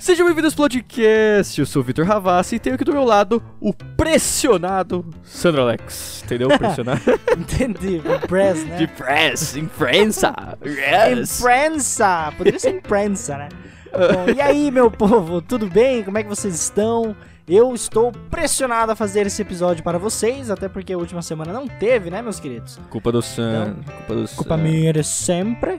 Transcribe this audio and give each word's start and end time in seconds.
Sejam 0.00 0.24
bem-vindos 0.24 0.54
ao 0.54 0.56
podcast, 0.56 1.60
eu 1.60 1.66
sou 1.66 1.82
o 1.82 1.84
Vitor 1.84 2.06
Ravassi 2.06 2.54
e 2.56 2.58
tenho 2.58 2.74
aqui 2.74 2.84
do 2.84 2.92
meu 2.94 3.04
lado 3.04 3.42
o 3.60 3.74
pressionado 3.74 5.04
Sandro 5.22 5.60
Alex. 5.60 6.22
Entendeu? 6.24 6.48
Pressionado. 6.48 7.02
Entendi, 7.38 8.00
press, 8.26 8.64
né? 8.64 8.78
De 8.78 8.86
press, 8.86 9.56
imprensa. 9.56 10.32
Yes. 10.64 11.38
Imprensa! 11.38 12.32
Poderia 12.34 12.58
ser 12.58 12.76
imprensa, 12.76 13.36
né? 13.36 13.50
Bom, 13.92 14.32
e 14.34 14.40
aí, 14.40 14.70
meu 14.70 14.90
povo, 14.90 15.42
tudo 15.42 15.66
bem? 15.66 16.02
Como 16.02 16.16
é 16.16 16.22
que 16.22 16.30
vocês 16.30 16.54
estão? 16.54 17.14
Eu 17.46 17.74
estou 17.74 18.10
pressionado 18.30 18.92
a 18.92 18.96
fazer 18.96 19.26
esse 19.26 19.42
episódio 19.42 19.84
para 19.84 19.98
vocês, 19.98 20.50
até 20.50 20.66
porque 20.66 20.94
a 20.94 20.98
última 20.98 21.20
semana 21.20 21.52
não 21.52 21.68
teve, 21.68 22.08
né, 22.08 22.22
meus 22.22 22.40
queridos? 22.40 22.80
Culpa 22.88 23.12
do 23.12 23.20
Sam. 23.20 23.76
Culpa 23.84 24.14
do 24.14 24.28
Culpa 24.28 24.56
Sam. 24.56 24.62
minha 24.62 24.94
de 24.94 25.04
sempre. 25.04 25.78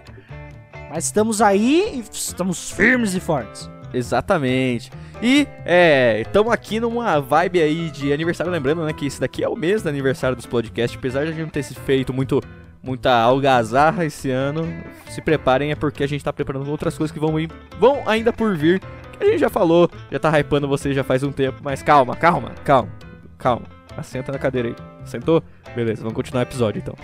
Mas 0.92 1.06
estamos 1.06 1.42
aí 1.42 1.96
e 1.96 2.16
estamos 2.16 2.70
firmes 2.70 3.16
e 3.16 3.20
fortes. 3.20 3.68
Exatamente. 3.94 4.92
E, 5.22 5.48
é, 5.66 6.22
estamos 6.22 6.52
aqui 6.52 6.80
numa 6.80 7.20
vibe 7.20 7.62
aí 7.62 7.90
de 7.92 8.12
aniversário, 8.12 8.52
lembrando, 8.52 8.84
né, 8.84 8.94
que 8.94 9.06
esse 9.06 9.20
daqui 9.20 9.44
é 9.44 9.50
o 9.50 9.56
mês 9.56 9.84
do 9.84 9.90
aniversário 9.90 10.36
dos 10.36 10.46
podcasts, 10.46 10.98
apesar 10.98 11.24
de 11.24 11.30
a 11.30 11.32
gente 11.32 11.44
não 11.44 11.50
ter 11.50 11.64
se 11.64 11.76
feito 11.76 12.14
muito, 12.14 12.42
muita 12.82 13.12
algazarra 13.22 14.06
esse 14.06 14.32
ano, 14.32 14.68
se 15.10 15.22
preparem, 15.22 15.72
é 15.72 15.76
porque 15.76 16.04
a 16.04 16.08
gente 16.08 16.24
tá 16.24 16.34
preparando 16.34 16.70
outras 16.70 16.98
coisas 16.98 17.14
que 17.14 17.20
vão, 17.20 17.40
ir, 17.40 17.52
vão 17.80 18.02
ainda 18.08 18.34
por 18.34 18.56
vir, 18.56 18.80
que 18.80 19.24
a 19.24 19.28
gente 19.28 19.40
já 19.40 19.50
falou, 19.50 19.90
já 20.12 20.18
tá 20.18 20.40
hypando 20.40 20.68
vocês 20.68 20.96
já 20.96 21.04
faz 21.04 21.22
um 21.22 21.32
tempo, 21.32 21.60
mas 21.64 21.84
calma, 21.84 22.16
calma, 22.16 22.52
calma, 22.64 22.90
calma, 23.38 23.66
assenta 23.96 24.32
na 24.32 24.40
cadeira 24.40 24.70
aí, 24.70 24.76
sentou? 25.06 25.44
Beleza, 25.76 26.02
vamos 26.02 26.16
continuar 26.16 26.42
o 26.42 26.44
episódio 26.44 26.80
então. 26.80 26.96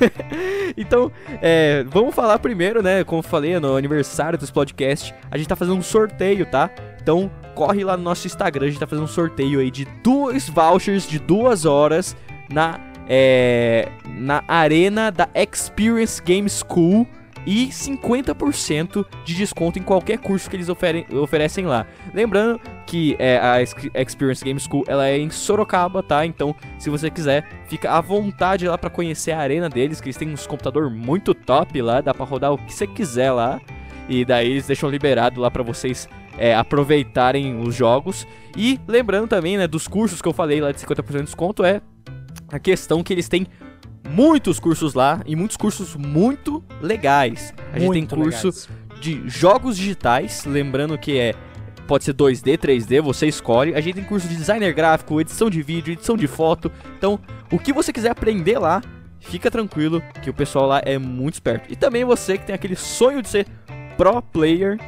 então, 0.76 1.12
é, 1.42 1.84
vamos 1.88 2.14
falar 2.14 2.38
primeiro, 2.38 2.82
né? 2.82 3.04
Como 3.04 3.18
eu 3.18 3.22
falei, 3.22 3.58
no 3.58 3.76
aniversário 3.76 4.38
dos 4.38 4.50
podcasts, 4.50 5.12
a 5.30 5.36
gente 5.36 5.48
tá 5.48 5.56
fazendo 5.56 5.76
um 5.76 5.82
sorteio, 5.82 6.46
tá? 6.46 6.70
Então, 7.02 7.30
corre 7.54 7.84
lá 7.84 7.96
no 7.96 8.02
nosso 8.02 8.26
Instagram, 8.26 8.66
a 8.66 8.68
gente 8.70 8.80
tá 8.80 8.86
fazendo 8.86 9.04
um 9.04 9.08
sorteio 9.08 9.60
aí 9.60 9.70
de 9.70 9.84
dois 10.02 10.48
vouchers 10.48 11.06
de 11.06 11.18
duas 11.18 11.64
horas 11.64 12.16
na, 12.50 12.80
é, 13.08 13.88
na 14.18 14.42
arena 14.48 15.10
da 15.10 15.28
Experience 15.34 16.22
Game 16.22 16.48
School 16.48 17.06
e 17.46 17.68
50% 17.68 19.04
de 19.24 19.34
desconto 19.34 19.78
em 19.78 19.82
qualquer 19.82 20.18
curso 20.18 20.48
que 20.48 20.56
eles 20.56 20.68
ofere 20.68 21.06
oferecem 21.12 21.66
lá. 21.66 21.86
Lembrando 22.12 22.60
que 22.86 23.16
é, 23.18 23.38
a 23.38 23.60
Ex- 23.60 23.74
Experience 23.94 24.44
Game 24.44 24.60
School 24.60 24.84
ela 24.86 25.06
é 25.08 25.18
em 25.18 25.30
Sorocaba, 25.30 26.02
tá? 26.02 26.26
Então, 26.26 26.54
se 26.78 26.90
você 26.90 27.10
quiser, 27.10 27.46
fica 27.66 27.92
à 27.92 28.00
vontade 28.00 28.66
lá 28.68 28.76
pra 28.76 28.90
conhecer 28.90 29.32
a 29.32 29.38
arena 29.38 29.68
deles, 29.68 30.00
que 30.00 30.08
eles 30.08 30.16
têm 30.16 30.30
uns 30.30 30.46
computador 30.46 30.90
muito 30.90 31.34
top 31.34 31.80
lá, 31.80 32.00
dá 32.00 32.12
pra 32.12 32.26
rodar 32.26 32.52
o 32.52 32.58
que 32.58 32.72
você 32.72 32.86
quiser 32.86 33.30
lá. 33.32 33.60
E 34.08 34.24
daí 34.24 34.50
eles 34.50 34.66
deixam 34.66 34.90
liberado 34.90 35.40
lá 35.40 35.50
pra 35.50 35.62
vocês 35.62 36.08
é, 36.36 36.54
aproveitarem 36.54 37.60
os 37.60 37.74
jogos. 37.74 38.26
E 38.56 38.80
lembrando 38.88 39.28
também, 39.28 39.56
né, 39.56 39.68
dos 39.68 39.86
cursos 39.86 40.20
que 40.20 40.26
eu 40.28 40.32
falei 40.32 40.60
lá 40.60 40.72
de 40.72 40.78
50% 40.80 41.16
de 41.18 41.22
desconto, 41.22 41.64
é 41.64 41.80
a 42.50 42.58
questão 42.58 43.04
que 43.04 43.12
eles 43.12 43.28
têm 43.28 43.46
muitos 44.08 44.58
cursos 44.58 44.94
lá 44.94 45.20
e 45.26 45.36
muitos 45.36 45.56
cursos 45.56 45.94
muito 45.96 46.62
legais. 46.80 47.52
A 47.72 47.78
gente 47.78 47.92
tem 47.92 48.02
Muito 48.02 48.16
curso 48.16 48.46
legais. 48.48 48.68
de 49.00 49.28
jogos 49.28 49.76
digitais, 49.76 50.44
lembrando 50.44 50.96
que 50.98 51.18
é 51.18 51.34
pode 51.86 52.04
ser 52.04 52.14
2D, 52.14 52.56
3D, 52.56 53.02
você 53.02 53.26
escolhe. 53.26 53.74
A 53.74 53.80
gente 53.80 53.96
tem 53.96 54.04
curso 54.04 54.28
de 54.28 54.36
designer 54.36 54.72
gráfico, 54.72 55.20
edição 55.20 55.50
de 55.50 55.60
vídeo, 55.60 55.92
edição 55.92 56.16
de 56.16 56.28
foto. 56.28 56.70
Então, 56.96 57.18
o 57.50 57.58
que 57.58 57.72
você 57.72 57.92
quiser 57.92 58.12
aprender 58.12 58.60
lá, 58.60 58.80
fica 59.18 59.50
tranquilo 59.50 60.00
que 60.22 60.30
o 60.30 60.34
pessoal 60.34 60.68
lá 60.68 60.80
é 60.84 60.98
muito 60.98 61.34
esperto. 61.34 61.66
E 61.68 61.74
também 61.74 62.04
você 62.04 62.38
que 62.38 62.46
tem 62.46 62.54
aquele 62.54 62.76
sonho 62.76 63.20
de 63.20 63.28
ser 63.28 63.46
pro 63.96 64.22
player, 64.22 64.78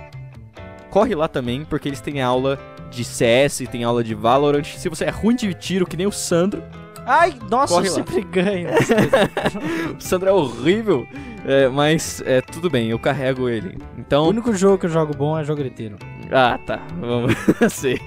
corre 0.90 1.12
lá 1.14 1.26
também, 1.26 1.64
porque 1.64 1.88
eles 1.88 2.00
têm 2.00 2.22
aula 2.22 2.56
de 2.88 3.02
CS, 3.02 3.64
tem 3.70 3.82
aula 3.82 4.04
de 4.04 4.14
Valorant. 4.14 4.64
Se 4.64 4.88
você 4.88 5.04
é 5.04 5.10
ruim 5.10 5.34
de 5.34 5.52
tiro, 5.54 5.86
que 5.86 5.96
nem 5.96 6.06
o 6.06 6.12
Sandro, 6.12 6.62
Ai, 7.06 7.34
nossa, 7.50 7.74
Corre 7.74 7.88
eu 7.88 7.92
lá. 7.92 7.96
sempre 7.98 8.20
ganho. 8.22 8.68
o 9.98 10.00
Sandro 10.00 10.28
é 10.28 10.32
horrível, 10.32 11.06
é, 11.44 11.68
mas 11.68 12.22
é 12.24 12.40
tudo 12.40 12.70
bem, 12.70 12.88
eu 12.90 12.98
carrego 12.98 13.48
ele. 13.48 13.76
o 13.96 14.00
Então, 14.00 14.28
único 14.28 14.54
jogo 14.54 14.78
que 14.78 14.86
eu 14.86 14.90
jogo 14.90 15.14
bom 15.16 15.38
é 15.38 15.42
jogueteiro. 15.44 15.96
Ah, 16.30 16.58
tá. 16.64 16.80
Vamos. 17.00 17.34
Aceita. 17.60 18.04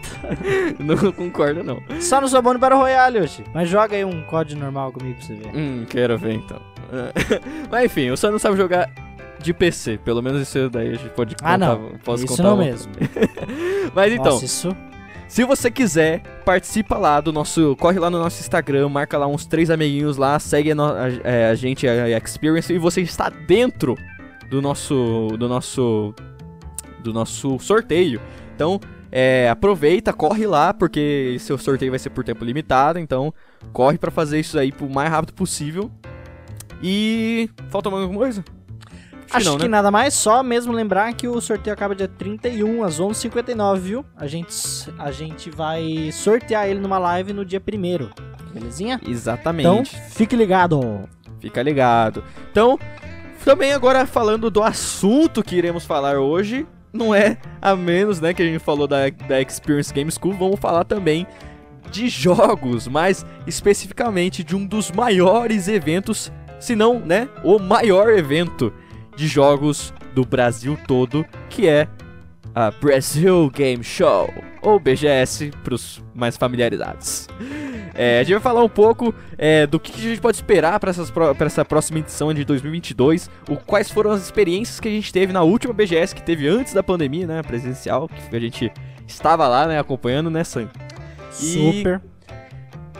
não 0.79 1.11
concordo, 1.11 1.63
não. 1.63 1.79
Só 1.99 2.19
no 2.21 2.27
Sabone 2.27 2.57
Battle 2.57 2.79
Royale, 2.79 3.19
Yoshi. 3.19 3.43
Mas 3.53 3.69
joga 3.69 3.95
aí 3.95 4.03
um 4.05 4.23
código 4.23 4.59
normal 4.59 4.91
comigo 4.91 5.17
pra 5.17 5.25
você 5.27 5.33
ver. 5.35 5.49
Hum, 5.55 5.85
quero 5.87 6.17
ver 6.17 6.33
então. 6.33 6.59
Mas 7.69 7.85
enfim, 7.85 8.09
o 8.09 8.17
Sam 8.17 8.31
não 8.31 8.39
sabe 8.39 8.57
jogar 8.57 8.89
de 9.39 9.53
PC. 9.53 9.99
Pelo 10.03 10.21
menos 10.23 10.41
isso 10.41 10.69
daí 10.69 10.89
a 10.89 10.93
gente 10.95 11.09
pode 11.09 11.35
contar. 11.35 11.53
Ah, 11.53 11.57
não. 11.57 11.91
Posso 12.03 12.23
Isso 12.25 12.35
contar 12.37 12.49
não 12.49 12.57
mesmo. 12.57 12.91
Mas 13.93 14.13
então, 14.13 14.25
Nossa, 14.33 14.45
isso... 14.45 14.75
se 15.27 15.43
você 15.43 15.69
quiser, 15.71 16.21
participa 16.45 16.97
lá 16.97 17.19
do 17.19 17.33
nosso. 17.33 17.75
Corre 17.77 17.99
lá 17.99 18.09
no 18.09 18.19
nosso 18.19 18.39
Instagram, 18.41 18.89
marca 18.89 19.17
lá 19.17 19.27
uns 19.27 19.45
três 19.45 19.69
amiguinhos 19.69 20.17
lá, 20.17 20.39
segue 20.39 20.71
a, 20.71 20.75
a- 20.75 21.09
é, 21.23 21.49
a 21.49 21.55
gente, 21.55 21.87
a 21.87 22.17
Experience, 22.17 22.71
e 22.71 22.77
você 22.77 23.01
está 23.01 23.29
dentro 23.29 23.97
do 24.49 24.61
nosso. 24.61 25.29
do 25.37 25.47
nosso. 25.49 26.13
do 27.03 27.11
nosso 27.13 27.57
sorteio. 27.59 28.21
Então, 28.55 28.79
é, 29.11 29.49
aproveita, 29.49 30.11
corre 30.13 30.45
lá, 30.47 30.73
porque 30.73 31.35
seu 31.39 31.57
sorteio 31.57 31.91
vai 31.91 31.99
ser 31.99 32.09
por 32.09 32.23
tempo 32.23 32.43
limitado, 32.45 32.99
então 32.99 33.33
corre 33.73 33.97
pra 33.97 34.11
fazer 34.11 34.39
isso 34.39 34.57
aí 34.57 34.73
o 34.79 34.89
mais 34.89 35.09
rápido 35.09 35.33
possível. 35.33 35.91
E. 36.81 37.49
Falta 37.69 37.89
mais 37.89 38.03
alguma 38.03 38.19
coisa? 38.21 38.43
Acho 39.31 39.49
não, 39.51 39.57
que 39.57 39.63
né? 39.63 39.69
nada 39.69 39.91
mais, 39.91 40.13
só 40.13 40.43
mesmo 40.43 40.71
lembrar 40.71 41.13
que 41.13 41.27
o 41.27 41.41
sorteio 41.41 41.73
acaba 41.73 41.95
dia 41.95 42.07
31 42.07 42.83
às 42.83 42.99
11h59, 42.99 43.77
viu? 43.79 44.05
A 44.15 44.27
gente, 44.27 44.53
a 44.97 45.11
gente 45.11 45.49
vai 45.49 46.11
sortear 46.11 46.67
ele 46.67 46.79
numa 46.79 46.97
live 46.97 47.33
no 47.33 47.43
dia 47.43 47.61
1 47.61 48.35
belezinha? 48.53 49.01
Exatamente. 49.05 49.67
Então, 49.67 49.85
fique 50.09 50.35
ligado. 50.35 51.09
Fica 51.39 51.61
ligado. 51.61 52.23
Então, 52.51 52.79
também 53.43 53.73
agora 53.73 54.05
falando 54.05 54.49
do 54.49 54.63
assunto 54.63 55.43
que 55.43 55.55
iremos 55.55 55.85
falar 55.85 56.17
hoje, 56.17 56.65
não 56.91 57.13
é 57.13 57.37
a 57.61 57.75
menos, 57.75 58.21
né, 58.21 58.33
que 58.33 58.41
a 58.41 58.45
gente 58.45 58.59
falou 58.59 58.87
da, 58.87 59.09
da 59.09 59.41
Experience 59.41 59.93
Game 59.93 60.11
School, 60.11 60.33
vamos 60.33 60.59
falar 60.59 60.85
também 60.85 61.27
de 61.91 62.07
jogos, 62.07 62.87
mais 62.87 63.25
especificamente 63.45 64.43
de 64.43 64.55
um 64.55 64.65
dos 64.65 64.91
maiores 64.91 65.67
eventos, 65.67 66.31
se 66.59 66.75
não, 66.75 66.99
né, 66.99 67.29
o 67.43 67.59
maior 67.59 68.09
evento 68.09 68.73
de 69.15 69.27
jogos 69.27 69.93
do 70.13 70.25
Brasil 70.25 70.77
todo, 70.87 71.25
que 71.49 71.67
é 71.67 71.87
a 72.53 72.71
Brasil 72.71 73.49
Game 73.53 73.83
Show, 73.83 74.33
ou 74.61 74.79
BGS 74.79 75.51
para 75.63 75.73
os 75.73 76.03
mais 76.13 76.37
familiarizados. 76.37 77.27
É, 77.93 78.19
a 78.19 78.23
gente 78.23 78.33
vai 78.33 78.41
falar 78.41 78.63
um 78.63 78.69
pouco 78.69 79.15
é, 79.37 79.65
do 79.65 79.79
que 79.79 79.93
a 79.93 80.09
gente 80.09 80.21
pode 80.21 80.35
esperar 80.35 80.79
para 80.79 80.91
essa 81.45 81.63
próxima 81.63 81.99
edição 81.99 82.33
de 82.33 82.43
2022, 82.43 83.29
o, 83.49 83.55
quais 83.55 83.89
foram 83.89 84.11
as 84.11 84.21
experiências 84.21 84.79
que 84.79 84.87
a 84.87 84.91
gente 84.91 85.13
teve 85.13 85.31
na 85.31 85.43
última 85.43 85.73
BGS 85.73 86.13
que 86.13 86.21
teve 86.21 86.47
antes 86.47 86.73
da 86.73 86.83
pandemia, 86.83 87.25
né, 87.25 87.41
presencial, 87.41 88.09
que 88.09 88.35
a 88.35 88.39
gente 88.39 88.71
estava 89.07 89.47
lá, 89.47 89.65
né, 89.65 89.79
acompanhando, 89.79 90.29
né, 90.29 90.43
Sam? 90.43 90.69
E-. 91.41 92.14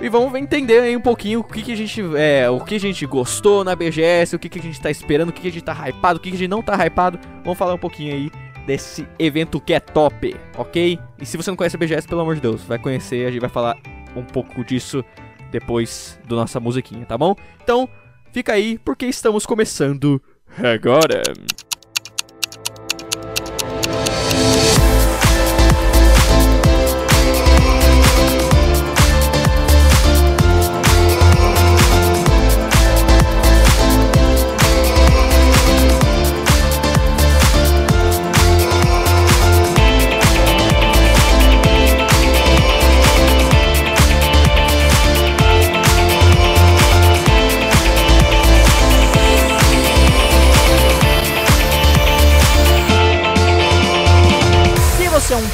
E 0.01 0.09
vamos 0.09 0.33
entender 0.35 0.81
aí 0.81 0.95
um 0.95 1.01
pouquinho 1.01 1.39
o 1.39 1.43
que, 1.43 1.61
que 1.61 1.71
a 1.71 1.75
gente 1.75 2.01
é, 2.17 2.49
o 2.49 2.59
que 2.59 2.75
a 2.75 2.79
gente 2.79 3.05
gostou 3.05 3.63
na 3.63 3.75
BGS, 3.75 4.35
o 4.35 4.39
que, 4.39 4.49
que 4.49 4.59
a 4.59 4.61
gente 4.61 4.79
tá 4.79 4.91
esperando, 4.91 5.29
o 5.29 5.33
que, 5.33 5.41
que 5.41 5.47
a 5.47 5.51
gente 5.51 5.63
tá 5.63 5.73
hypado, 5.87 6.17
o 6.17 6.21
que, 6.21 6.29
que 6.29 6.35
a 6.35 6.39
gente 6.39 6.49
não 6.49 6.61
tá 6.61 6.75
hypado. 6.85 7.17
Vamos 7.43 7.57
falar 7.57 7.73
um 7.73 7.79
pouquinho 7.79 8.13
aí 8.13 8.31
desse 8.65 9.07
evento 9.17 9.59
que 9.61 9.73
é 9.73 9.79
top, 9.79 10.35
ok? 10.57 10.99
E 11.19 11.25
se 11.25 11.37
você 11.37 11.49
não 11.49 11.55
conhece 11.57 11.75
a 11.75 11.79
BGS, 11.79 12.07
pelo 12.07 12.21
amor 12.21 12.35
de 12.35 12.41
Deus, 12.41 12.61
vai 12.63 12.77
conhecer, 12.77 13.25
a 13.25 13.31
gente 13.31 13.39
vai 13.39 13.49
falar 13.49 13.77
um 14.15 14.23
pouco 14.23 14.63
disso 14.63 15.03
depois 15.51 16.19
da 16.27 16.35
nossa 16.35 16.59
musiquinha, 16.59 17.05
tá 17.05 17.17
bom? 17.17 17.35
Então, 17.63 17.87
fica 18.31 18.53
aí, 18.53 18.77
porque 18.79 19.05
estamos 19.05 19.45
começando 19.45 20.21
agora. 20.57 21.21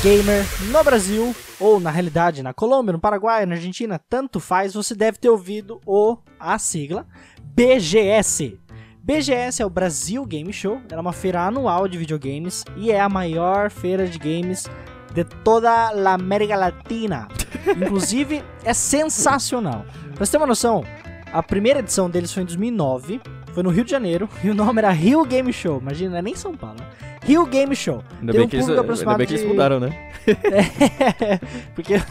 Gamer 0.02 0.44
no 0.72 0.84
Brasil, 0.84 1.36
ou 1.60 1.80
na 1.80 1.92
realidade 1.92 2.42
na 2.42 2.56
Colômbia, 2.56 2.92
no 2.92 3.00
Paraguai, 3.00 3.46
na 3.46 3.54
Argentina, 3.54 4.00
tanto 4.10 4.40
faz, 4.40 4.74
você 4.74 4.96
deve 4.96 5.20
ter 5.20 5.30
ouvido 5.30 5.80
o, 5.86 6.18
a 6.40 6.58
sigla 6.58 7.06
BGS. 7.40 8.60
BGS 9.04 9.62
é 9.62 9.66
o 9.66 9.70
Brasil 9.70 10.26
Game 10.26 10.52
Show, 10.52 10.82
ela 10.90 11.00
é 11.00 11.02
uma 11.02 11.14
feira 11.14 11.42
anual 11.46 11.88
de 11.88 12.00
videogames 12.00 12.66
e 12.76 12.92
é 12.92 13.00
a 13.00 13.08
maior 13.08 13.70
feira 13.70 14.08
de 14.08 14.18
games 14.18 14.68
de 15.14 15.24
toda 15.24 15.70
a 15.70 16.14
América 16.14 16.56
Latina. 16.56 17.28
Inclusive, 17.78 18.44
é 18.64 18.74
sensacional. 18.74 19.86
Pra 20.16 20.26
você 20.26 20.32
ter 20.32 20.38
uma 20.38 20.48
noção, 20.48 20.84
a 21.32 21.44
primeira 21.44 21.80
edição 21.80 22.10
deles 22.10 22.34
foi 22.34 22.42
em 22.42 22.48
2009, 22.48 23.22
foi 23.54 23.64
no 23.64 23.70
Rio 23.70 23.84
de 23.84 23.92
Janeiro, 23.92 24.30
e 24.44 24.50
o 24.50 24.56
nome 24.56 24.80
era 24.80 24.92
Rio 24.92 25.24
Game 25.26 25.52
Show. 25.52 25.80
Imagina, 25.80 26.12
não 26.12 26.18
é 26.18 26.22
nem 26.22 26.36
São 26.36 26.56
Paulo. 26.56 26.78
né? 26.80 26.86
Rio 27.24 27.46
Game 27.46 27.76
Show. 27.76 28.04
Ainda 28.20 28.32
Tem 28.32 28.42
bem, 28.42 28.46
um 28.46 28.50
que 28.50 28.56
eles, 28.56 28.70
ainda 28.70 29.18
bem 29.18 29.28
que 29.28 29.34
eles 29.34 29.46
mudaram, 29.46 29.80
né? 29.80 30.12
É, 30.28 31.40
porque. 31.76 31.96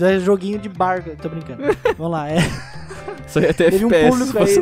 é 0.00 0.18
joguinho 0.20 0.58
de 0.58 0.68
barco, 0.68 1.10
tô 1.20 1.28
brincando. 1.28 1.62
Vamos 1.98 2.12
lá, 2.12 2.30
é. 2.30 2.38
Isso 3.26 3.38
aí 3.38 3.46
é 3.46 3.50
até 3.50 3.70
Teve 3.70 3.84
um 3.84 3.90
público 3.90 4.38
aí. 4.38 4.56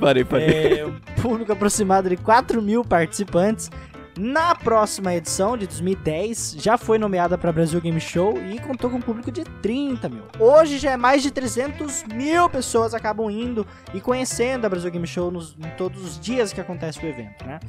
Parei, 0.00 0.24
parei. 0.24 0.80
É, 0.80 0.86
um 0.86 0.94
público 1.20 1.52
aproximado 1.52 2.08
de 2.08 2.16
4 2.16 2.62
mil 2.62 2.84
participantes. 2.84 3.70
Na 4.18 4.54
próxima 4.54 5.14
edição, 5.14 5.58
de 5.58 5.66
2010, 5.66 6.56
já 6.58 6.78
foi 6.78 6.96
nomeada 6.96 7.36
para 7.36 7.52
Brasil 7.52 7.78
Game 7.82 8.00
Show 8.00 8.38
e 8.50 8.58
contou 8.58 8.88
com 8.88 8.96
um 8.96 9.00
público 9.02 9.30
de 9.30 9.44
30 9.44 10.08
mil. 10.08 10.22
Hoje 10.38 10.78
já 10.78 10.92
é 10.92 10.96
mais 10.96 11.22
de 11.22 11.30
300 11.30 12.04
mil 12.04 12.48
pessoas 12.48 12.94
acabam 12.94 13.30
indo 13.30 13.66
e 13.92 14.00
conhecendo 14.00 14.64
a 14.64 14.70
Brasil 14.70 14.90
Game 14.90 15.06
Show 15.06 15.30
nos, 15.30 15.54
em 15.58 15.68
todos 15.76 16.02
os 16.02 16.18
dias 16.18 16.50
que 16.50 16.60
acontece 16.60 17.04
o 17.04 17.06
evento, 17.06 17.44
né? 17.44 17.60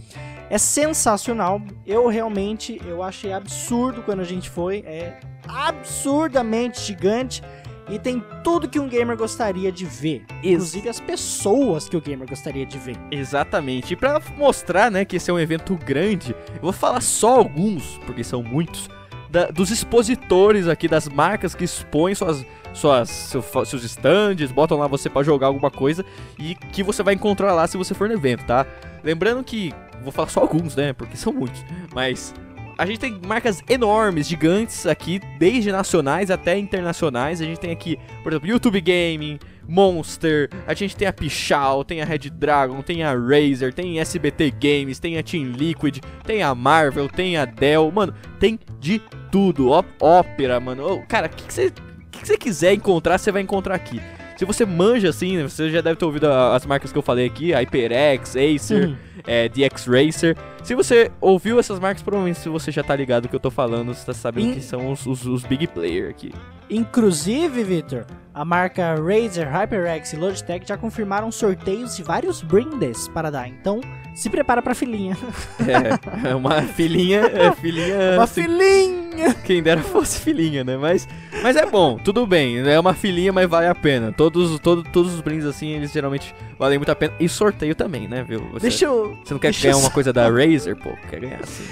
É 0.49 0.57
sensacional. 0.57 1.61
Eu 1.85 2.07
realmente, 2.07 2.81
eu 2.85 3.03
achei 3.03 3.33
absurdo 3.33 4.01
quando 4.01 4.21
a 4.21 4.25
gente 4.25 4.49
foi. 4.49 4.85
É 4.87 5.19
absurdamente 5.49 6.79
gigante. 6.79 7.41
E 7.89 7.97
tem 7.97 8.21
tudo 8.43 8.67
que 8.67 8.79
um 8.79 8.87
gamer 8.89 9.15
gostaria 9.15 9.71
de 9.71 9.85
ver. 9.85 10.25
Inclusive 10.43 10.89
as 10.89 10.99
pessoas 10.99 11.87
que 11.87 11.95
o 11.95 12.01
gamer 12.01 12.27
gostaria 12.27 12.65
de 12.65 12.77
ver. 12.77 12.97
Exatamente. 13.11 13.93
E 13.93 13.95
pra 13.95 14.21
mostrar, 14.37 14.91
né, 14.91 15.05
que 15.05 15.15
esse 15.15 15.29
é 15.31 15.33
um 15.33 15.39
evento 15.39 15.75
grande, 15.85 16.35
eu 16.55 16.61
vou 16.61 16.73
falar 16.73 17.01
só 17.01 17.37
alguns, 17.37 17.97
porque 18.05 18.23
são 18.23 18.43
muitos, 18.43 18.89
da- 19.29 19.47
dos 19.47 19.71
expositores 19.71 20.67
aqui, 20.67 20.87
das 20.87 21.07
marcas 21.07 21.55
que 21.55 21.63
expõem 21.63 22.13
suas, 22.13 22.45
suas, 22.73 23.09
seu- 23.09 23.41
seus 23.65 23.83
stands, 23.83 24.51
botam 24.51 24.77
lá 24.77 24.87
você 24.87 25.09
pra 25.09 25.23
jogar 25.23 25.47
alguma 25.47 25.71
coisa 25.71 26.03
e 26.37 26.55
que 26.55 26.83
você 26.83 27.01
vai 27.03 27.13
encontrar 27.13 27.53
lá 27.53 27.67
se 27.67 27.77
você 27.77 27.93
for 27.93 28.07
no 28.09 28.15
evento, 28.15 28.43
tá? 28.45 28.65
Lembrando 29.03 29.43
que, 29.43 29.73
vou 30.03 30.11
falar 30.11 30.27
só 30.29 30.41
alguns, 30.41 30.75
né, 30.75 30.91
porque 30.93 31.15
são 31.15 31.31
muitos, 31.33 31.63
mas 31.93 32.33
a 32.77 32.85
gente 32.85 32.99
tem 32.99 33.19
marcas 33.25 33.63
enormes, 33.67 34.27
gigantes 34.27 34.85
aqui, 34.85 35.19
desde 35.39 35.71
nacionais 35.71 36.29
até 36.29 36.57
internacionais. 36.57 37.41
A 37.41 37.45
gente 37.45 37.59
tem 37.59 37.71
aqui, 37.71 37.97
por 38.23 38.31
exemplo, 38.31 38.47
YouTube 38.47 38.79
Gaming, 38.79 39.39
Monster, 39.67 40.49
a 40.65 40.73
gente 40.73 40.95
tem 40.95 41.07
a 41.07 41.13
Pichal, 41.13 41.83
tem 41.83 42.01
a 42.01 42.05
Red 42.05 42.29
Dragon, 42.29 42.81
tem 42.81 43.03
a 43.03 43.13
Razer, 43.13 43.73
tem 43.73 43.99
SBT 43.99 44.51
Games, 44.51 44.99
tem 44.99 45.17
a 45.17 45.23
Team 45.23 45.51
Liquid, 45.51 45.99
tem 46.23 46.43
a 46.43 46.53
Marvel, 46.53 47.09
tem 47.09 47.35
a 47.35 47.45
Dell, 47.45 47.91
mano, 47.91 48.13
tem 48.39 48.59
de 48.79 49.01
tudo. 49.31 49.71
Ó, 49.71 49.83
ópera, 49.99 50.59
mano. 50.59 50.93
Ô, 50.93 51.01
cara, 51.07 51.27
o 51.27 51.29
que 51.29 51.51
você 51.51 51.73
que 52.11 52.23
que 52.23 52.37
quiser 52.37 52.73
encontrar, 52.73 53.17
você 53.17 53.31
vai 53.31 53.41
encontrar 53.41 53.75
aqui. 53.75 54.01
Se 54.37 54.45
você 54.45 54.65
manja 54.65 55.09
assim, 55.09 55.37
né, 55.37 55.43
você 55.43 55.69
já 55.69 55.81
deve 55.81 55.95
ter 55.95 56.05
ouvido 56.05 56.27
as 56.27 56.65
marcas 56.65 56.91
que 56.91 56.97
eu 56.97 57.01
falei 57.01 57.25
aqui, 57.25 57.53
a 57.53 57.59
HyperX, 57.59 58.35
Acer, 58.35 58.89
Uhum. 58.89 58.97
É, 59.27 59.47
DX 59.49 59.85
Racer. 59.85 60.35
Se 60.63 60.73
você 60.73 61.11
ouviu 61.21 61.59
essas 61.59 61.79
marcas, 61.79 62.01
provavelmente 62.01 62.39
se 62.39 62.49
você 62.49 62.71
já 62.71 62.83
tá 62.83 62.95
ligado 62.95 63.23
do 63.23 63.29
que 63.29 63.35
eu 63.35 63.39
tô 63.39 63.51
falando, 63.51 63.93
você 63.93 64.05
tá 64.05 64.13
sabendo 64.13 64.47
In- 64.49 64.53
que 64.55 64.61
são 64.61 64.91
os, 64.91 65.05
os- 65.05 65.25
os 65.25 65.43
big 65.43 65.67
player 65.67 66.09
aqui. 66.09 66.33
Inclusive, 66.69 67.63
Victor, 67.63 68.05
a 68.33 68.43
marca 68.43 68.93
Razer, 68.95 69.47
HyperX 69.49 70.11
e 70.13 70.15
Logitech 70.17 70.67
já 70.67 70.75
confirmaram 70.77 71.31
sorteios 71.31 71.95
de 71.95 72.03
vários 72.03 72.41
brindes 72.41 73.07
para 73.07 73.29
dar. 73.31 73.47
Então, 73.47 73.79
se 74.13 74.29
prepara 74.29 74.61
pra 74.61 74.75
filinha. 74.75 75.17
É, 75.67 76.29
é 76.29 76.35
uma 76.35 76.61
filhinha, 76.61 77.21
é 77.21 77.51
filhinha. 77.55 78.13
Uma 78.15 78.23
assim, 78.23 78.43
filinha! 78.43 79.33
Quem 79.43 79.61
dera 79.63 79.81
fosse 79.81 80.19
filhinha, 80.21 80.63
né? 80.63 80.77
Mas, 80.77 81.07
mas 81.41 81.55
é 81.55 81.65
bom, 81.65 81.97
tudo 81.97 82.25
bem. 82.27 82.59
É 82.69 82.79
uma 82.79 82.93
filhinha, 82.93 83.33
mas 83.33 83.49
vale 83.49 83.67
a 83.67 83.73
pena. 83.75 84.11
Todos, 84.11 84.59
todo, 84.59 84.83
todos 84.83 85.13
os 85.15 85.21
brindes 85.21 85.45
assim, 85.45 85.69
eles 85.69 85.91
geralmente 85.91 86.33
valem 86.59 86.77
muito 86.77 86.91
a 86.91 86.95
pena. 86.95 87.13
E 87.19 87.27
sorteio 87.27 87.73
também, 87.75 88.07
né, 88.07 88.23
viu? 88.23 88.39
Você, 88.53 88.67
Deixa 88.69 88.85
eu, 88.85 89.16
você 89.23 89.33
não 89.33 89.39
quer 89.39 89.47
deixa 89.51 89.63
ganhar 89.63 89.77
uma 89.77 89.83
só- 89.87 89.91
coisa 89.93 90.13
da 90.13 90.29
Razer, 90.29 90.75
pô? 90.77 90.89
Quer 91.09 91.19
ganhar 91.19 91.39
assim. 91.43 91.63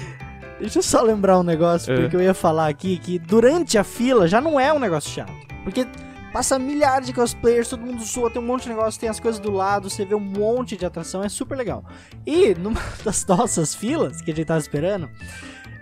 deixa 0.60 0.78
eu 0.78 0.82
só 0.82 1.02
lembrar 1.02 1.38
um 1.38 1.42
negócio, 1.42 1.92
É. 1.92 2.00
porque 2.00 2.16
eu 2.16 2.22
ia 2.22 2.34
falar 2.34 2.68
aqui 2.68 2.98
que 2.98 3.18
durante 3.18 3.76
a 3.78 3.84
fila 3.84 4.26
já 4.28 4.40
não 4.40 4.58
é 4.60 4.72
um 4.72 4.78
negócio 4.78 5.10
chato. 5.10 5.32
Porque 5.64 5.86
passa 6.32 6.58
milhares 6.58 7.06
de 7.06 7.12
cosplayers, 7.14 7.68
todo 7.68 7.80
mundo 7.84 8.02
zoa, 8.04 8.30
tem 8.30 8.40
um 8.42 8.44
monte 8.44 8.64
de 8.64 8.68
negócio, 8.70 9.00
tem 9.00 9.08
as 9.08 9.18
coisas 9.18 9.40
do 9.40 9.50
lado, 9.50 9.88
você 9.88 10.04
vê 10.04 10.14
um 10.14 10.20
monte 10.20 10.76
de 10.76 10.84
atração, 10.84 11.22
é 11.24 11.28
super 11.28 11.56
legal. 11.56 11.82
E 12.26 12.54
numa 12.54 12.80
das 13.04 13.24
nossas 13.26 13.74
filas, 13.74 14.20
que 14.20 14.30
a 14.30 14.34
gente 14.34 14.46
tava 14.46 14.60
esperando, 14.60 15.08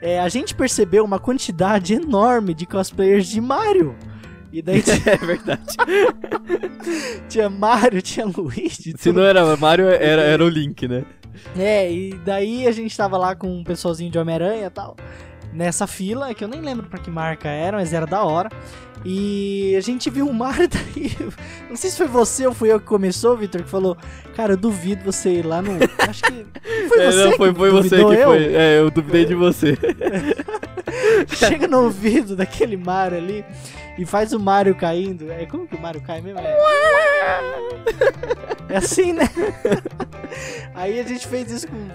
é, 0.00 0.20
a 0.20 0.28
gente 0.28 0.54
percebeu 0.54 1.04
uma 1.04 1.18
quantidade 1.18 1.94
enorme 1.94 2.54
de 2.54 2.66
cosplayers 2.66 3.26
de 3.26 3.40
Mario. 3.40 3.96
E 4.52 4.62
daí 4.62 4.80
tinha, 4.84 5.02
É 5.06 5.16
verdade. 5.16 5.76
tinha 7.28 7.50
Mario, 7.50 8.00
tinha 8.02 8.26
Luigi, 8.26 8.94
Se 8.98 9.12
não 9.12 9.22
era 9.22 9.56
Mario, 9.56 9.88
era, 9.88 10.22
era 10.22 10.44
o 10.44 10.48
Link, 10.48 10.86
né? 10.86 11.04
É, 11.56 11.90
e 11.90 12.14
daí 12.18 12.66
a 12.66 12.72
gente 12.72 12.96
tava 12.96 13.16
lá 13.16 13.34
com 13.34 13.48
um 13.48 13.64
pessoalzinho 13.64 14.10
de 14.10 14.18
Homem-Aranha 14.18 14.66
e 14.66 14.70
tal, 14.70 14.96
nessa 15.54 15.86
fila, 15.86 16.34
que 16.34 16.42
eu 16.42 16.48
nem 16.48 16.60
lembro 16.60 16.86
pra 16.86 16.98
que 16.98 17.10
marca 17.10 17.48
era, 17.48 17.76
mas 17.78 17.92
era 17.92 18.06
da 18.06 18.22
hora. 18.24 18.50
E 19.04 19.74
a 19.76 19.80
gente 19.80 20.08
viu 20.08 20.26
o 20.26 20.32
Mario 20.32 20.66
daí. 20.72 21.16
Não 21.68 21.76
sei 21.76 21.90
se 21.90 21.96
foi 21.96 22.06
você 22.06 22.46
ou 22.46 22.54
fui 22.54 22.72
eu 22.72 22.80
que 22.80 22.86
começou, 22.86 23.36
Victor, 23.36 23.62
que 23.62 23.68
falou: 23.68 23.96
Cara, 24.34 24.54
eu 24.54 24.56
duvido 24.56 25.04
você 25.04 25.30
ir 25.30 25.46
lá 25.46 25.60
no. 25.60 25.72
Acho 25.98 26.22
que. 26.22 26.46
Foi 26.88 27.00
É, 27.00 27.10
você 27.10 27.24
não, 27.24 27.32
foi, 27.36 27.52
que 27.52 27.58
foi 27.58 27.70
você 27.70 27.96
que 27.96 28.02
eu? 28.02 28.24
foi. 28.24 28.54
É, 28.54 28.78
eu 28.78 28.90
duvidei 28.90 29.24
de 29.26 29.34
você. 29.34 29.76
Chega 31.28 31.66
no 31.66 31.84
ouvido 31.84 32.36
daquele 32.36 32.76
Mario 32.76 33.18
ali 33.18 33.44
e 33.98 34.06
faz 34.06 34.32
o 34.32 34.40
Mario 34.40 34.74
caindo. 34.74 35.30
É 35.30 35.44
como 35.46 35.66
que 35.66 35.76
o 35.76 35.80
Mario 35.80 36.00
cai 36.02 36.20
mesmo? 36.20 36.40
É, 36.40 36.56
é 38.70 38.76
assim, 38.76 39.12
né? 39.12 39.28
Aí 40.74 40.98
a 41.00 41.02
gente 41.04 41.26
fez 41.26 41.50
isso 41.50 41.68
com 41.68 41.88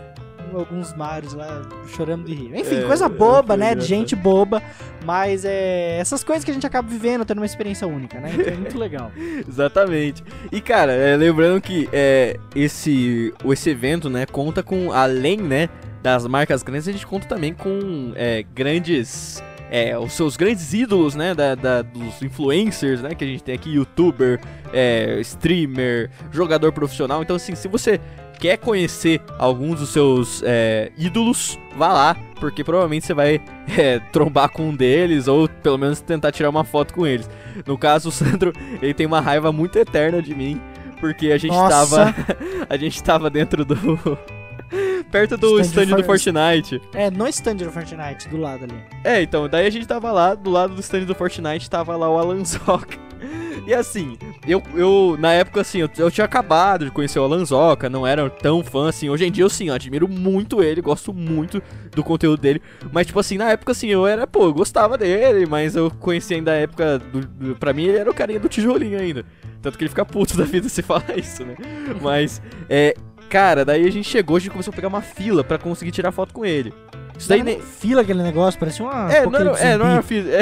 alguns 0.57 0.93
Marios 0.95 1.33
lá, 1.33 1.61
chorando 1.95 2.25
de 2.25 2.33
rir. 2.33 2.51
Enfim, 2.55 2.77
É, 2.79 2.81
coisa 2.83 3.07
boba, 3.09 3.49
foi 3.49 3.57
né? 3.57 3.75
De 3.75 3.85
gente 3.85 4.15
boba, 4.15 4.61
mas 5.05 5.43
é 5.45 5.97
essas 5.99 6.23
coisas 6.23 6.43
que 6.45 6.51
a 6.51 6.53
gente 6.53 6.65
acaba 6.65 6.87
vivendo, 6.87 7.25
tendo 7.25 7.37
uma 7.39 7.45
experiência 7.45 7.87
única, 7.87 8.19
né? 8.19 8.31
Então 8.33 8.53
é 8.53 8.57
muito 8.57 8.77
legal. 8.79 9.11
Exatamente. 9.47 10.23
E 10.51 10.61
cara, 10.61 10.91
é, 10.93 11.15
lembrando 11.15 11.59
que 11.61 11.89
é, 11.91 12.37
esse, 12.55 13.33
esse 13.45 13.69
evento, 13.69 14.09
né, 14.09 14.25
conta 14.25 14.63
com, 14.63 14.91
além, 14.91 15.37
né, 15.37 15.69
das 16.01 16.25
marcas 16.27 16.63
grandes, 16.63 16.87
a 16.87 16.91
gente 16.91 17.05
conta 17.05 17.27
também 17.27 17.53
com 17.53 18.13
é, 18.15 18.43
grandes. 18.55 19.43
É, 19.71 19.95
os 19.99 20.13
seus 20.13 20.35
grandes 20.35 20.73
ídolos, 20.73 21.13
né, 21.13 21.35
da, 21.35 21.53
da- 21.53 21.83
dos 21.83 22.23
influencers, 22.23 23.03
né, 23.03 23.13
que 23.13 23.23
a 23.23 23.27
gente 23.27 23.43
tem 23.43 23.53
aqui, 23.53 23.71
youtuber, 23.75 24.39
é, 24.73 25.19
streamer, 25.21 26.09
jogador 26.31 26.71
profissional. 26.73 27.21
Então, 27.21 27.35
assim, 27.35 27.53
se 27.53 27.67
você 27.67 27.99
quer 28.39 28.57
conhecer 28.57 29.21
alguns 29.37 29.81
dos 29.81 29.89
seus 29.89 30.41
é, 30.45 30.91
ídolos, 30.97 31.59
vá 31.75 31.91
lá, 31.91 32.17
porque 32.39 32.63
provavelmente 32.63 33.05
você 33.05 33.13
vai 33.13 33.41
é, 33.77 33.99
trombar 34.11 34.49
com 34.49 34.69
um 34.69 34.75
deles, 34.75 35.27
ou 35.27 35.47
pelo 35.47 35.77
menos 35.77 35.99
tentar 35.99 36.31
tirar 36.31 36.49
uma 36.49 36.63
foto 36.63 36.93
com 36.93 37.05
eles. 37.05 37.29
No 37.65 37.77
caso, 37.77 38.09
o 38.09 38.11
Sandro, 38.11 38.53
ele 38.81 38.93
tem 38.93 39.05
uma 39.05 39.19
raiva 39.19 39.51
muito 39.51 39.77
eterna 39.77 40.21
de 40.21 40.33
mim, 40.33 40.59
porque 40.99 41.31
a 41.31 41.37
gente 41.37 41.51
Nossa. 41.51 41.69
tava. 41.69 42.15
a 42.69 42.77
gente 42.77 43.03
tava 43.03 43.29
dentro 43.29 43.65
do. 43.65 43.75
perto 45.11 45.37
do 45.37 45.59
Stand 45.59 45.83
stand, 45.83 45.95
do 45.97 46.03
for- 46.03 46.19
Fortnite. 46.19 46.81
É, 46.93 47.09
no 47.09 47.27
stand 47.27 47.55
do 47.55 47.71
Fortnite, 47.71 48.29
do 48.29 48.37
lado 48.37 48.63
ali. 48.63 48.83
É, 49.03 49.21
então, 49.21 49.49
daí 49.49 49.65
a 49.65 49.69
gente 49.69 49.87
tava 49.87 50.11
lá, 50.11 50.35
do 50.35 50.49
lado 50.49 50.75
do 50.75 50.81
stand 50.81 51.01
do 51.05 51.15
Fortnite, 51.15 51.69
tava 51.69 51.95
lá 51.97 52.09
o 52.09 52.17
Alan 52.17 52.43
Zoca. 52.45 53.08
E 53.67 53.73
assim, 53.73 54.17
eu, 54.47 54.63
eu 54.73 55.15
na 55.19 55.31
época 55.33 55.61
assim, 55.61 55.79
eu, 55.81 55.89
eu 55.97 56.09
tinha 56.09 56.25
acabado 56.25 56.85
de 56.85 56.91
conhecer 56.91 57.19
o 57.19 57.23
Alan 57.23 57.45
Zoca, 57.45 57.87
não 57.87 58.07
era 58.07 58.27
tão 58.29 58.63
fã 58.63 58.89
assim. 58.89 59.09
Hoje 59.09 59.25
em 59.25 59.31
dia 59.31 59.43
eu 59.43 59.49
sim, 59.49 59.67
eu 59.67 59.75
admiro 59.75 60.07
muito 60.07 60.63
ele, 60.63 60.81
gosto 60.81 61.13
muito 61.13 61.61
do 61.91 62.03
conteúdo 62.03 62.39
dele. 62.41 62.61
Mas 62.91 63.05
tipo 63.05 63.19
assim, 63.19 63.37
na 63.37 63.51
época 63.51 63.73
assim, 63.73 63.87
eu 63.87 64.07
era, 64.07 64.25
pô, 64.25 64.45
eu 64.45 64.53
gostava 64.53 64.97
dele, 64.97 65.45
mas 65.45 65.75
eu 65.75 65.91
conheci 65.99 66.33
ainda 66.33 66.51
a 66.53 66.55
época 66.55 66.97
do, 66.97 67.21
do 67.21 67.55
pra 67.57 67.71
mim 67.73 67.83
ele 67.83 67.97
era 67.97 68.09
o 68.09 68.13
carinha 68.13 68.39
do 68.39 68.49
tijolinho 68.49 68.97
ainda. 68.99 69.23
Tanto 69.61 69.77
que 69.77 69.83
ele 69.83 69.89
fica 69.89 70.05
puto 70.05 70.35
da 70.35 70.45
vida 70.45 70.67
se 70.69 70.81
falar 70.81 71.15
isso, 71.17 71.45
né? 71.45 71.55
Mas 72.01 72.41
é, 72.67 72.95
cara, 73.29 73.63
daí 73.63 73.85
a 73.85 73.91
gente 73.91 74.09
chegou, 74.09 74.37
a 74.37 74.39
gente 74.39 74.51
começou 74.51 74.71
a 74.71 74.75
pegar 74.75 74.87
uma 74.87 75.01
fila 75.01 75.43
pra 75.43 75.59
conseguir 75.59 75.91
tirar 75.91 76.11
foto 76.11 76.33
com 76.33 76.43
ele. 76.43 76.73
Isso 77.17 77.27
daí 77.27 77.43
nem 77.43 77.61
fila 77.61 78.01
aquele 78.01 78.23
negócio, 78.23 78.57
parecia 78.57 78.85
uma. 78.85 79.11
é, 79.13 79.25
não 79.25 79.37
era, 79.39 79.49
é, 79.59 79.77
não 79.77 79.85
era 79.87 80.01
fiz- 80.01 80.25
É, 80.25 80.41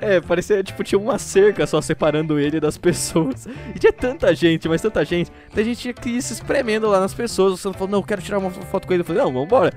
é, 0.00 0.20
parecia, 0.20 0.62
tipo, 0.62 0.82
tinha 0.84 0.98
uma 0.98 1.18
cerca 1.18 1.66
só 1.66 1.80
separando 1.80 2.38
ele 2.38 2.60
das 2.60 2.76
pessoas. 2.78 3.46
E 3.74 3.78
tinha 3.78 3.92
tanta 3.92 4.34
gente, 4.34 4.68
mas 4.68 4.80
tanta 4.80 5.04
gente. 5.04 5.30
A 5.54 5.62
gente 5.62 5.92
que 5.92 6.10
ir 6.10 6.22
se 6.22 6.32
espremendo 6.32 6.88
lá 6.88 7.00
nas 7.00 7.14
pessoas. 7.14 7.54
O 7.54 7.56
Sandro 7.56 7.78
falou, 7.78 7.90
não, 7.90 7.98
eu 7.98 8.04
quero 8.04 8.22
tirar 8.22 8.38
uma 8.38 8.50
foto 8.50 8.86
com 8.86 8.92
ele. 8.92 9.02
Eu 9.02 9.04
falei, 9.04 9.22
não, 9.22 9.32
vambora. 9.32 9.72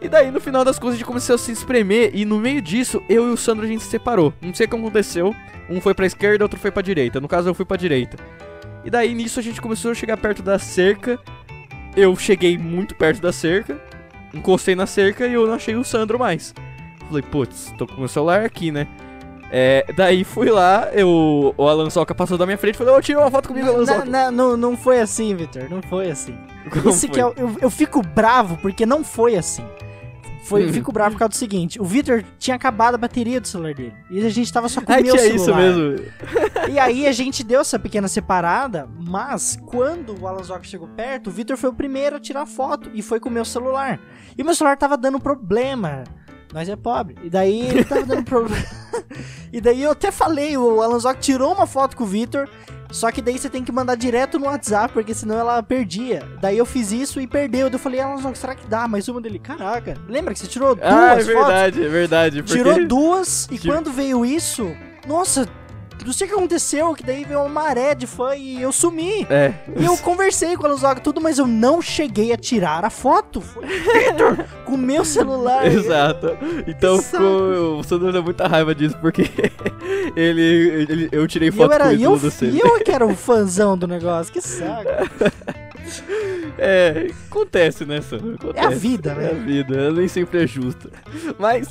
E 0.00 0.08
daí, 0.08 0.30
no 0.30 0.40
final 0.40 0.64
das 0.64 0.78
contas, 0.78 0.94
a 0.94 0.98
gente 0.98 1.06
começou 1.06 1.34
a 1.34 1.38
se 1.38 1.52
espremer. 1.52 2.10
E 2.14 2.24
no 2.24 2.38
meio 2.38 2.60
disso, 2.60 3.02
eu 3.08 3.28
e 3.28 3.32
o 3.32 3.36
Sandro, 3.36 3.64
a 3.64 3.68
gente 3.68 3.82
se 3.82 3.90
separou. 3.90 4.32
Não 4.40 4.54
sei 4.54 4.66
o 4.66 4.68
que 4.68 4.76
aconteceu. 4.76 5.34
Um 5.68 5.80
foi 5.80 5.94
pra 5.94 6.06
esquerda, 6.06 6.44
outro 6.44 6.58
foi 6.58 6.70
pra 6.70 6.82
direita. 6.82 7.20
No 7.20 7.28
caso, 7.28 7.48
eu 7.48 7.54
fui 7.54 7.64
pra 7.64 7.76
direita. 7.76 8.16
E 8.84 8.90
daí, 8.90 9.14
nisso, 9.14 9.40
a 9.40 9.42
gente 9.42 9.60
começou 9.60 9.90
a 9.90 9.94
chegar 9.94 10.16
perto 10.16 10.42
da 10.42 10.58
cerca. 10.58 11.18
Eu 11.96 12.14
cheguei 12.16 12.58
muito 12.58 12.94
perto 12.94 13.20
da 13.20 13.32
cerca. 13.32 13.80
encostei 14.34 14.74
na 14.74 14.86
cerca 14.86 15.26
e 15.26 15.32
eu 15.32 15.46
não 15.46 15.54
achei 15.54 15.74
o 15.74 15.82
Sandro 15.82 16.18
mais. 16.18 16.54
Falei, 17.08 17.22
putz, 17.22 17.72
tô 17.78 17.86
com 17.86 17.98
meu 17.98 18.08
celular 18.08 18.44
aqui, 18.44 18.70
né? 18.70 18.86
É, 19.50 19.86
daí 19.96 20.24
fui 20.24 20.50
lá, 20.50 20.88
eu, 20.92 21.54
o 21.56 21.68
Alan 21.68 21.88
Soca 21.88 22.14
passou 22.14 22.36
da 22.36 22.44
minha 22.46 22.58
frente 22.58 22.74
e 22.74 22.78
falou, 22.78 22.96
ô, 22.96 23.00
tira 23.00 23.20
uma 23.20 23.30
foto 23.30 23.48
comigo, 23.48 23.68
Alan 23.68 23.78
Não, 23.78 23.86
Soca. 23.86 24.04
não, 24.04 24.30
não, 24.32 24.56
não 24.56 24.76
foi 24.76 25.00
assim, 25.00 25.34
Victor. 25.34 25.70
Não 25.70 25.80
foi 25.82 26.10
assim. 26.10 26.36
Como 26.70 26.88
Esse 26.88 27.06
foi? 27.06 27.14
que 27.14 27.20
é, 27.20 27.24
eu, 27.24 27.56
eu 27.60 27.70
fico 27.70 28.02
bravo 28.02 28.56
porque 28.60 28.84
não 28.84 29.04
foi 29.04 29.36
assim. 29.36 29.64
Foi, 30.42 30.64
Hum. 30.68 30.72
fico 30.72 30.92
bravo 30.92 31.12
por 31.12 31.18
causa 31.18 31.30
do 31.30 31.34
seguinte: 31.36 31.80
o 31.80 31.84
Victor 31.84 32.24
tinha 32.38 32.54
acabado 32.54 32.94
a 32.94 32.98
bateria 32.98 33.40
do 33.40 33.48
celular 33.48 33.74
dele. 33.74 33.92
E 34.08 34.24
a 34.24 34.28
gente 34.30 34.52
tava 34.52 34.68
só 34.68 34.80
com 34.80 34.92
o 34.92 34.94
meu 34.94 35.02
tinha 35.16 35.18
celular. 35.18 35.34
isso 35.34 35.54
mesmo. 35.56 36.06
E 36.72 36.78
aí 36.78 37.06
a 37.08 37.10
gente 37.10 37.42
deu 37.42 37.62
essa 37.62 37.80
pequena 37.80 38.06
separada, 38.06 38.88
mas 39.08 39.58
quando 39.66 40.16
o 40.20 40.26
Alan 40.28 40.44
Zoc 40.44 40.64
chegou 40.64 40.86
perto, 40.86 41.28
o 41.28 41.30
Victor 41.32 41.56
foi 41.56 41.70
o 41.70 41.72
primeiro 41.74 42.14
a 42.16 42.20
tirar 42.20 42.46
foto 42.46 42.88
e 42.94 43.02
foi 43.02 43.18
com 43.18 43.28
o 43.28 43.32
meu 43.32 43.44
celular. 43.44 43.98
E 44.38 44.42
o 44.42 44.44
meu 44.44 44.54
celular 44.54 44.76
tava 44.76 44.96
dando 44.96 45.18
problema. 45.18 46.04
Nós 46.56 46.70
é 46.70 46.74
pobre. 46.74 47.16
E 47.22 47.28
daí 47.28 47.60
ele 47.68 47.84
tava 47.84 48.06
dando 48.06 48.24
problema. 48.24 48.64
e 49.52 49.60
daí 49.60 49.82
eu 49.82 49.90
até 49.90 50.10
falei, 50.10 50.56
o 50.56 50.80
Alan 50.80 50.98
Zoc 50.98 51.18
tirou 51.20 51.52
uma 51.52 51.66
foto 51.66 51.94
com 51.94 52.04
o 52.04 52.06
Victor, 52.06 52.48
só 52.90 53.12
que 53.12 53.20
daí 53.20 53.38
você 53.38 53.50
tem 53.50 53.62
que 53.62 53.70
mandar 53.70 53.94
direto 53.94 54.38
no 54.38 54.46
WhatsApp, 54.46 54.94
porque 54.94 55.12
senão 55.12 55.38
ela 55.38 55.62
perdia. 55.62 56.26
Daí 56.40 56.56
eu 56.56 56.64
fiz 56.64 56.92
isso 56.92 57.20
e 57.20 57.26
perdeu. 57.26 57.68
Daí 57.68 57.74
eu 57.74 57.78
falei, 57.78 58.00
Alan 58.00 58.16
Zoc, 58.16 58.34
será 58.36 58.54
que 58.54 58.66
dá 58.66 58.88
mais 58.88 59.06
uma 59.06 59.20
dele? 59.20 59.38
Caraca, 59.38 59.98
lembra 60.08 60.32
que 60.32 60.40
você 60.40 60.46
tirou 60.46 60.74
duas 60.74 60.86
Ah, 60.90 61.08
é 61.12 61.16
fotos? 61.16 61.26
verdade, 61.26 61.84
é 61.84 61.88
verdade. 61.88 62.42
Tirou 62.42 62.86
duas 62.86 63.46
e 63.50 63.58
quando 63.58 63.92
veio 63.92 64.24
isso, 64.24 64.74
nossa, 65.06 65.46
não 66.04 66.12
sei 66.12 66.26
o 66.26 66.30
que 66.30 66.36
aconteceu, 66.36 66.94
que 66.94 67.02
daí 67.02 67.24
veio 67.24 67.40
uma 67.40 67.48
maré 67.48 67.94
de 67.94 68.06
fã 68.06 68.34
e 68.36 68.60
eu 68.60 68.70
sumi. 68.72 69.26
É, 69.30 69.52
E 69.76 69.84
eu 69.84 69.96
conversei 69.98 70.56
com 70.56 70.66
a 70.66 70.70
Luzoga 70.70 71.00
tudo, 71.00 71.20
mas 71.20 71.38
eu 71.38 71.46
não 71.46 71.80
cheguei 71.80 72.32
a 72.32 72.36
tirar 72.36 72.84
a 72.84 72.90
foto. 72.90 73.40
Foi 73.40 73.64
com 74.64 74.74
o 74.74 74.78
meu 74.78 75.04
celular. 75.04 75.66
Exato. 75.66 76.36
Então 76.66 77.00
ficou, 77.02 77.78
o 77.78 77.84
Sandro 77.84 78.12
deu 78.12 78.22
muita 78.22 78.46
raiva 78.46 78.74
disso, 78.74 78.96
porque 79.00 79.22
ele, 80.16 80.86
ele- 80.88 81.08
eu 81.12 81.26
tirei 81.26 81.48
E 81.48 81.50
eu 81.50 81.54
foto 81.56 81.72
era 81.72 81.84
com 81.84 81.90
o 81.90 81.94
e 81.94 82.02
eu, 82.02 82.16
do 82.18 82.32
e 82.44 82.60
eu 82.60 82.80
que 82.84 82.90
era 82.90 83.06
o 83.06 83.14
fãzão 83.16 83.76
do 83.76 83.86
negócio, 83.86 84.32
que 84.32 84.40
saco. 84.40 84.88
É, 86.58 87.08
acontece, 87.28 87.84
né, 87.84 88.00
Sandro? 88.00 88.34
Acontece. 88.34 88.64
É 88.64 88.66
a 88.66 88.70
vida, 88.70 89.14
né? 89.14 89.24
É 89.26 89.30
a 89.30 89.34
vida, 89.34 89.90
nem 89.92 90.08
sempre 90.08 90.42
é 90.44 90.46
justa. 90.46 90.88
Mas, 91.38 91.68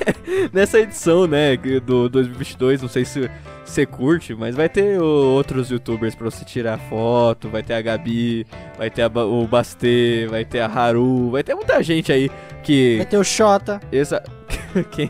nessa 0.52 0.80
edição, 0.80 1.26
né, 1.26 1.56
do 1.84 2.08
2022, 2.08 2.82
não 2.82 2.88
sei 2.88 3.04
se 3.04 3.30
você 3.64 3.84
curte, 3.86 4.34
mas 4.34 4.54
vai 4.54 4.68
ter 4.68 5.00
outros 5.00 5.70
youtubers 5.70 6.14
pra 6.14 6.30
você 6.30 6.44
tirar 6.44 6.78
foto, 6.78 7.48
vai 7.48 7.62
ter 7.62 7.74
a 7.74 7.80
Gabi, 7.82 8.46
vai 8.76 8.90
ter 8.90 9.08
Ba- 9.08 9.24
o 9.24 9.46
Bastê, 9.46 10.26
vai 10.30 10.44
ter 10.44 10.60
a 10.60 10.66
Haru, 10.66 11.30
vai 11.30 11.42
ter 11.42 11.54
muita 11.54 11.82
gente 11.82 12.12
aí 12.12 12.30
que... 12.62 12.96
Vai 12.98 13.06
ter 13.06 13.18
o 13.18 13.24
Xota. 13.24 13.80
Essa... 13.92 14.22
Quem? 14.92 15.08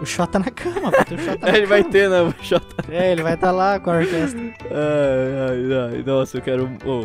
O 0.00 0.06
Xota 0.06 0.38
na 0.38 0.50
cama, 0.50 0.90
vai 0.90 1.04
ter 1.04 1.14
o 1.14 1.18
Xota 1.18 1.46
na 1.46 1.52
Ele 1.56 1.66
vai 1.66 1.80
cama. 1.82 1.92
ter, 1.92 2.08
né, 2.10 2.22
o 2.22 2.34
Jota. 2.42 2.84
É, 2.90 3.12
ele 3.12 3.22
vai 3.22 3.34
estar 3.34 3.50
lá 3.50 3.78
com 3.80 3.90
a 3.90 3.98
orquestra. 3.98 4.40
Ai, 4.40 5.50
ai, 5.50 5.94
ai, 5.96 6.02
nossa, 6.06 6.38
eu 6.38 6.42
quero. 6.42 6.70
Oh. 6.86 7.04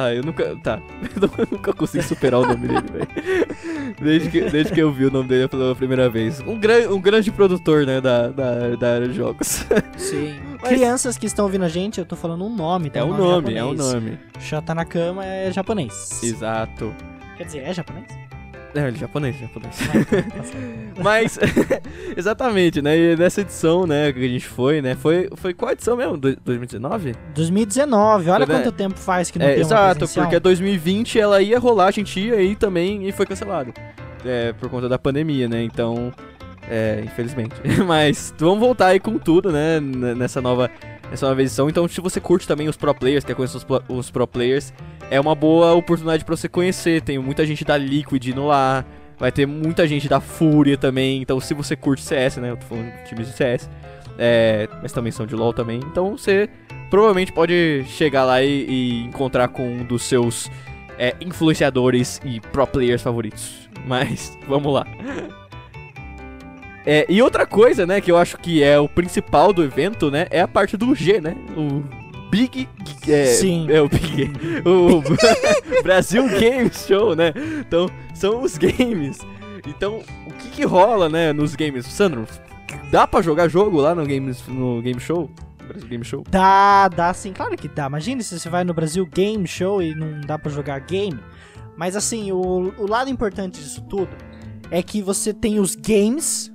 Ah, 0.00 0.14
eu 0.14 0.22
nunca. 0.22 0.54
Tá. 0.62 0.80
Eu 1.38 1.48
nunca 1.50 1.72
consegui 1.72 2.04
superar 2.04 2.38
o 2.40 2.46
nome 2.46 2.68
dele, 2.68 2.86
velho. 2.92 3.94
Desde 4.00 4.30
que, 4.30 4.40
desde 4.42 4.72
que 4.72 4.80
eu 4.80 4.92
vi 4.92 5.06
o 5.06 5.10
nome 5.10 5.28
dele 5.28 5.48
pela 5.48 5.74
primeira 5.74 6.08
vez. 6.08 6.40
Um, 6.40 6.56
gran, 6.56 6.88
um 6.90 7.00
grande 7.00 7.32
produtor, 7.32 7.84
né, 7.84 8.00
da, 8.00 8.28
da, 8.28 8.76
da 8.76 8.94
área 8.94 9.08
de 9.08 9.14
jogos. 9.14 9.64
Sim. 9.96 10.38
Mas- 10.62 10.68
Crianças 10.70 11.18
que 11.18 11.26
estão 11.26 11.44
ouvindo 11.46 11.64
a 11.64 11.68
gente, 11.68 11.98
eu 11.98 12.04
tô 12.06 12.14
falando 12.14 12.44
um 12.44 12.54
nome, 12.54 12.90
tá? 12.90 13.00
É 13.00 13.04
Um 13.04 13.12
o 13.12 13.16
nome, 13.16 13.54
é 13.54 13.56
japonês. 13.56 13.92
nome. 13.92 14.18
Xota 14.38 14.72
na 14.74 14.84
cama 14.84 15.24
é 15.24 15.50
japonês. 15.50 16.22
Exato. 16.22 16.94
Quer 17.36 17.44
dizer, 17.44 17.58
é 17.64 17.74
japonês? 17.74 18.06
É, 18.74 18.86
ele 18.86 18.96
é 18.96 19.00
japonês, 19.00 19.36
japonês. 19.38 19.76
Mas, 21.02 21.38
exatamente, 22.16 22.82
né? 22.82 22.96
E 22.96 23.16
nessa 23.16 23.40
edição, 23.40 23.86
né, 23.86 24.12
que 24.12 24.18
a 24.24 24.28
gente 24.28 24.46
foi, 24.46 24.82
né? 24.82 24.94
Foi, 24.94 25.28
foi 25.36 25.54
qual 25.54 25.72
edição 25.72 25.96
mesmo? 25.96 26.16
Do- 26.16 26.36
2019? 26.44 27.14
2019, 27.34 28.30
olha 28.30 28.46
Foi, 28.46 28.54
né? 28.54 28.62
quanto 28.62 28.72
tempo 28.74 28.98
faz 28.98 29.30
que 29.30 29.38
não 29.38 29.46
É, 29.46 29.52
tem 29.52 29.60
exato, 29.60 30.06
porque 30.08 30.38
2020 30.38 31.18
ela 31.18 31.40
ia 31.40 31.58
rolar, 31.58 31.86
a 31.86 31.90
gente 31.90 32.20
ia 32.20 32.34
aí 32.34 32.54
também 32.54 33.08
e 33.08 33.12
foi 33.12 33.26
cancelado. 33.26 33.72
É, 34.24 34.52
por 34.54 34.68
conta 34.68 34.88
da 34.88 34.98
pandemia, 34.98 35.48
né? 35.48 35.62
Então, 35.62 36.12
é, 36.68 37.00
infelizmente. 37.04 37.54
Mas 37.86 38.34
vamos 38.38 38.58
voltar 38.58 38.88
aí 38.88 39.00
com 39.00 39.16
tudo, 39.18 39.50
né? 39.52 39.80
Nessa 39.80 40.40
nova, 40.42 40.70
nessa 41.10 41.26
nova 41.28 41.40
edição. 41.40 41.68
Então, 41.68 41.86
se 41.88 42.00
você 42.00 42.20
curte 42.20 42.46
também 42.46 42.68
os 42.68 42.76
pro 42.76 42.94
players, 42.94 43.24
quer 43.24 43.34
conhecer 43.34 43.56
os, 43.56 43.66
os 43.88 44.10
pro 44.10 44.26
players, 44.26 44.72
é 45.10 45.20
uma 45.20 45.34
boa 45.34 45.74
oportunidade 45.74 46.24
pra 46.24 46.36
você 46.36 46.48
conhecer. 46.48 47.02
Tem 47.02 47.18
muita 47.18 47.46
gente 47.46 47.64
da 47.64 47.76
Liquid 47.76 48.26
indo 48.26 48.46
lá. 48.46 48.84
Vai 49.18 49.32
ter 49.32 49.46
muita 49.46 49.86
gente 49.86 50.08
da 50.08 50.20
Fúria 50.20 50.76
também. 50.76 51.20
Então, 51.20 51.40
se 51.40 51.52
você 51.54 51.74
curte 51.74 52.02
CS, 52.02 52.36
né? 52.36 52.50
Eu 52.50 52.56
tô 52.56 52.66
falando 52.66 52.92
de 52.92 53.08
times 53.08 53.26
de 53.28 53.34
CS. 53.34 53.68
é, 54.18 54.68
mas 54.82 54.92
também 54.92 55.12
são 55.12 55.26
de 55.26 55.34
LoL 55.34 55.52
também. 55.52 55.78
Então, 55.78 56.16
você 56.16 56.48
provavelmente 56.90 57.32
pode 57.32 57.84
chegar 57.86 58.24
lá 58.24 58.42
e, 58.42 58.66
e 58.68 59.04
encontrar 59.04 59.48
com 59.48 59.66
um 59.66 59.84
dos 59.84 60.02
seus 60.02 60.50
é, 60.98 61.14
influenciadores 61.20 62.20
e 62.24 62.40
pro 62.40 62.66
players 62.66 63.02
favoritos. 63.02 63.68
Mas, 63.86 64.36
vamos 64.46 64.72
lá. 64.72 64.86
É, 66.86 67.06
e 67.08 67.20
outra 67.20 67.46
coisa, 67.46 67.86
né, 67.86 68.00
que 68.00 68.10
eu 68.10 68.16
acho 68.16 68.38
que 68.38 68.62
é 68.62 68.78
o 68.78 68.88
principal 68.88 69.52
do 69.52 69.62
evento, 69.62 70.10
né, 70.10 70.26
é 70.30 70.40
a 70.40 70.48
parte 70.48 70.76
do 70.76 70.94
G, 70.94 71.20
né? 71.20 71.36
O 71.56 71.82
Big... 72.30 72.68
É, 73.06 73.26
Sim. 73.26 73.66
É, 73.70 73.80
o 73.80 73.88
Big... 73.88 74.30
o 74.64 75.02
Brasil 75.82 76.26
Games 76.28 76.86
Show, 76.86 77.14
né? 77.14 77.32
Então, 77.60 77.90
são 78.14 78.42
os 78.42 78.56
games. 78.56 79.18
Então, 79.66 80.02
o 80.26 80.32
que 80.32 80.48
que 80.50 80.64
rola, 80.64 81.08
né, 81.08 81.32
nos 81.32 81.54
games? 81.54 81.86
Sandro, 81.86 82.26
dá 82.90 83.06
pra 83.06 83.22
jogar 83.22 83.48
jogo 83.48 83.80
lá 83.80 83.94
no 83.94 84.06
Games, 84.06 84.42
no 84.46 84.80
Game 84.80 85.00
Show? 85.00 85.30
Brasil 85.68 85.88
Game 85.88 86.04
Show? 86.04 86.24
Dá, 86.28 86.88
dá 86.88 87.12
sim, 87.12 87.32
claro 87.32 87.56
que 87.56 87.68
dá. 87.68 87.86
Imagina 87.86 88.22
se 88.22 88.38
você 88.38 88.48
vai 88.48 88.64
no 88.64 88.72
Brasil 88.72 89.04
Game 89.06 89.46
Show 89.46 89.82
e 89.82 89.94
não 89.94 90.20
dá 90.22 90.38
pra 90.38 90.50
jogar 90.50 90.80
game. 90.80 91.18
Mas 91.76 91.94
assim, 91.94 92.32
o, 92.32 92.72
o 92.78 92.86
lado 92.88 93.10
importante 93.10 93.60
disso 93.60 93.82
tudo 93.82 94.08
é 94.70 94.82
que 94.82 95.00
você 95.02 95.32
tem 95.32 95.60
os 95.60 95.76
games 95.76 96.50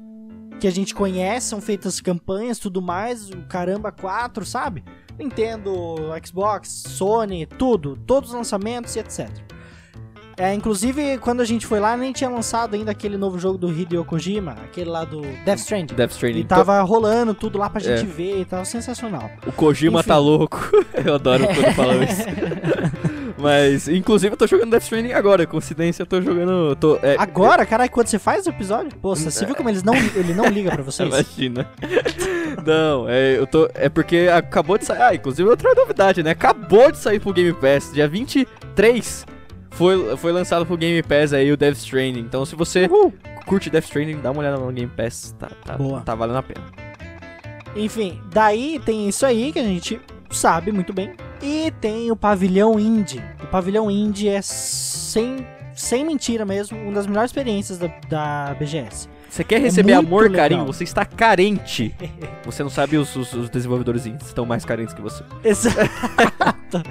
que 0.60 0.68
a 0.68 0.72
gente 0.72 0.94
conhece, 0.96 1.48
são 1.48 1.60
feitas 1.62 2.00
campanhas, 2.00 2.58
tudo 2.60 2.82
mais, 2.82 3.30
o 3.30 3.38
caramba 3.50 3.92
4, 3.92 4.46
sabe? 4.46 4.84
Nintendo, 5.20 5.96
Xbox, 6.26 6.84
Sony, 6.88 7.46
tudo, 7.46 7.98
todos 8.08 8.30
os 8.32 8.36
lançamentos 8.36 8.96
e 8.96 9.00
etc. 9.00 9.30
É, 10.36 10.52
inclusive, 10.52 11.20
quando 11.20 11.42
a 11.42 11.46
gente 11.46 11.68
foi 11.68 11.80
lá, 11.80 11.96
nem 11.96 12.12
tinha 12.12 12.28
lançado 12.28 12.74
ainda 12.74 12.90
aquele 12.90 13.18
novo 13.18 13.38
jogo 13.38 13.56
do 13.56 13.72
Hideo 13.72 14.04
Kojima, 14.04 14.54
aquele 14.64 14.90
lá 14.90 15.06
do 15.06 15.22
Death 15.46 15.60
Stranding. 15.60 15.94
Death 15.94 16.12
Stranding. 16.14 16.40
Ele 16.40 16.48
tava 16.48 16.82
rolando 16.82 17.36
tudo 17.36 17.60
lá 17.60 17.70
pra 17.70 17.80
É. 17.80 17.98
gente 17.98 18.10
ver 18.10 18.40
e 18.42 18.46
tava 18.46 18.66
sensacional. 18.66 19.30
O 19.46 19.52
Kojima 19.52 20.00
Enfim. 20.00 20.08
tá 20.08 20.18
louco. 20.18 20.60
Eu 21.06 21.14
adoro 21.16 21.46
quando 21.46 21.74
falam 21.76 22.02
isso. 22.04 22.24
Mas, 23.44 23.90
inclusive, 23.90 24.32
eu 24.34 24.38
tô 24.38 24.48
jogando 24.48 24.72
Death 24.72 24.84
Stranding 24.84 25.12
agora. 25.12 25.46
Coincidência, 25.46 26.02
eu 26.04 26.06
tô 26.08 26.22
jogando. 26.22 26.70
eu 26.70 26.76
Tô, 26.78 26.96
é, 27.04 27.18
Agora, 27.20 27.66
caralho, 27.66 27.92
quando 27.92 28.08
você 28.08 28.18
faz 28.18 28.48
o 28.48 28.50
episódio, 28.50 28.92
pô, 29.02 29.14
você 29.14 29.46
viu 29.46 29.54
como 29.54 29.68
eles 29.68 29.84
não, 29.84 29.94
ele 29.94 30.34
não 30.34 30.46
liga 30.48 30.72
pra 30.72 30.82
vocês? 30.84 31.10
Imagina. 31.10 31.70
Não, 32.66 33.10
é, 33.10 33.38
eu 33.38 33.46
tô. 33.46 33.70
É 33.74 33.90
porque 33.90 34.30
acabou 34.34 34.78
de 34.78 34.86
sair. 34.86 35.02
Ah, 35.02 35.14
inclusive 35.14 35.48
outra 35.50 35.74
novidade, 35.76 36.24
né? 36.24 36.32
Acabou 36.32 36.90
de 36.90 36.98
sair 36.98 37.20
pro 37.20 37.34
Game 37.34 37.54
Pass. 37.54 37.92
Dia 37.94 38.08
23 38.08 39.26
foi, 39.72 40.16
foi 40.16 40.32
lançado 40.32 40.66
pro 40.66 40.78
Game 40.78 41.04
Pass 41.04 41.34
aí 41.34 41.52
o 41.52 41.58
Death 41.58 41.78
Stranding. 41.78 42.22
Então, 42.22 42.46
se 42.46 42.56
você 42.56 42.86
Uhul. 42.86 43.14
curte 43.46 43.70
Death 43.70 43.86
Stranding, 43.86 44.22
dá 44.22 44.32
uma 44.32 44.40
olhada 44.40 44.58
no 44.58 44.72
Game 44.72 44.90
Pass. 44.96 45.36
Tá, 45.38 45.50
tá, 45.66 45.74
Boa. 45.78 46.00
tá 46.02 46.16
valendo 46.16 46.38
a 46.38 46.44
pena. 46.44 46.62
Enfim, 47.76 48.22
daí 48.32 48.80
tem 48.86 49.10
isso 49.10 49.26
aí 49.26 49.52
que 49.52 49.60
a 49.60 49.64
gente 49.64 50.00
sabe 50.30 50.72
muito 50.72 50.94
bem. 50.94 51.14
E 51.42 51.72
tem 51.82 52.10
o 52.12 52.16
pavilhão 52.16 52.80
indie. 52.80 53.22
Pavilhão 53.54 53.92
indie 53.92 54.30
é 54.30 54.42
sem, 54.42 55.46
sem 55.76 56.04
mentira 56.04 56.44
mesmo, 56.44 56.76
uma 56.76 56.92
das 56.94 57.06
melhores 57.06 57.30
experiências 57.30 57.78
da, 57.78 57.88
da 58.10 58.56
BGS. 58.58 59.08
Você 59.30 59.44
quer 59.44 59.62
receber 59.62 59.92
É 59.92 59.96
amor, 59.96 60.24
legal. 60.24 60.38
carinho? 60.38 60.66
Você 60.66 60.84
está 60.84 61.06
carente. 61.06 61.94
Você 62.46 62.64
não 62.64 62.70
sabe 62.72 62.98
os, 62.98 63.16
os, 63.16 63.32
os 63.32 63.50
desenvolvedores 63.52 64.08
indies 64.08 64.26
estão 64.26 64.44
mais 64.44 64.66
carentes 64.66 64.92
que 64.96 65.02
você. 65.04 65.24
Exato. 65.46 66.82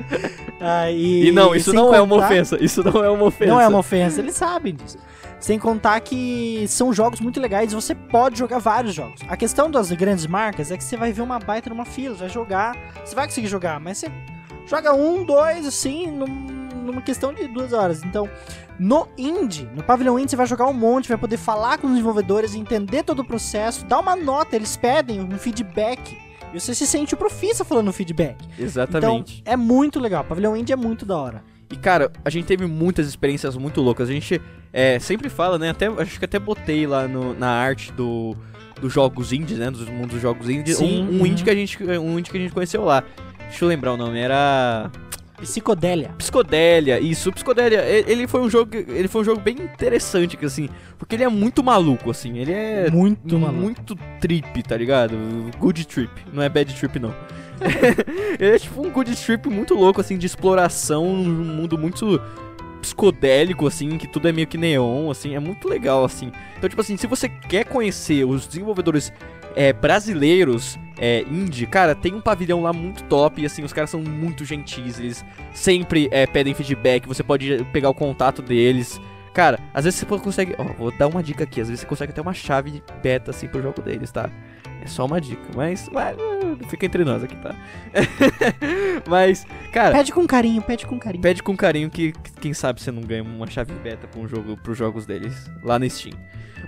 Ah, 0.60 0.88
e, 0.88 1.26
E, 1.26 1.32
não, 1.32 1.52
isso 1.52 1.72
não 1.72 1.92
é 1.92 2.00
uma 2.00 2.14
contar- 2.14 2.26
ofensa. 2.26 2.56
Isso 2.64 2.84
não 2.84 3.02
é 3.04 3.10
uma 3.10 3.24
ofensa. 3.24 3.50
Não 3.50 3.60
é 3.60 3.66
uma 3.66 3.78
ofensa, 3.78 4.20
eles 4.20 4.36
sabem 4.36 4.72
disso. 4.76 4.98
Sem 5.40 5.58
contar 5.58 5.98
que 5.98 6.64
são 6.68 6.92
jogos 6.92 7.18
muito 7.18 7.40
legais 7.40 7.72
e 7.72 7.74
você 7.74 7.92
pode 7.92 8.38
jogar 8.38 8.60
vários 8.60 8.94
jogos. 8.94 9.20
A 9.28 9.36
questão 9.36 9.68
das 9.68 9.90
grandes 9.90 10.28
marcas 10.28 10.70
é 10.70 10.76
que 10.76 10.84
você 10.84 10.96
vai 10.96 11.12
ver 11.12 11.22
uma 11.22 11.40
baita 11.40 11.68
numa 11.70 11.84
fila, 11.84 12.14
vai 12.14 12.28
jogar, 12.28 12.76
você 13.04 13.16
vai 13.16 13.26
conseguir 13.26 13.48
jogar, 13.48 13.80
mas 13.80 13.98
você 13.98 14.08
joga 14.66 14.94
um, 14.94 15.24
dois, 15.24 15.66
assim, 15.66 16.06
num- 16.06 16.26
numa 16.26 17.00
questão 17.02 17.32
de 17.32 17.46
duas 17.48 17.72
horas. 17.72 18.02
Então, 18.02 18.28
no 18.78 19.06
indie, 19.16 19.68
no 19.74 19.82
pavilhão 19.82 20.18
indie, 20.18 20.30
você 20.30 20.36
vai 20.36 20.46
jogar 20.46 20.66
um 20.66 20.72
monte, 20.72 21.08
vai 21.08 21.18
poder 21.18 21.36
falar 21.36 21.78
com 21.78 21.86
os 21.86 21.92
desenvolvedores, 21.92 22.54
entender 22.54 23.02
todo 23.04 23.20
o 23.20 23.24
processo, 23.24 23.84
dar 23.84 24.00
uma 24.00 24.16
nota, 24.16 24.56
eles 24.56 24.76
pedem 24.76 25.20
um 25.20 25.30
feedback. 25.38 26.16
E 26.52 26.60
você 26.60 26.74
se 26.74 26.86
sente 26.86 27.14
o 27.14 27.16
profissa 27.16 27.64
falando 27.64 27.92
feedback. 27.92 28.36
Exatamente. 28.58 29.40
Então, 29.40 29.52
é 29.52 29.56
muito 29.56 29.98
legal. 30.00 30.22
Pavilhão 30.24 30.56
indie 30.56 30.72
é 30.72 30.76
muito 30.76 31.06
da 31.06 31.16
hora. 31.16 31.42
E 31.70 31.76
cara, 31.76 32.10
a 32.24 32.28
gente 32.28 32.44
teve 32.44 32.66
muitas 32.66 33.06
experiências 33.08 33.56
muito 33.56 33.80
loucas. 33.80 34.08
A 34.10 34.12
gente 34.12 34.38
é, 34.72 34.98
sempre 34.98 35.30
fala, 35.30 35.58
né? 35.58 35.70
Até, 35.70 35.86
acho 35.86 36.18
que 36.18 36.24
até 36.26 36.38
botei 36.38 36.86
lá 36.86 37.08
no- 37.08 37.32
na 37.32 37.48
arte 37.48 37.90
do, 37.92 38.36
dos 38.78 38.92
jogos 38.92 39.32
indies, 39.32 39.56
né? 39.58 39.70
Dos 39.70 39.88
mundos 39.88 40.10
dos 40.10 40.20
jogos 40.20 40.50
indies. 40.50 40.76
Sim, 40.76 41.02
Um, 41.04 41.14
um 41.16 41.18
uhum. 41.20 41.26
indie 41.26 41.42
que 41.44 41.48
a 41.50 41.54
gente, 41.54 41.82
um 41.98 42.18
indie 42.18 42.30
que 42.30 42.36
a 42.36 42.40
gente 42.40 42.52
conheceu 42.52 42.84
lá. 42.84 43.02
Deixa 43.52 43.66
eu 43.66 43.68
lembrar 43.68 43.92
o 43.92 43.98
nome, 43.98 44.18
era. 44.18 44.90
Psicodélia. 45.36 46.08
Psicodélia, 46.16 46.98
isso, 47.00 47.30
Psicodélia, 47.32 47.82
ele 47.84 48.26
foi 48.26 48.40
um 48.40 48.48
jogo, 48.48 48.74
ele 48.74 49.08
foi 49.08 49.20
um 49.20 49.24
jogo 49.24 49.40
bem 49.40 49.56
interessante, 49.60 50.36
que, 50.38 50.46
assim, 50.46 50.68
porque 50.96 51.16
ele 51.16 51.24
é 51.24 51.28
muito 51.28 51.62
maluco, 51.62 52.10
assim, 52.10 52.38
ele 52.38 52.52
é 52.52 52.88
Muito 52.90 53.38
maluco. 53.38 53.60
muito 53.60 53.98
trip, 54.20 54.62
tá 54.62 54.76
ligado? 54.76 55.14
Good 55.58 55.84
trip, 55.86 56.10
não 56.32 56.42
é 56.42 56.48
bad 56.48 56.72
trip 56.72 56.98
não. 56.98 57.12
ele 58.40 58.54
é 58.54 58.58
tipo 58.58 58.86
um 58.86 58.90
good 58.90 59.14
trip 59.16 59.48
muito 59.50 59.74
louco, 59.74 60.00
assim, 60.00 60.16
de 60.16 60.26
exploração 60.26 61.12
num 61.12 61.44
mundo 61.44 61.76
muito 61.76 62.20
psicodélico, 62.80 63.66
assim, 63.66 63.98
que 63.98 64.06
tudo 64.06 64.28
é 64.28 64.32
meio 64.32 64.46
que 64.46 64.56
neon, 64.56 65.10
assim, 65.10 65.34
é 65.34 65.40
muito 65.40 65.68
legal, 65.68 66.04
assim. 66.04 66.32
Então, 66.56 66.70
tipo 66.70 66.80
assim, 66.80 66.96
se 66.96 67.06
você 67.06 67.28
quer 67.28 67.64
conhecer 67.64 68.24
os 68.24 68.46
desenvolvedores 68.46 69.12
é, 69.56 69.72
brasileiros, 69.72 70.78
é, 70.98 71.22
indie, 71.30 71.66
cara, 71.66 71.94
tem 71.94 72.14
um 72.14 72.20
pavilhão 72.20 72.62
lá 72.62 72.72
muito 72.72 73.04
top, 73.04 73.40
e 73.40 73.46
assim, 73.46 73.62
os 73.62 73.72
caras 73.72 73.90
são 73.90 74.00
muito 74.00 74.44
gentis, 74.44 74.98
eles 74.98 75.24
sempre 75.52 76.08
é, 76.10 76.26
pedem 76.26 76.54
feedback, 76.54 77.06
você 77.06 77.22
pode 77.22 77.64
pegar 77.72 77.88
o 77.88 77.94
contato 77.94 78.42
deles. 78.42 79.00
Cara, 79.32 79.58
às 79.72 79.84
vezes 79.84 79.98
você 80.00 80.18
consegue. 80.18 80.54
Ó, 80.58 80.64
vou 80.74 80.92
dar 80.92 81.06
uma 81.08 81.22
dica 81.22 81.44
aqui. 81.44 81.60
Às 81.60 81.68
vezes 81.68 81.80
você 81.80 81.86
consegue 81.86 82.12
ter 82.12 82.20
uma 82.20 82.34
chave 82.34 82.82
beta 83.02 83.30
assim 83.30 83.48
pro 83.48 83.62
jogo 83.62 83.80
deles, 83.80 84.12
tá? 84.12 84.28
É 84.82 84.86
só 84.86 85.06
uma 85.06 85.20
dica. 85.20 85.42
Mas. 85.54 85.88
mas 85.92 86.16
uh, 86.16 86.68
fica 86.68 86.86
entre 86.86 87.04
nós 87.04 87.22
aqui, 87.22 87.36
tá? 87.36 87.54
mas, 89.08 89.46
cara, 89.72 89.96
Pede 89.96 90.12
com 90.12 90.26
carinho, 90.26 90.60
pede 90.60 90.86
com 90.86 90.98
carinho. 90.98 91.22
pede 91.22 91.42
com 91.42 91.56
carinho 91.56 91.88
que 91.88 92.12
que 92.12 92.32
quem 92.40 92.52
sabe 92.52 92.80
você 92.80 92.90
não 92.90 93.02
ganha 93.02 93.22
uma 93.22 93.48
chave 93.48 93.72
beta 93.74 94.08
pra 94.08 94.20
um 94.20 94.26
jogo, 94.26 94.56
pros 94.56 94.76
jogos 94.76 95.06
deles 95.06 95.50
lá 95.62 95.78
na 95.78 95.88
Steam. 95.88 96.18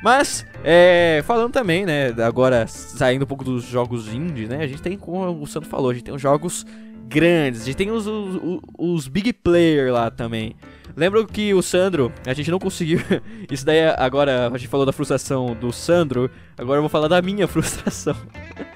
Mas, 0.02 0.46
é, 0.62 1.22
falando 1.24 1.52
também, 1.52 1.86
né, 1.86 2.14
agora 2.24 2.66
saindo 2.66 3.22
um 3.22 3.26
pouco 3.26 3.42
dos 3.42 3.64
jogos 3.64 4.12
indie, 4.12 4.46
né, 4.46 4.58
a 4.62 4.66
gente 4.66 4.82
tem, 4.82 4.98
como 4.98 5.42
o 5.42 5.46
Santo 5.46 5.66
falou, 5.66 5.90
a 5.90 5.94
gente 5.94 6.04
tem 6.04 6.14
os 6.14 6.20
jogos 6.20 6.66
grandes, 7.14 7.62
a 7.62 7.64
gente 7.64 7.76
tem 7.76 7.90
os, 7.92 8.06
os, 8.06 8.60
os- 8.76 9.06
big 9.08 9.32
player 9.32 9.92
lá 9.92 10.10
também. 10.10 10.56
Lembro 10.96 11.26
que 11.26 11.52
o 11.54 11.62
Sandro, 11.62 12.12
a 12.26 12.34
gente 12.34 12.50
não 12.50 12.58
conseguiu. 12.58 13.00
Isso 13.50 13.64
daí 13.64 13.80
agora, 13.96 14.48
a 14.52 14.58
gente 14.58 14.68
falou 14.68 14.84
da 14.84 14.92
frustração 14.92 15.54
do 15.54 15.72
Sandro, 15.72 16.30
agora 16.58 16.78
eu 16.78 16.82
vou 16.82 16.88
falar 16.88 17.08
da 17.08 17.20
minha 17.22 17.46
frustração. 17.48 18.16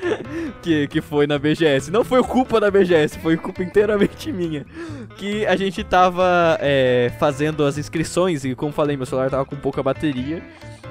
que, 0.63 0.87
que 0.89 1.01
foi 1.01 1.27
na 1.27 1.39
BGS. 1.39 1.91
Não 1.91 2.05
foi 2.05 2.23
culpa 2.23 2.61
da 2.61 2.71
BGS, 2.71 3.19
foi 3.19 3.37
culpa 3.37 3.63
inteiramente 3.63 4.33
minha. 4.33 4.65
Que 5.17 5.45
a 5.47 5.57
gente 5.57 5.83
tava 5.85 6.59
é, 6.61 7.13
fazendo 7.19 7.65
as 7.65 7.77
inscrições 7.79 8.45
e, 8.45 8.55
como 8.55 8.73
falei, 8.73 8.97
meu 8.97 9.07
celular 9.07 9.31
tava 9.31 9.45
com 9.45 9.57
pouca 9.57 9.83
bateria. 9.83 10.43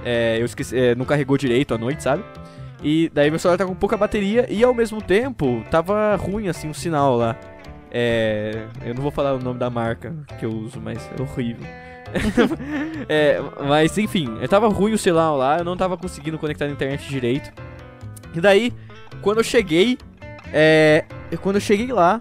É, 0.06 0.38
eu 0.40 0.46
esqueci, 0.46 0.78
é, 0.78 0.96
não 0.96 1.06
carregou 1.06 1.38
direito 1.38 1.74
à 1.74 1.78
noite, 1.78 2.04
sabe? 2.04 2.24
E 2.84 3.10
daí 3.14 3.30
meu 3.30 3.40
celular 3.40 3.58
tava 3.58 3.70
com 3.70 3.76
pouca 3.76 3.98
bateria 3.98 4.46
e 4.50 4.64
ao 4.64 4.74
mesmo 4.74 5.02
tempo 5.02 5.64
tava 5.72 6.16
ruim 6.16 6.48
assim 6.48 6.70
o 6.70 6.74
sinal 6.74 7.16
lá. 7.16 7.36
É, 7.92 8.66
eu 8.86 8.94
não 8.94 9.02
vou 9.02 9.12
falar 9.12 9.34
o 9.34 9.40
nome 9.40 9.60
da 9.60 9.70
marca 9.70 10.14
que 10.38 10.46
eu 10.46 10.52
uso, 10.52 10.80
mas 10.80 11.10
é 11.18 11.22
horrível. 11.22 11.66
É, 13.10 13.38
mas 13.68 13.98
enfim, 13.98 14.38
eu 14.42 14.48
tava 14.48 14.68
ruim 14.70 14.94
o 14.94 14.98
sinal 14.98 15.38
lá, 15.38 15.58
eu 15.60 15.66
não 15.66 15.76
tava 15.76 15.98
conseguindo 15.98 16.38
conectar 16.38 16.66
na 16.66 16.72
internet 16.72 17.08
direito. 17.10 17.52
E 18.34 18.40
daí, 18.40 18.74
quando 19.22 19.40
eu 19.40 19.44
cheguei, 19.44 19.98
é, 20.54 21.06
quando 21.42 21.56
eu 21.56 21.62
cheguei 21.62 21.92
lá 21.92 22.20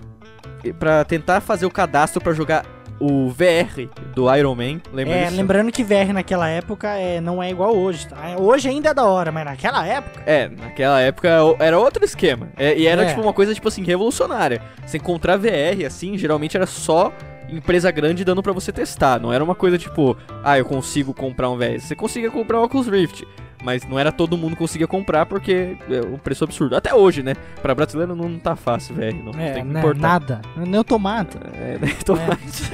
pra 0.79 1.05
tentar 1.05 1.41
fazer 1.41 1.67
o 1.67 1.71
cadastro 1.71 2.21
pra 2.21 2.33
jogar 2.33 2.65
o 2.99 3.29
VR 3.29 3.89
do 4.15 4.35
Iron 4.35 4.55
Man, 4.55 4.81
lembra 4.93 5.15
É, 5.15 5.25
disso? 5.25 5.37
lembrando 5.37 5.71
que 5.71 5.85
VR 5.85 6.13
naquela 6.15 6.49
época 6.49 6.89
é, 6.97 7.21
não 7.21 7.43
é 7.43 7.51
igual 7.51 7.77
hoje, 7.77 8.09
tá? 8.09 8.17
Hoje 8.39 8.69
ainda 8.69 8.91
é 8.91 8.95
da 8.95 9.05
hora, 9.05 9.31
mas 9.31 9.45
naquela 9.45 9.87
época. 9.87 10.23
É, 10.27 10.49
naquela 10.49 11.01
época 11.01 11.29
era 11.59 11.79
outro 11.79 12.05
esquema. 12.05 12.49
É, 12.57 12.77
e 12.77 12.87
era 12.87 13.03
É. 13.03 13.07
tipo 13.09 13.21
uma 13.21 13.33
coisa 13.33 13.53
tipo 13.55 13.69
assim 13.69 13.83
revolucionária. 13.85 14.63
Você 14.87 14.97
encontrar 14.97 15.37
VR 15.37 15.85
assim, 15.87 16.17
geralmente 16.17 16.57
era 16.57 16.67
só 16.67 17.13
empresa 17.49 17.91
grande 17.91 18.25
dando 18.25 18.43
pra 18.43 18.53
você 18.53 18.73
testar. 18.73 19.21
Não 19.21 19.33
era 19.33 19.45
uma 19.45 19.55
coisa 19.55 19.79
tipo, 19.79 20.17
ah, 20.43 20.59
eu 20.59 20.65
consigo 20.65 21.13
comprar 21.15 21.49
um 21.51 21.57
VR. 21.57 21.79
Você 21.81 21.95
conseguia 21.95 22.31
comprar 22.31 22.59
o 22.61 22.65
Oculus 22.65 22.89
Rift, 22.89 23.25
mas 23.67 23.85
não 23.85 23.99
era 23.99 24.13
todo 24.13 24.39
mundo 24.39 24.53
que 24.53 24.59
conseguia 24.59 24.87
comprar 24.87 25.27
porque 25.27 25.77
é 25.91 26.01
um 26.07 26.19
preço 26.19 26.45
absurdo. 26.45 26.77
Até 26.77 26.95
hoje, 26.95 27.21
né? 27.21 27.35
Pra 27.61 27.75
brasileiro 27.75 28.15
não 28.15 28.39
tá 28.39 28.55
fácil 28.55 28.95
VR, 28.95 29.13
não 29.25 29.33
É, 29.39 29.55
tem 29.55 29.65
que 29.65 29.69
né, 29.73 29.81
importar. 29.81 30.01
nada. 30.01 30.41
Nem 30.57 30.79
o 30.79 30.85
tomate. 30.85 31.37
É, 31.55 31.77
né, 31.77 31.89
tomate. 32.05 32.71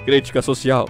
Crítica 0.06 0.40
social. 0.40 0.88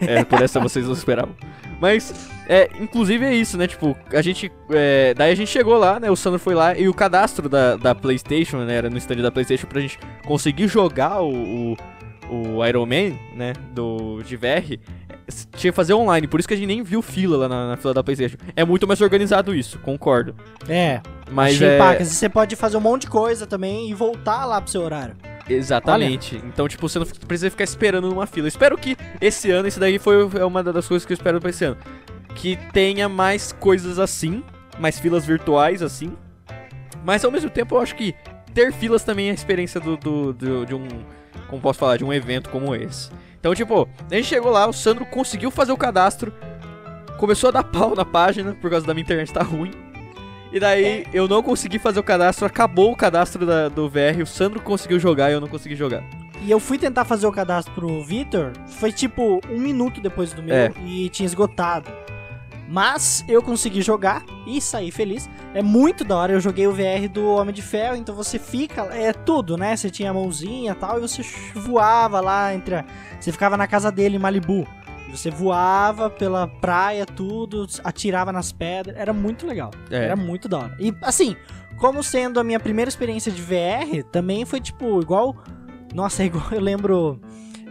É, 0.00 0.24
por 0.24 0.40
essa 0.42 0.58
vocês 0.58 0.86
não 0.86 0.94
esperavam. 0.94 1.34
Mas, 1.78 2.30
é, 2.48 2.70
inclusive 2.80 3.22
é 3.26 3.34
isso, 3.34 3.58
né? 3.58 3.66
Tipo, 3.66 3.94
a 4.14 4.22
gente. 4.22 4.50
é, 4.70 5.12
daí 5.12 5.30
a 5.30 5.34
gente 5.34 5.48
chegou 5.50 5.76
lá, 5.76 6.00
né? 6.00 6.10
O 6.10 6.16
Sandro 6.16 6.38
foi 6.38 6.54
lá 6.54 6.74
e 6.76 6.88
o 6.88 6.94
cadastro 6.94 7.50
da, 7.50 7.76
da 7.76 7.94
PlayStation, 7.94 8.58
né? 8.64 8.76
Era 8.76 8.88
no 8.88 8.96
stand 8.96 9.16
da 9.16 9.30
PlayStation 9.30 9.66
pra 9.66 9.80
gente 9.80 9.98
conseguir 10.24 10.68
jogar 10.68 11.20
o, 11.20 11.74
o, 12.30 12.56
o 12.56 12.66
Iron 12.66 12.86
Man, 12.86 13.14
né? 13.34 13.52
Do 13.72 14.22
de 14.22 14.36
VR. 14.36 14.78
Tinha 15.56 15.72
que 15.72 15.76
fazer 15.76 15.92
online, 15.94 16.28
por 16.28 16.38
isso 16.38 16.46
que 16.48 16.54
a 16.54 16.56
gente 16.56 16.66
nem 16.68 16.82
viu 16.82 17.02
fila 17.02 17.36
lá 17.36 17.48
na, 17.48 17.68
na 17.70 17.76
fila 17.76 17.92
da 17.92 18.02
PlayStation. 18.04 18.36
É 18.54 18.64
muito 18.64 18.86
mais 18.86 19.00
organizado 19.00 19.54
isso, 19.54 19.78
concordo. 19.80 20.34
É, 20.68 21.00
Mas 21.30 21.60
é. 21.60 21.78
pacas. 21.78 22.08
Você 22.08 22.28
pode 22.28 22.54
fazer 22.54 22.76
um 22.76 22.80
monte 22.80 23.02
de 23.02 23.08
coisa 23.08 23.46
também 23.46 23.90
e 23.90 23.94
voltar 23.94 24.44
lá 24.44 24.60
pro 24.60 24.70
seu 24.70 24.82
horário. 24.82 25.16
Exatamente. 25.48 26.36
Então, 26.44 26.68
tipo, 26.68 26.88
você 26.88 26.98
não 26.98 27.06
precisa 27.06 27.50
ficar 27.50 27.64
esperando 27.64 28.08
numa 28.08 28.26
fila. 28.26 28.46
Espero 28.48 28.76
que 28.78 28.96
esse 29.20 29.50
ano, 29.50 29.66
isso 29.66 29.80
daí 29.80 29.98
foi 29.98 30.28
é 30.38 30.44
uma 30.44 30.62
das 30.62 30.86
coisas 30.86 31.04
que 31.04 31.12
eu 31.12 31.16
espero 31.16 31.40
pra 31.40 31.50
esse 31.50 31.64
ano. 31.64 31.76
Que 32.34 32.56
tenha 32.72 33.08
mais 33.08 33.50
coisas 33.52 33.98
assim, 33.98 34.44
mais 34.78 34.98
filas 35.00 35.24
virtuais 35.26 35.82
assim. 35.82 36.12
Mas 37.04 37.24
ao 37.24 37.30
mesmo 37.30 37.50
tempo 37.50 37.74
eu 37.76 37.80
acho 37.80 37.94
que 37.96 38.14
ter 38.54 38.72
filas 38.72 39.02
também 39.02 39.28
é 39.28 39.30
a 39.30 39.34
experiência 39.34 39.80
do, 39.80 39.96
do- 39.96 40.32
do- 40.32 40.66
de 40.66 40.74
um. 40.74 40.86
Como 41.48 41.60
posso 41.62 41.78
falar? 41.78 41.96
De 41.96 42.04
um 42.04 42.12
evento 42.12 42.50
como 42.50 42.74
esse. 42.74 43.10
Então, 43.46 43.54
tipo, 43.54 43.88
a 44.10 44.14
gente 44.16 44.26
chegou 44.26 44.50
lá, 44.50 44.66
o 44.66 44.72
Sandro 44.72 45.06
conseguiu 45.06 45.52
fazer 45.52 45.70
o 45.70 45.76
cadastro. 45.76 46.34
Começou 47.16 47.46
a 47.48 47.52
dar 47.52 47.62
pau 47.62 47.94
na 47.94 48.04
página, 48.04 48.56
por 48.60 48.68
causa 48.68 48.84
da 48.84 48.92
minha 48.92 49.02
internet 49.04 49.32
tá 49.32 49.40
ruim. 49.40 49.70
E 50.52 50.58
daí 50.58 51.06
eu 51.12 51.28
não 51.28 51.44
consegui 51.44 51.78
fazer 51.78 52.00
o 52.00 52.02
cadastro, 52.02 52.44
acabou 52.44 52.90
o 52.90 52.96
cadastro 52.96 53.46
da- 53.46 53.68
do 53.68 53.88
VR, 53.88 54.20
o 54.20 54.26
Sandro 54.26 54.60
conseguiu 54.60 54.98
jogar 54.98 55.30
e 55.30 55.34
eu 55.34 55.40
não 55.40 55.46
consegui 55.46 55.76
jogar. 55.76 56.02
E 56.42 56.50
eu 56.50 56.58
fui 56.58 56.76
tentar 56.76 57.04
fazer 57.04 57.28
o 57.28 57.30
cadastro 57.32 57.72
pro 57.72 58.02
Vitor, 58.02 58.50
foi 58.66 58.90
tipo 58.90 59.40
um 59.48 59.60
minuto 59.60 60.00
depois 60.00 60.32
do 60.32 60.42
meu 60.42 60.52
É. 60.56 60.72
e 60.84 61.08
tinha 61.08 61.24
esgotado. 61.26 61.88
Mas 62.68 63.24
eu 63.28 63.42
consegui 63.42 63.80
jogar 63.80 64.24
e 64.46 64.60
saí 64.60 64.90
feliz. 64.90 65.30
É 65.54 65.62
muito 65.62 66.04
da 66.04 66.16
hora. 66.16 66.32
Eu 66.32 66.40
joguei 66.40 66.66
o 66.66 66.72
VR 66.72 67.08
do 67.10 67.26
Homem 67.26 67.54
de 67.54 67.62
Ferro, 67.62 67.96
então 67.96 68.14
você 68.14 68.38
fica. 68.38 68.82
É 68.92 69.12
tudo, 69.12 69.56
né? 69.56 69.76
Você 69.76 69.88
tinha 69.88 70.10
a 70.10 70.14
mãozinha 70.14 70.72
e 70.72 70.74
tal, 70.74 70.98
e 70.98 71.00
você 71.00 71.22
voava 71.54 72.20
lá 72.20 72.54
entre. 72.54 72.74
A, 72.76 72.84
você 73.20 73.30
ficava 73.30 73.56
na 73.56 73.66
casa 73.66 73.90
dele 73.92 74.16
em 74.16 74.18
Malibu. 74.18 74.66
Você 75.10 75.30
voava 75.30 76.10
pela 76.10 76.48
praia, 76.48 77.06
tudo, 77.06 77.66
atirava 77.84 78.32
nas 78.32 78.50
pedras. 78.52 78.96
Era 78.96 79.12
muito 79.12 79.46
legal. 79.46 79.70
É. 79.90 80.04
Era 80.04 80.16
muito 80.16 80.48
da 80.48 80.58
hora. 80.58 80.76
E 80.80 80.92
assim, 81.02 81.36
como 81.78 82.02
sendo 82.02 82.40
a 82.40 82.44
minha 82.44 82.58
primeira 82.58 82.88
experiência 82.88 83.30
de 83.30 83.40
VR, 83.40 84.02
também 84.10 84.44
foi 84.44 84.60
tipo 84.60 85.00
igual. 85.00 85.36
Nossa, 85.94 86.22
é 86.24 86.26
igual 86.26 86.46
eu 86.50 86.60
lembro. 86.60 87.20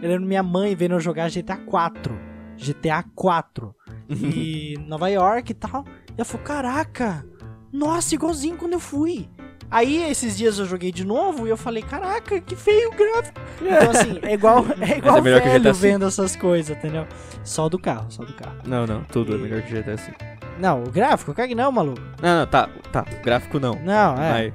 Eu 0.00 0.10
lembro 0.10 0.26
minha 0.26 0.42
mãe 0.42 0.74
vendo 0.74 0.94
eu 0.94 1.00
jogar 1.00 1.30
GTA 1.30 1.56
4. 1.56 2.18
GTA 2.56 3.04
4. 3.14 3.74
E 4.08 4.76
Nova 4.86 5.08
York 5.08 5.52
e 5.52 5.54
tal. 5.54 5.84
E 6.16 6.20
eu 6.20 6.24
falei, 6.24 6.46
caraca, 6.46 7.26
nossa, 7.72 8.14
igualzinho 8.14 8.56
quando 8.56 8.74
eu 8.74 8.80
fui. 8.80 9.28
Aí 9.70 10.08
esses 10.08 10.36
dias 10.36 10.58
eu 10.58 10.64
joguei 10.64 10.92
de 10.92 11.04
novo 11.04 11.46
e 11.46 11.50
eu 11.50 11.56
falei, 11.56 11.82
caraca, 11.82 12.40
que 12.40 12.54
feio 12.54 12.90
o 12.90 12.94
gráfico. 12.94 13.40
Então 13.60 13.90
assim, 13.90 14.18
é 14.22 14.34
igual, 14.34 14.64
é 14.80 14.98
igual 14.98 15.18
é 15.18 15.20
melhor 15.20 15.42
que 15.42 15.48
velho 15.48 15.60
GTA 15.60 15.72
vendo 15.72 16.06
essas 16.06 16.36
coisas, 16.36 16.76
entendeu? 16.76 17.06
Só 17.42 17.68
do 17.68 17.78
carro, 17.78 18.06
só 18.10 18.24
do 18.24 18.32
carro. 18.34 18.58
Não, 18.64 18.86
não, 18.86 19.02
tudo 19.04 19.34
é 19.34 19.38
melhor 19.38 19.62
que 19.62 19.74
GTA 19.74 19.96
V. 19.96 20.14
Não, 20.58 20.84
o 20.84 20.90
gráfico, 20.90 21.34
cague 21.34 21.54
não, 21.54 21.70
maluco. 21.70 22.00
Não, 22.22 22.40
não, 22.40 22.46
tá, 22.46 22.68
tá, 22.92 23.04
gráfico 23.22 23.58
não. 23.58 23.74
Não, 23.82 24.14
é. 24.22 24.52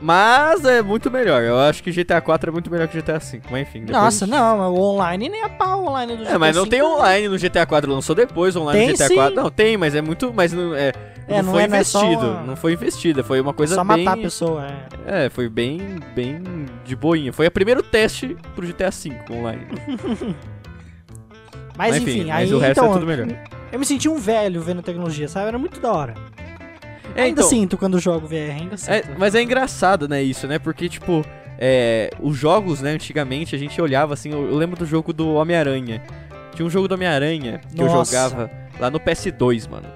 Mas 0.00 0.64
é 0.64 0.80
muito 0.80 1.10
melhor. 1.10 1.42
Eu 1.42 1.58
acho 1.58 1.82
que 1.82 1.90
GTA 1.90 2.20
4 2.20 2.50
é 2.50 2.52
muito 2.52 2.70
melhor 2.70 2.86
que 2.86 2.96
GTA 3.00 3.18
5. 3.18 3.48
Mas 3.50 3.62
enfim. 3.62 3.84
Nossa, 3.88 4.26
não, 4.26 4.58
mas 4.58 4.68
o 4.68 4.80
online 4.80 5.28
nem 5.28 5.42
a 5.42 5.48
pau 5.48 5.86
online 5.86 6.16
do 6.16 6.22
GTA 6.22 6.34
É, 6.34 6.38
mas 6.38 6.54
não 6.54 6.64
V. 6.64 6.70
tem 6.70 6.82
online 6.82 7.28
no 7.28 7.36
GTA 7.36 7.66
4, 7.66 7.90
lançou 7.92 8.14
depois 8.14 8.54
online 8.54 8.78
Tem 8.78 8.88
no 8.90 8.94
GTA 8.94 9.08
sim. 9.08 9.14
4. 9.16 9.34
Não, 9.34 9.50
tem, 9.50 9.76
mas 9.76 9.94
é 9.96 10.00
muito. 10.00 10.32
Mas 10.32 10.52
não, 10.52 10.72
é, 10.72 10.92
É, 11.26 11.36
não, 11.38 11.42
não 11.44 11.52
foi 11.52 11.62
é- 11.64 11.68
não 11.68 11.76
é 11.78 11.82
só 11.84 12.04
investido. 12.04 12.30
uma- 12.30 12.42
Não 12.42 12.56
foi 12.56 12.72
investida, 12.74 13.24
foi 13.24 13.40
uma 13.40 13.52
coisa 13.52 13.74
Só 13.74 13.82
bem. 13.82 14.04
matar 14.04 14.18
a 14.18 14.22
pessoa, 14.22 14.66
é. 15.06 15.26
É, 15.26 15.30
foi 15.30 15.48
bem, 15.48 15.80
bem 16.14 16.40
de 16.84 16.94
boinha. 16.94 17.32
Foi 17.32 17.46
o 17.48 17.50
primeiro 17.50 17.82
teste 17.82 18.36
pro 18.54 18.64
GTA 18.64 18.90
V 18.90 19.12
online. 19.32 19.66
Mas, 21.76 21.92
Mas, 21.94 22.02
enfim, 22.02 22.24
mas 22.26 22.36
aí 22.36 22.54
o 22.54 22.58
resto 22.58 22.80
então, 22.80 22.90
é 22.90 22.92
tudo 22.94 23.06
melhor. 23.06 23.26
eu 23.72 23.78
me 23.78 23.86
senti 23.86 24.06
um 24.08 24.18
velho 24.18 24.60
vendo 24.60 24.82
tecnologia, 24.82 25.26
sabe? 25.26 25.48
Era 25.48 25.58
muito 25.58 25.80
da 25.80 25.90
hora. 25.90 26.14
É, 27.14 27.22
ainda 27.22 27.40
então, 27.40 27.48
sinto 27.48 27.76
quando 27.76 27.98
jogo 27.98 28.26
VR, 28.26 28.52
ainda 28.58 28.76
sinto. 28.76 28.90
É, 28.92 29.02
mas 29.18 29.34
é 29.34 29.42
engraçado, 29.42 30.08
né, 30.08 30.22
isso, 30.22 30.46
né? 30.46 30.58
Porque, 30.58 30.88
tipo, 30.88 31.24
é, 31.58 32.10
os 32.20 32.36
jogos, 32.36 32.80
né, 32.80 32.90
antigamente, 32.90 33.54
a 33.54 33.58
gente 33.58 33.80
olhava 33.80 34.14
assim, 34.14 34.32
eu, 34.32 34.50
eu 34.50 34.56
lembro 34.56 34.78
do 34.78 34.86
jogo 34.86 35.12
do 35.12 35.34
Homem-Aranha. 35.34 36.02
Tinha 36.54 36.66
um 36.66 36.70
jogo 36.70 36.88
do 36.88 36.94
Homem-Aranha 36.94 37.60
que 37.74 37.80
eu 37.80 37.86
Nossa. 37.86 38.12
jogava 38.12 38.50
lá 38.78 38.90
no 38.90 39.00
PS2, 39.00 39.68
mano. 39.70 39.86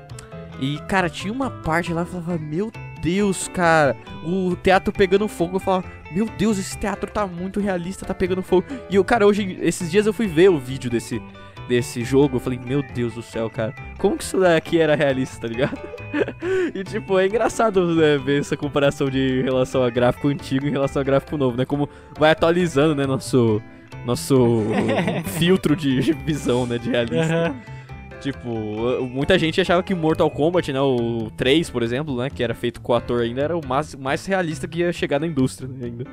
E, 0.60 0.78
cara, 0.88 1.10
tinha 1.10 1.32
uma 1.32 1.50
parte 1.50 1.92
lá 1.92 2.04
que 2.04 2.14
eu 2.14 2.22
falava, 2.22 2.42
meu 2.42 2.72
Deus, 3.02 3.48
cara, 3.48 3.96
o 4.24 4.56
teatro 4.56 4.92
pegando 4.92 5.28
fogo. 5.28 5.56
Eu 5.56 5.60
falava, 5.60 5.84
meu 6.10 6.26
Deus, 6.38 6.58
esse 6.58 6.78
teatro 6.78 7.10
tá 7.10 7.26
muito 7.26 7.60
realista, 7.60 8.06
tá 8.06 8.14
pegando 8.14 8.42
fogo. 8.42 8.66
E 8.88 8.96
eu, 8.96 9.04
cara, 9.04 9.26
hoje, 9.26 9.58
esses 9.60 9.90
dias 9.90 10.06
eu 10.06 10.12
fui 10.12 10.26
ver 10.26 10.50
o 10.50 10.58
vídeo 10.58 10.90
desse, 10.90 11.20
desse 11.68 12.04
jogo. 12.04 12.36
Eu 12.36 12.40
falei, 12.40 12.58
meu 12.58 12.82
Deus 12.82 13.14
do 13.14 13.22
céu, 13.22 13.48
cara, 13.50 13.74
como 13.98 14.16
que 14.16 14.24
isso 14.24 14.38
daqui 14.38 14.78
era 14.78 14.94
realista, 14.94 15.40
tá 15.40 15.48
ligado? 15.48 15.78
e, 16.74 16.84
tipo, 16.84 17.18
é 17.18 17.26
engraçado 17.26 17.94
né, 17.94 18.18
ver 18.18 18.40
essa 18.40 18.56
comparação 18.56 19.08
de 19.10 19.42
relação 19.42 19.82
a 19.82 19.90
gráfico 19.90 20.28
antigo 20.28 20.66
em 20.66 20.70
relação 20.70 21.00
a 21.00 21.04
gráfico 21.04 21.36
novo, 21.36 21.56
né? 21.56 21.64
Como 21.64 21.88
vai 22.18 22.30
atualizando, 22.30 22.94
né, 22.94 23.06
nosso. 23.06 23.62
Nosso 24.04 24.64
filtro 25.38 25.74
de 25.74 26.12
visão, 26.12 26.64
né, 26.64 26.78
de 26.78 26.90
realista. 26.90 27.46
Aham. 27.48 27.76
Tipo, 28.20 29.06
muita 29.06 29.38
gente 29.38 29.60
achava 29.60 29.82
que 29.82 29.94
Mortal 29.94 30.30
Kombat, 30.30 30.72
né, 30.72 30.80
o 30.80 31.30
3, 31.36 31.70
por 31.70 31.82
exemplo, 31.82 32.16
né, 32.16 32.30
que 32.30 32.42
era 32.42 32.54
feito 32.54 32.80
com 32.80 32.92
o 32.92 32.94
ator 32.94 33.22
ainda, 33.22 33.42
era 33.42 33.56
o 33.56 33.66
mais, 33.66 33.94
mais 33.94 34.24
realista 34.26 34.66
que 34.66 34.80
ia 34.80 34.92
chegar 34.92 35.20
na 35.20 35.26
indústria, 35.26 35.68
né, 35.68 35.86
ainda. 35.86 36.04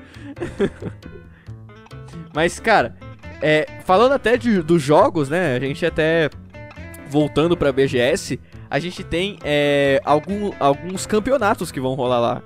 Mas, 2.36 2.60
cara, 2.60 2.96
é, 3.46 3.68
falando 3.84 4.14
até 4.14 4.38
de, 4.38 4.62
dos 4.62 4.82
jogos, 4.82 5.28
né, 5.28 5.58
a 5.58 5.60
gente 5.60 5.86
até, 5.86 6.30
voltando 7.10 7.58
pra 7.58 7.74
BGS, 7.74 8.40
a 8.70 8.80
gente 8.80 9.04
tem 9.04 9.38
é, 9.44 10.02
algum, 10.06 10.54
alguns 10.58 11.06
campeonatos 11.06 11.70
que 11.70 11.80
vão 11.82 11.94
rolar 11.94 12.22
lá. 12.22 12.44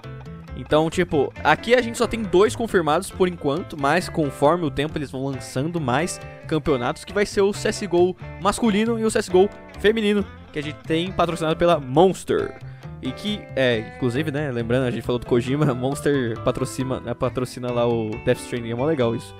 Então, 0.55 0.89
tipo, 0.89 1.31
aqui 1.43 1.75
a 1.75 1.81
gente 1.83 1.99
só 1.99 2.07
tem 2.07 2.23
dois 2.23 2.55
confirmados 2.55 3.11
por 3.11 3.27
enquanto, 3.27 3.79
mas 3.79 4.09
conforme 4.09 4.65
o 4.65 4.71
tempo 4.71 4.97
eles 4.97 5.11
vão 5.11 5.23
lançando 5.23 5.79
mais 5.79 6.19
campeonatos, 6.47 7.05
que 7.05 7.13
vai 7.13 7.27
ser 7.27 7.41
o 7.41 7.51
CSGO 7.51 8.17
masculino 8.41 8.99
e 8.99 9.05
o 9.05 9.11
CSGO 9.11 9.47
feminino, 9.79 10.25
que 10.51 10.57
a 10.57 10.63
gente 10.63 10.79
tem 10.79 11.11
patrocinado 11.11 11.55
pela 11.55 11.79
Monster. 11.79 12.57
E 13.03 13.11
que, 13.11 13.39
é, 13.55 13.93
inclusive, 13.95 14.31
né, 14.31 14.49
lembrando, 14.49 14.87
a 14.87 14.91
gente 14.91 15.03
falou 15.03 15.19
do 15.19 15.27
Kojima, 15.27 15.71
Monster 15.75 16.39
patrocina, 16.39 16.99
né, 16.99 17.13
patrocina 17.13 17.71
lá 17.71 17.87
o 17.87 18.09
Death 18.25 18.39
Stranding, 18.39 18.71
é 18.71 18.75
mó 18.75 18.85
legal 18.87 19.15
isso. 19.15 19.35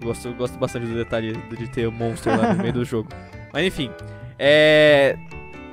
Eu 0.00 0.06
gosto, 0.06 0.28
eu 0.28 0.34
gosto 0.34 0.58
bastante 0.58 0.86
do 0.86 0.94
detalhe 0.94 1.32
de 1.32 1.68
ter 1.68 1.86
o 1.86 1.92
Monster 1.92 2.38
lá 2.38 2.54
no 2.54 2.60
meio 2.62 2.72
do 2.72 2.84
jogo. 2.84 3.08
Mas 3.52 3.64
enfim, 3.66 3.90
é... 4.38 5.16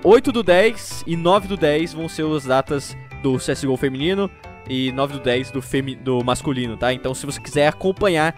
8 0.04 0.32
do 0.32 0.44
10 0.44 1.04
e 1.08 1.16
9 1.16 1.48
do 1.48 1.58
10 1.58 1.94
vão 1.94 2.08
ser 2.10 2.26
as 2.26 2.46
datas 2.46 2.96
do 3.24 3.38
CSGO 3.38 3.76
feminino 3.78 4.30
e 4.70 4.92
9 4.92 5.14
do 5.14 5.20
10 5.20 5.52
do, 5.52 5.62
femi 5.62 5.96
do 5.96 6.24
masculino, 6.24 6.78
tá? 6.78 6.94
Então 6.94 7.14
se 7.14 7.26
você 7.26 7.40
quiser 7.42 7.68
acompanhar 7.68 8.36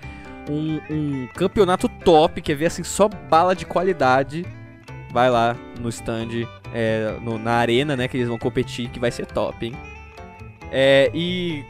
um, 0.50 0.80
um 0.90 1.28
campeonato 1.36 1.88
top, 1.90 2.42
quer 2.42 2.56
ver 2.56 2.68
assim 2.68 2.84
só 2.84 3.08
bala 3.08 3.56
de 3.56 3.66
qualidade, 3.66 4.46
vai 5.12 5.30
lá 5.30 5.56
no 5.80 5.90
stand, 5.90 6.30
é, 6.74 7.14
no- 7.22 7.38
na 7.38 7.54
arena, 7.54 7.96
né, 7.96 8.08
que 8.08 8.18
eles 8.18 8.28
vão 8.30 8.38
competir, 8.38 8.90
que 8.90 9.00
vai 9.00 9.12
ser 9.12 9.26
top, 9.26 9.66
hein? 9.66 9.74
É, 10.72 11.10
e. 11.14 11.64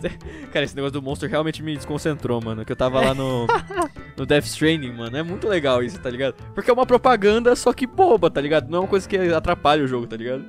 Cara, 0.52 0.64
esse 0.64 0.76
negócio 0.76 0.92
do 0.92 1.02
Monster 1.02 1.28
realmente 1.28 1.62
me 1.62 1.74
desconcentrou, 1.74 2.40
mano. 2.42 2.64
Que 2.64 2.72
eu 2.72 2.76
tava 2.76 3.00
lá 3.00 3.14
no. 3.14 3.46
no 4.16 4.26
Death 4.26 4.44
Stranding, 4.44 4.92
mano. 4.92 5.16
É 5.16 5.22
muito 5.22 5.48
legal 5.48 5.82
isso, 5.82 5.98
tá 5.98 6.10
ligado? 6.10 6.34
Porque 6.54 6.70
é 6.70 6.72
uma 6.72 6.86
propaganda, 6.86 7.56
só 7.56 7.72
que 7.72 7.86
boba, 7.86 8.30
tá 8.30 8.40
ligado? 8.40 8.68
Não 8.68 8.78
é 8.78 8.80
uma 8.82 8.88
coisa 8.88 9.08
que 9.08 9.16
atrapalha 9.16 9.84
o 9.84 9.88
jogo, 9.88 10.06
tá 10.06 10.16
ligado? 10.16 10.44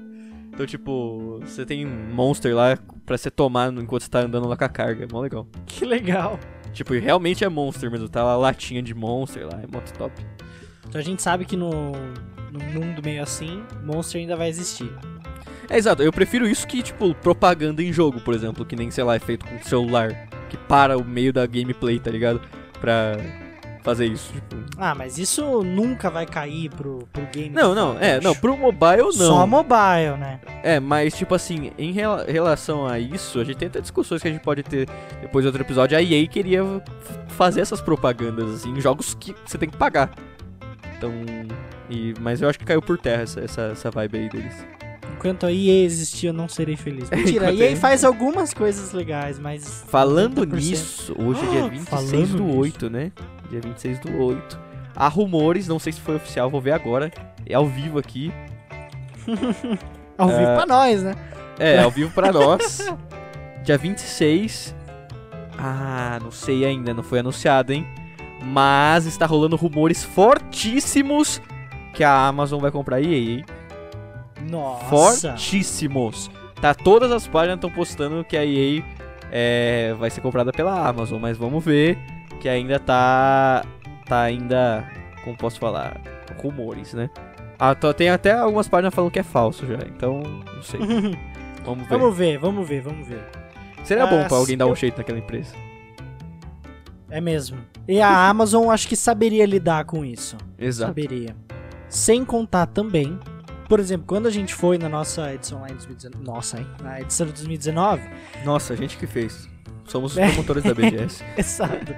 Então, 0.54 0.66
tipo, 0.66 1.40
você 1.42 1.66
tem 1.66 1.86
Monster 1.86 2.56
lá 2.56 2.78
pra 3.06 3.18
você 3.18 3.32
tomar 3.32 3.74
enquanto 3.74 4.04
você 4.04 4.10
tá 4.10 4.20
andando 4.20 4.48
lá 4.48 4.56
com 4.56 4.66
a 4.66 4.70
carga. 4.70 5.06
É 5.06 5.08
mó 5.12 5.22
legal. 5.22 5.48
Que 5.66 5.86
legal. 5.86 6.40
Tipo, 6.74 6.94
realmente 6.94 7.44
é 7.44 7.50
Monster 7.50 7.90
mesmo. 7.90 8.08
Tá 8.10 8.24
lá 8.24 8.38
latinha 8.38 8.82
de 8.82 8.94
Monster 8.94 9.48
lá. 9.48 9.60
É 9.64 9.68
muito 9.68 9.94
top. 9.94 10.14
Então 10.88 11.00
a 11.02 11.04
gente 11.04 11.24
sabe 11.24 11.46
que 11.46 11.58
no, 11.58 11.72
no 12.52 12.60
mundo 12.60 13.02
meio 13.04 13.24
assim, 13.24 13.64
Monster 13.84 14.22
ainda 14.22 14.36
vai 14.36 14.48
existir. 14.50 14.92
É 15.70 15.78
exato, 15.78 16.04
eu 16.04 16.12
prefiro 16.12 16.48
isso 16.48 16.68
que, 16.68 16.82
tipo, 16.84 17.14
propaganda 17.16 17.82
em 17.82 17.92
jogo, 17.92 18.20
por 18.22 18.34
exemplo, 18.34 18.66
que 18.66 18.76
nem, 18.76 18.92
sei 18.92 19.04
lá, 19.04 19.16
é 19.16 19.20
feito 19.20 19.46
com 19.46 19.62
celular, 19.64 20.28
que 20.50 20.58
para 20.58 20.98
o 20.98 21.04
meio 21.04 21.32
da 21.34 21.46
gameplay, 21.46 22.00
tá 22.00 22.12
ligado? 22.12 22.42
Pra 22.80 23.18
fazer 23.82 24.06
isso, 24.06 24.32
tipo. 24.34 24.56
Ah, 24.78 24.94
mas 24.96 25.18
isso 25.18 25.62
nunca 25.64 26.10
vai 26.10 26.26
cair 26.26 26.70
pro, 26.70 27.00
pro 27.12 27.26
game. 27.34 27.50
Não, 27.50 27.74
não, 27.76 27.98
é, 28.00 28.20
não, 28.22 28.34
pro 28.36 28.56
mobile 28.58 29.04
não. 29.04 29.12
Só 29.12 29.48
mobile, 29.48 30.18
né? 30.20 30.40
É, 30.64 30.80
mas, 30.80 31.14
tipo 31.18 31.34
assim, 31.36 31.72
em 31.78 31.92
rela- 31.92 32.26
relação 32.28 32.86
a 32.88 33.00
isso, 33.00 33.40
a 33.40 33.44
gente 33.44 33.58
tem 33.58 33.68
até 33.68 33.82
discussões 33.82 34.22
que 34.22 34.28
a 34.28 34.32
gente 34.32 34.42
pode 34.42 34.64
ter 34.64 34.88
depois 35.22 35.44
de 35.44 35.48
outro 35.48 35.62
episódio. 35.64 35.98
A 35.98 36.02
EA 36.02 36.26
queria 36.28 36.62
fazer 37.30 37.62
essas 37.62 37.82
propagandas, 37.82 38.50
assim, 38.54 38.72
em 38.72 38.80
jogos 38.82 39.16
que 39.20 39.36
você 39.46 39.58
tem 39.58 39.70
que 39.70 39.78
pagar. 39.78 40.12
Então. 40.98 41.12
E, 41.90 42.14
mas 42.22 42.42
eu 42.42 42.50
acho 42.50 42.58
que 42.58 42.66
caiu 42.66 42.82
por 42.82 42.98
terra 42.98 43.24
essa, 43.24 43.42
essa, 43.42 43.62
essa 43.74 43.92
vibe 43.92 44.18
aí 44.18 44.30
deles. 44.30 44.66
Enquanto 45.16 45.46
a 45.46 45.52
EA 45.52 45.84
existir, 45.86 46.28
eu 46.28 46.34
não 46.34 46.48
serei 46.50 46.76
feliz. 46.76 47.10
Mentira, 47.12 47.48
a 47.50 47.54
EA 47.54 47.76
faz 47.76 48.04
algumas 48.04 48.54
coisas 48.54 48.92
legais, 48.94 49.40
mas. 49.40 49.84
Falando 49.88 50.46
90%. 50.46 50.54
nisso, 50.54 51.16
hoje 51.18 51.46
é 51.46 51.50
dia 51.52 51.64
Ah, 51.64 51.68
26 51.70 51.90
falando 51.90 52.38
do 52.38 52.44
nisso. 52.44 52.58
8, 52.60 52.90
né? 52.90 53.12
Dia 53.50 53.62
26 53.62 54.00
do 54.00 54.18
8. 54.18 54.60
Há 54.96 55.08
rumores, 55.08 55.68
não 55.68 55.80
sei 55.80 55.92
se 55.94 56.00
foi 56.02 56.16
oficial, 56.16 56.50
vou 56.50 56.62
ver 56.62 56.72
agora. 56.72 57.12
É 57.46 57.54
ao 57.56 57.66
vivo 57.68 57.98
aqui. 58.00 58.32
Ao 60.18 60.28
vivo 60.28 60.42
É. 60.42 60.56
pra 60.56 60.66
nós, 60.68 61.02
né? 61.02 61.16
É, 61.58 61.80
ao 61.80 61.90
vivo 61.92 62.12
pra 62.14 62.32
nós. 62.32 62.86
Dia 63.64 63.78
26. 63.78 64.76
Ah, 65.58 66.20
não 66.22 66.30
sei 66.32 66.66
ainda, 66.66 66.94
não 66.94 67.02
foi 67.04 67.20
anunciado, 67.20 67.74
hein? 67.74 67.86
Mas 68.44 69.06
está 69.06 69.26
rolando 69.26 69.56
rumores 69.56 70.04
fortíssimos 70.04 71.42
que 71.94 72.04
a 72.04 72.28
Amazon 72.28 72.60
vai 72.62 72.70
comprar 72.72 72.98
a 72.98 73.02
EA, 73.02 73.08
hein? 73.38 73.46
Nossa. 74.50 75.30
Fortíssimos. 75.32 76.30
Tá, 76.62 76.74
todas 76.74 77.12
as 77.12 77.28
páginas 77.28 77.56
estão 77.58 77.70
postando 77.70 78.24
que 78.24 78.38
a 78.38 78.46
EA 78.46 78.84
é, 79.32 79.94
vai 80.00 80.10
ser 80.10 80.22
comprada 80.22 80.52
pela 80.52 80.88
Amazon, 80.88 81.20
mas 81.20 81.38
vamos 81.38 81.64
ver 81.64 81.98
que 82.40 82.48
ainda 82.48 82.80
tá 82.80 83.66
tá 84.06 84.22
ainda, 84.22 84.86
como 85.24 85.36
posso 85.38 85.60
falar, 85.60 86.00
rumores, 86.42 86.94
né? 86.94 87.10
Ah, 87.60 87.74
tô- 87.74 87.94
tem 87.94 88.10
até 88.10 88.34
algumas 88.34 88.68
páginas 88.68 88.94
falando 88.94 89.12
que 89.12 89.20
é 89.20 89.24
falso 89.24 89.66
já, 89.66 89.78
então 89.88 90.22
não 90.22 90.62
sei. 90.64 90.80
Vamos 91.66 91.88
ver. 91.88 91.98
Vamos 91.98 92.18
ver, 92.18 92.38
vamos 92.38 92.68
ver, 92.68 92.82
vamos 92.82 93.08
ver. 93.08 93.24
Seria 93.86 94.06
bom 94.06 94.22
Ah, 94.22 94.26
pra 94.28 94.36
alguém 94.38 94.58
dar 94.58 94.68
um 94.68 94.76
jeito 94.76 94.98
naquela 94.98 95.18
empresa. 95.20 95.54
É 97.10 97.22
mesmo. 97.22 97.58
E 97.88 98.02
a 98.02 98.28
Amazon 98.30 98.70
acho 98.70 98.86
que 98.88 98.96
saberia 98.98 99.46
lidar 99.46 99.86
com 99.86 100.04
isso. 100.04 100.36
Exato. 100.60 100.90
Saberia. 100.90 101.36
Sem 101.88 102.26
contar 102.26 102.66
também, 102.66 103.18
por 103.68 103.80
exemplo, 103.80 104.06
quando 104.08 104.28
a 104.28 104.32
gente 104.32 104.54
foi 104.54 104.78
na 104.78 104.88
nossa 104.90 105.34
edição 105.34 105.62
lá 105.62 105.68
em 105.70 105.74
2019. 105.74 106.24
Nossa, 106.26 106.60
hein? 106.60 106.68
Na 106.82 107.02
edição 107.02 107.26
de 107.28 107.34
2019. 107.34 108.02
Nossa, 108.46 108.74
a 108.74 108.76
gente 108.76 108.98
que 108.98 109.08
fez. 109.08 109.48
Somos 109.86 110.12
os 110.14 110.18
É. 110.20 110.28
promotores 110.28 110.64
da 110.64 110.74
BGS. 110.74 111.24
Exato. 111.38 111.94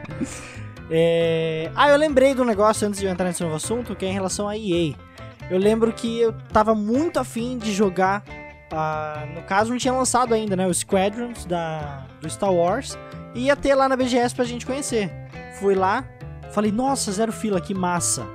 É, 0.90 1.72
Ah, 1.76 1.90
eu 1.90 1.98
lembrei 1.98 2.34
de 2.34 2.42
um 2.42 2.46
negócio 2.46 2.88
antes 2.88 3.00
de 3.00 3.06
eu 3.06 3.12
entrar 3.12 3.26
nesse 3.26 3.42
novo 3.44 3.56
assunto, 3.56 3.96
que 3.96 4.06
é 4.06 4.10
em 4.10 4.14
relação 4.14 4.48
à 4.48 4.58
EA. 4.58 4.94
Eu 5.50 5.58
lembro 5.60 5.92
que 5.94 6.20
eu 6.22 6.34
tava 6.52 6.74
muito 6.74 7.20
afim 7.20 7.58
de 7.58 7.72
jogar. 7.72 8.24
ah, 8.72 9.26
no 9.36 9.42
caso, 9.44 9.70
não 9.72 9.78
tinha 9.78 9.94
lançado 9.94 10.34
ainda, 10.34 10.56
né? 10.56 10.68
O 10.68 10.74
Squadrons 10.74 11.46
da, 11.46 12.06
do 12.22 12.30
Star 12.30 12.52
Wars. 12.54 12.98
E 13.34 13.46
ia 13.46 13.56
ter 13.56 13.76
lá 13.76 13.88
na 13.90 13.96
BGS 13.96 14.34
pra 14.36 14.44
gente 14.46 14.66
conhecer. 14.66 15.12
Fui 15.60 15.76
lá, 15.76 16.04
falei, 16.52 16.72
nossa, 16.72 17.12
zero 17.12 17.32
fila, 17.32 17.60
que 17.62 17.74
massa. 17.74 18.26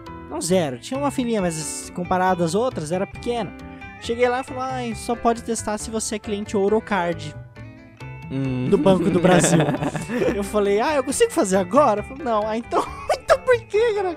Não 0.41 0.47
zero, 0.47 0.79
tinha 0.79 0.99
uma 0.99 1.11
filinha, 1.11 1.43
mas 1.43 1.93
comparado 1.95 2.43
às 2.43 2.55
outras, 2.55 2.91
era 2.91 3.07
pequena. 3.07 3.53
Cheguei 4.01 4.27
lá 4.27 4.41
e 4.41 4.45
falei, 4.45 4.63
ai, 4.63 4.95
só 4.95 5.15
pode 5.15 5.43
testar 5.43 5.77
se 5.77 5.91
você 5.91 6.15
é 6.15 6.19
cliente 6.19 6.57
Ourocard 6.57 7.35
Hum. 8.33 8.69
do 8.71 8.79
Banco 8.79 9.11
do 9.11 9.21
Brasil. 9.21 9.59
eu 10.35 10.43
falei, 10.43 10.81
ah, 10.81 10.95
eu 10.97 11.05
consigo 11.05 11.31
fazer 11.31 11.57
agora? 11.59 12.01
Eu 12.01 12.05
falei, 12.05 12.25
não, 12.25 12.47
ah, 12.49 12.57
então, 12.57 12.83
então 13.23 13.39
por 13.41 13.59
que, 13.67 13.93
cara? 13.95 14.17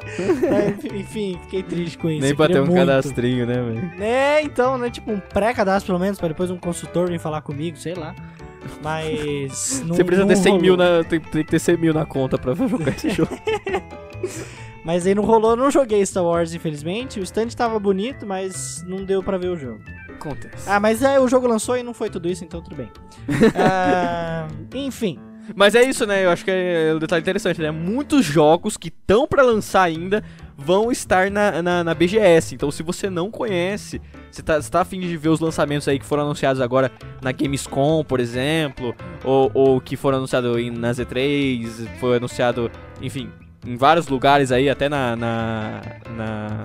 Aí, 0.56 1.00
enfim, 1.02 1.38
fiquei 1.44 1.62
triste 1.64 1.98
com 1.98 2.10
isso. 2.10 2.22
Nem 2.22 2.34
pra 2.34 2.48
ter 2.48 2.62
um 2.62 2.66
muito. 2.68 2.78
cadastrinho, 2.78 3.46
né, 3.46 3.56
velho? 3.56 3.92
É, 4.02 4.42
então, 4.44 4.78
né, 4.78 4.90
tipo 4.90 5.12
um 5.12 5.20
pré-cadastro 5.20 5.88
pelo 5.88 6.00
menos, 6.00 6.18
pra 6.20 6.30
depois 6.30 6.50
um 6.50 6.58
consultor 6.58 7.10
vir 7.10 7.20
falar 7.20 7.42
comigo, 7.42 7.76
sei 7.76 7.96
lá. 7.96 8.16
Mas. 8.82 9.82
não- 9.86 9.94
Você 9.96 10.04
precisa 10.06 10.26
ter 10.26 10.38
100 10.38 10.60
mil 10.62 10.78
rolou. 10.78 10.98
na. 10.98 11.04
Tem, 11.04 11.20
tem 11.20 11.44
que 11.44 11.52
ter 11.52 11.60
100 11.60 11.76
mil 11.78 11.94
na 11.94 12.06
conta 12.06 12.38
pra 12.38 12.54
jogar 12.54 12.92
esse 12.96 13.10
jogo. 13.10 13.38
Mas 14.84 15.08
aí 15.08 15.16
não 15.16 15.24
rolou, 15.24 15.56
não 15.56 15.72
joguei 15.72 16.06
Star 16.06 16.24
Wars, 16.24 16.54
infelizmente. 16.54 17.20
O 17.20 17.24
stand 17.24 17.48
tava 17.50 17.80
bonito, 17.80 18.26
mas 18.26 18.84
não 18.86 19.06
deu 19.06 19.24
pra 19.24 19.38
ver 19.38 19.48
o 19.48 19.58
jogo. 19.58 19.82
Acontece. 20.10 20.70
Ah, 20.70 20.80
mas 20.80 21.02
é, 21.02 21.20
o 21.20 21.28
jogo 21.28 21.48
lançou 21.48 21.78
e 21.78 21.84
não 21.84 21.94
foi 21.94 22.10
tudo 22.10 22.30
isso, 22.30 22.44
então 22.44 22.62
tudo 22.62 22.76
bem. 22.76 22.92
Ah, 23.56 24.48
enfim. 24.74 25.20
Mas 25.56 25.76
é 25.76 25.84
isso, 25.84 26.06
né? 26.06 26.24
Eu 26.24 26.30
acho 26.30 26.46
que 26.46 26.52
é 26.52 26.94
um 26.96 27.00
detalhe 27.00 27.22
interessante, 27.22 27.62
né? 27.62 27.70
Muitos 27.70 28.26
jogos 28.26 28.78
que 28.78 28.88
estão 28.88 29.28
pra 29.28 29.44
lançar 29.44 29.84
ainda 29.84 30.24
vão 30.58 30.92
estar 30.92 31.30
na, 31.30 31.62
na, 31.62 31.84
na 31.84 31.94
BGS. 31.94 32.56
Então, 32.56 32.72
se 32.72 32.82
você 32.82 33.10
não 33.10 33.30
conhece, 33.30 34.02
você 34.32 34.42
tá, 34.42 34.62
você 34.62 34.70
tá 34.70 34.82
afim 34.82 35.02
de 35.02 35.18
ver 35.18 35.30
os 35.30 35.42
lançamentos 35.42 35.88
aí 35.88 36.00
que 36.00 36.06
foram 36.06 36.24
anunciados 36.24 36.62
agora 36.62 36.92
na 37.22 37.32
Gamescom, 37.32 38.04
por 38.06 38.20
exemplo, 38.22 38.96
ou, 39.24 39.52
ou 39.54 39.82
que 39.82 39.98
foram 39.98 40.20
anunciados 40.20 40.50
na 40.72 40.92
Z3, 40.92 41.88
foi 42.00 42.18
anunciado, 42.18 42.72
enfim, 43.02 43.30
em 43.66 43.76
vários 43.76 44.08
lugares 44.08 44.52
aí, 44.52 44.70
até 44.70 44.90
na, 44.90 45.16
na, 45.16 45.82
na 46.16 46.64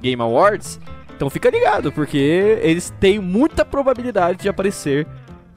Game 0.00 0.20
Awards. 0.20 0.78
Então 1.14 1.30
fica 1.30 1.50
ligado, 1.50 1.90
porque 1.90 2.58
eles 2.62 2.92
têm 3.00 3.18
muita 3.18 3.64
probabilidade 3.64 4.42
de 4.42 4.48
aparecer 4.48 5.06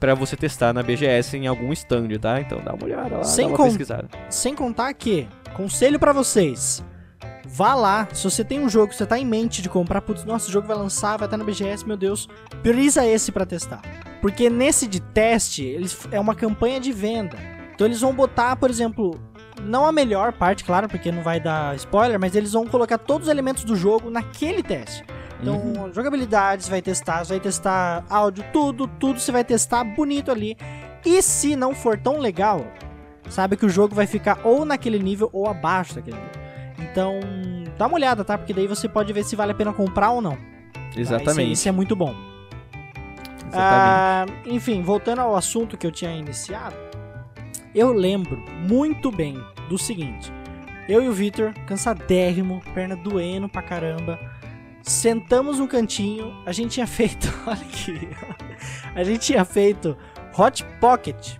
pra 0.00 0.14
você 0.14 0.34
testar 0.34 0.72
na 0.72 0.82
BGS 0.82 1.36
em 1.36 1.46
algum 1.46 1.70
stand, 1.72 2.08
tá? 2.18 2.40
Então 2.40 2.60
dá 2.64 2.72
uma 2.72 2.84
olhada 2.84 3.18
lá, 3.18 3.24
Sem 3.24 3.48
dá 3.48 3.54
uma 3.54 3.64
pesquisada. 3.64 4.08
Sem 4.30 4.54
contar 4.54 4.92
que, 4.94 5.28
conselho 5.54 5.98
pra 5.98 6.12
vocês. 6.12 6.82
Vá 7.46 7.74
lá, 7.74 8.08
se 8.12 8.24
você 8.24 8.42
tem 8.42 8.60
um 8.60 8.68
jogo 8.68 8.88
que 8.88 8.96
você 8.96 9.04
tá 9.04 9.18
em 9.18 9.26
mente 9.26 9.60
de 9.60 9.68
comprar, 9.68 10.00
putz, 10.00 10.24
nossa, 10.24 10.48
o 10.48 10.52
jogo 10.52 10.66
vai 10.66 10.76
lançar, 10.76 11.18
vai 11.18 11.26
estar 11.26 11.36
na 11.36 11.44
BGS, 11.44 11.86
meu 11.86 11.96
Deus, 11.96 12.28
prioriza 12.62 13.04
esse 13.04 13.30
pra 13.30 13.44
testar. 13.44 13.82
Porque 14.22 14.48
nesse 14.48 14.86
de 14.86 15.00
teste, 15.00 15.64
eles, 15.64 15.98
é 16.10 16.18
uma 16.18 16.34
campanha 16.34 16.80
de 16.80 16.92
venda. 16.92 17.36
Então 17.74 17.86
eles 17.86 18.00
vão 18.00 18.14
botar, 18.14 18.56
por 18.56 18.70
exemplo, 18.70 19.20
não 19.66 19.84
a 19.86 19.92
melhor 19.92 20.32
parte, 20.32 20.64
claro, 20.64 20.88
porque 20.88 21.10
não 21.12 21.22
vai 21.22 21.38
dar 21.40 21.74
spoiler, 21.76 22.18
mas 22.18 22.34
eles 22.34 22.52
vão 22.52 22.66
colocar 22.66 22.98
todos 22.98 23.26
os 23.28 23.30
elementos 23.30 23.64
do 23.64 23.76
jogo 23.76 24.10
naquele 24.10 24.62
teste. 24.62 25.04
Então, 25.40 25.54
Uhum. 25.56 25.92
jogabilidade, 25.94 26.64
você 26.64 26.70
vai 26.70 26.82
testar, 26.82 27.24
você 27.24 27.34
vai 27.34 27.40
testar 27.40 28.04
áudio, 28.10 28.44
tudo, 28.52 28.86
tudo 28.86 29.18
você 29.18 29.32
vai 29.32 29.42
testar 29.44 29.82
bonito 29.84 30.30
ali. 30.30 30.56
E 31.04 31.22
se 31.22 31.56
não 31.56 31.74
for 31.74 31.96
tão 31.98 32.18
legal, 32.18 32.66
sabe 33.28 33.56
que 33.56 33.64
o 33.64 33.68
jogo 33.70 33.94
vai 33.94 34.06
ficar 34.06 34.38
ou 34.44 34.64
naquele 34.66 34.98
nível 34.98 35.30
ou 35.32 35.48
abaixo 35.48 35.94
daquele 35.94 36.16
nível. 36.16 36.40
Então, 36.78 37.20
dá 37.78 37.86
uma 37.86 37.94
olhada, 37.94 38.22
tá? 38.24 38.36
Porque 38.36 38.52
daí 38.52 38.66
você 38.66 38.86
pode 38.88 39.12
ver 39.14 39.24
se 39.24 39.34
vale 39.34 39.52
a 39.52 39.54
pena 39.54 39.72
comprar 39.72 40.10
ou 40.10 40.20
não. 40.20 40.32
tá? 40.36 41.00
Exatamente. 41.00 41.42
Isso, 41.44 41.52
isso 41.52 41.68
é 41.68 41.72
muito 41.72 41.96
bom. 41.96 42.14
exatamente. 43.48 43.54
Ah, 43.54 44.26
enfim, 44.46 44.82
voltando 44.82 45.20
ao 45.20 45.34
assunto 45.36 45.76
que 45.78 45.86
eu 45.86 45.90
tinha 45.90 46.12
iniciado, 46.12 46.76
eu 47.74 47.92
lembro 47.92 48.36
muito 48.68 49.10
bem 49.10 49.42
do 49.70 49.78
seguinte: 49.78 50.32
eu 50.88 51.02
e 51.02 51.08
o 51.08 51.12
Victor, 51.12 51.54
cansadérrimo, 51.66 52.60
perna 52.74 52.96
doendo 52.96 53.48
pra 53.48 53.62
caramba, 53.62 54.18
sentamos 54.82 55.58
no 55.60 55.68
cantinho, 55.68 56.34
a 56.44 56.52
gente 56.52 56.72
tinha 56.72 56.86
feito, 56.86 57.32
olha 57.46 57.54
aqui, 57.54 58.08
a 58.94 59.04
gente 59.04 59.20
tinha 59.20 59.44
feito 59.44 59.96
Hot 60.36 60.64
Pocket 60.80 61.36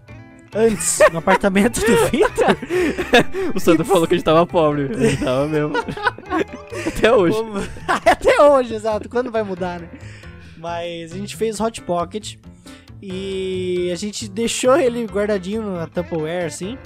antes 0.55 1.01
no 1.13 1.19
apartamento 1.19 1.81
do 1.81 2.11
Victor. 2.11 2.57
O 3.55 3.59
Sandro 3.59 3.85
falou 3.85 4.07
que 4.07 4.15
a 4.15 4.17
gente 4.17 4.25
tava 4.25 4.47
pobre. 4.47 4.89
A 4.93 5.09
gente 5.11 5.25
tava 5.25 5.47
mesmo. 5.47 5.73
Até 6.87 7.13
hoje. 7.13 7.37
Até 7.89 8.43
hoje, 8.43 8.75
exato. 8.75 9.09
Quando 9.09 9.31
vai 9.31 9.43
mudar, 9.43 9.81
né? 9.81 9.89
Mas 10.57 11.13
a 11.13 11.17
gente 11.17 11.37
fez 11.37 11.61
Hot 11.61 11.81
Pocket 11.83 12.37
e 13.03 13.91
a 13.93 13.97
gente 13.97 14.29
deixou 14.29 14.77
ele 14.77 15.05
guardadinho 15.07 15.63
na 15.63 15.87
Tupperware, 15.87 16.47
assim, 16.47 16.79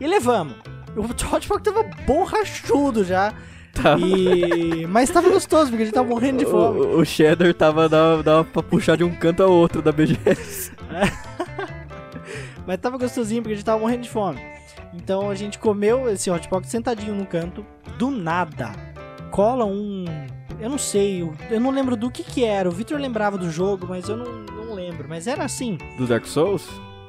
e 0.00 0.06
levamos. 0.06 0.54
O 0.96 1.02
Hot 1.02 1.48
tava 1.62 1.82
borrachudo 2.06 3.04
já, 3.04 3.32
Tá. 3.74 3.96
e... 3.98 4.86
mas 4.86 5.08
tava 5.10 5.28
gostoso, 5.30 5.70
porque 5.70 5.82
a 5.82 5.86
gente 5.86 5.94
tava 5.94 6.08
morrendo 6.08 6.38
de 6.38 6.46
fome. 6.46 6.80
O, 6.80 6.98
o 6.98 7.04
Cheddar 7.04 7.54
tava 7.54 7.88
dava, 7.88 8.22
dava 8.22 8.44
pra 8.44 8.62
puxar 8.62 8.96
de 8.96 9.04
um 9.04 9.14
canto 9.14 9.42
ao 9.42 9.50
outro 9.52 9.80
da 9.80 9.92
BGS. 9.92 10.72
Mas 12.66 12.78
tava 12.78 12.98
gostosinho, 12.98 13.40
porque 13.42 13.52
a 13.54 13.56
gente 13.56 13.64
tava 13.64 13.78
morrendo 13.80 14.02
de 14.02 14.10
fome. 14.10 14.40
Então 14.92 15.30
a 15.30 15.34
gente 15.34 15.58
comeu 15.58 16.08
esse 16.10 16.30
Hot 16.30 16.48
Pocket 16.48 16.68
sentadinho 16.68 17.14
no 17.14 17.24
canto, 17.26 17.64
do 17.98 18.10
nada. 18.10 18.72
Cola 19.30 19.64
um... 19.64 20.04
Eu 20.60 20.68
não 20.68 20.78
sei, 20.78 21.22
eu- 21.22 21.32
eu 21.50 21.60
não 21.60 21.70
lembro 21.70 21.96
do 21.96 22.10
que 22.10 22.22
que 22.24 22.44
era. 22.44 22.68
O 22.68 22.72
Victor 22.72 22.98
lembrava 23.00 23.38
do 23.38 23.50
jogo, 23.50 23.86
mas 23.88 24.08
eu 24.08 24.16
não, 24.16 24.32
não 24.66 24.74
lembro. 24.74 25.06
Mas 25.08 25.26
era 25.26 25.44
assim... 25.44 25.78
Do 25.96 26.06
Dark 26.06 26.26
Souls? 26.26 26.68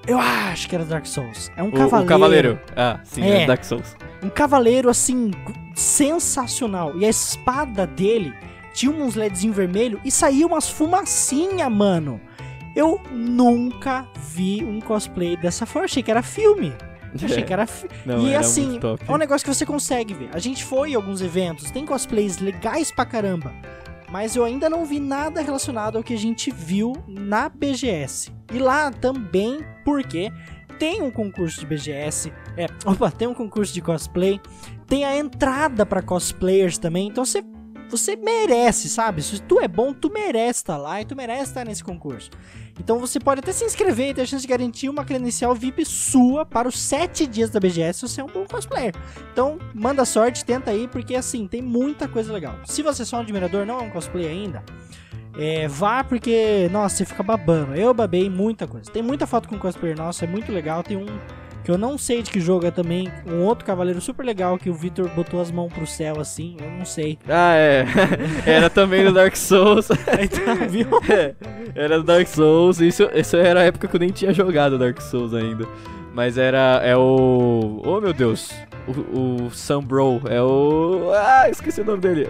Eu 0.10 0.20
acho 0.20 0.68
que 0.68 0.76
era 0.76 0.84
Dark 0.84 1.06
Souls. 1.06 1.52
É 1.56 1.64
um 1.64 1.68
O- 1.68 1.72
cavaleiro. 1.72 2.04
O, 2.04 2.08
Cavaleiro. 2.08 2.60
Ah, 2.76 3.00
sim, 3.04 3.22
É. 3.24 3.44
é 3.44 3.46
Dark 3.46 3.64
Souls. 3.64 3.96
Um 4.24 4.30
cavaleiro, 4.30 4.90
assim, 4.90 5.32
sensacional. 5.76 6.98
E 6.98 7.06
a 7.06 7.10
espada 7.10 7.86
dele 7.86 8.34
tinha 8.74 8.92
uns 8.92 9.16
LEDs 9.16 9.44
em 9.44 9.52
vermelho 9.52 10.00
e 10.04 10.12
saía 10.12 10.46
umas 10.48 10.68
fumacinha, 10.70 11.70
mano. 11.70 12.20
Eu 12.76 13.02
nunca 13.12 14.06
vi 14.34 14.64
um 14.64 14.80
cosplay 14.80 15.36
dessa 15.38 15.66
forma. 15.66 15.86
Achei 15.86 16.02
que 16.04 16.12
era 16.12 16.22
filme. 16.22 16.74
Achei 17.24 17.42
que 17.44 17.52
era 17.52 17.66
fi- 17.66 17.88
Não, 18.06 18.20
e 18.28 18.30
era 18.30 18.40
assim, 18.42 18.80
é 19.08 19.12
um 19.12 19.18
negócio 19.18 19.44
que 19.48 19.54
você 19.54 19.66
consegue 19.66 20.14
ver. 20.14 20.30
A 20.32 20.38
gente 20.40 20.64
foi 20.64 20.92
em 20.92 20.96
alguns 20.96 21.22
eventos, 21.22 21.72
tem 21.72 21.84
cosplays 21.86 22.38
legais 22.38 22.92
pra 22.92 23.04
caramba. 23.06 23.52
Mas 24.12 24.36
eu 24.36 24.44
ainda 24.44 24.70
não 24.70 24.86
vi 24.86 25.00
nada 25.00 25.42
relacionado 25.42 25.98
ao 25.98 26.04
que 26.04 26.14
a 26.14 26.18
gente 26.18 26.52
viu 26.52 26.94
na 27.08 27.50
BGS. 27.50 28.32
E 28.52 28.58
lá 28.58 28.92
também, 28.92 29.64
porque 29.86 30.32
tem 30.80 31.02
um 31.02 31.12
concurso 31.12 31.60
de 31.60 31.66
BGS, 31.66 32.34
é, 32.58 32.66
opa, 32.90 33.12
tem 33.12 33.28
um 33.28 33.34
concurso 33.34 33.74
de 33.74 33.82
cosplay, 33.82 34.40
tem 34.88 35.06
a 35.06 35.16
entrada 35.16 35.86
pra 35.86 36.02
cosplayers 36.02 36.78
também, 36.78 37.08
então 37.08 37.26
você 37.26 37.44
você 37.90 38.16
merece, 38.16 38.90
sabe? 38.90 39.22
Se 39.22 39.42
tu 39.42 39.60
é 39.60 39.68
bom, 39.68 39.94
tu 39.94 40.12
merece 40.12 40.60
estar 40.60 40.78
lá 40.78 41.02
e 41.02 41.06
tu 41.06 41.16
merece 41.16 41.52
estar 41.52 41.66
nesse 41.66 41.84
concurso. 41.84 42.30
Então 42.80 43.00
você 43.00 43.20
pode 43.20 43.40
até 43.40 43.52
se 43.52 43.66
inscrever 43.66 44.10
e 44.10 44.14
ter 44.14 44.22
a 44.22 44.26
chance 44.26 44.44
de 44.44 44.48
garantir 44.48 44.90
uma 44.90 45.04
credencial 45.04 45.54
VIP 45.54 45.86
sua 45.86 46.46
para 46.46 46.68
os 46.68 46.80
7 46.80 47.28
dias 47.28 47.50
da 47.50 47.60
BGS 47.60 48.00
se 48.00 48.08
você 48.08 48.22
é 48.22 48.24
um 48.24 48.28
bom 48.28 48.46
cosplayer. 48.46 48.94
Então, 49.34 49.60
manda 49.74 50.06
sorte, 50.06 50.46
tenta 50.46 50.72
aí, 50.72 50.88
porque 50.88 51.16
assim, 51.16 51.48
tem 51.48 51.62
muita 51.62 52.08
coisa 52.08 52.32
legal. 52.32 52.56
Se 52.66 52.82
você 52.82 53.02
é 53.02 53.06
só 53.06 53.18
um 53.18 53.22
admirador, 53.22 53.66
não 53.66 53.80
é 53.80 53.84
um 53.84 53.90
cosplay 53.90 54.28
ainda, 54.28 54.64
é, 55.38 55.68
vá 55.68 56.04
porque, 56.04 56.70
nossa, 56.72 56.98
você 56.98 57.06
fica 57.06 57.24
babando. 57.24 57.76
Eu 57.76 57.94
babei 57.94 58.30
muita 58.30 58.68
coisa. 58.68 58.90
Tem 58.92 59.02
muita 59.02 59.28
foto 59.28 59.48
com 59.48 59.58
cosplayer 59.58 59.98
nosso, 59.98 60.24
é 60.24 60.28
muito 60.28 60.52
legal. 60.52 60.84
Tem 60.84 60.98
um 60.98 61.08
que 61.70 61.74
eu 61.74 61.78
não 61.78 62.00
sei 62.00 62.24
de 62.24 62.32
que 62.32 62.40
jogo 62.40 62.66
é 62.66 62.72
também, 62.72 63.08
um 63.28 63.44
outro 63.44 63.64
cavaleiro 63.64 64.02
super 64.02 64.26
legal 64.26 64.58
que 64.58 64.72
o 64.72 64.74
Victor 64.74 65.08
botou 65.10 65.40
as 65.40 65.52
mãos 65.52 65.72
pro 65.72 65.86
céu 65.86 66.20
assim, 66.20 66.58
eu 66.60 66.72
não 66.72 66.84
sei. 66.84 67.20
Ah, 67.30 67.54
é. 67.54 67.86
Era 68.44 68.72
também 68.72 69.06
do 69.06 69.14
Dark 69.14 69.36
Souls. 69.36 69.88
Então, 70.20 70.68
viu? 70.68 70.88
É, 71.08 71.36
era 71.76 71.98
do 72.00 72.04
Dark 72.04 72.28
Souls. 72.28 72.82
Isso, 72.82 73.08
isso 73.14 73.38
era 73.38 73.62
a 73.62 73.64
época 73.64 73.88
que 73.88 73.96
eu 73.96 74.00
nem 74.00 74.10
tinha 74.10 74.34
jogado 74.34 74.80
Dark 74.80 75.00
Souls 75.00 75.34
ainda. 75.34 75.68
Mas 76.14 76.38
era. 76.38 76.82
É 76.84 76.98
o. 76.98 77.82
Oh 77.86 78.02
meu 78.02 78.14
Deus. 78.14 78.52
O, 78.88 79.46
o 79.46 79.52
Sam 79.52 79.84
Bro. 79.84 80.22
É 80.28 80.42
o. 80.42 81.12
Ah, 81.14 81.50
esqueci 81.50 81.82
o 81.82 81.86
nome 81.86 82.02
dele. 82.02 82.30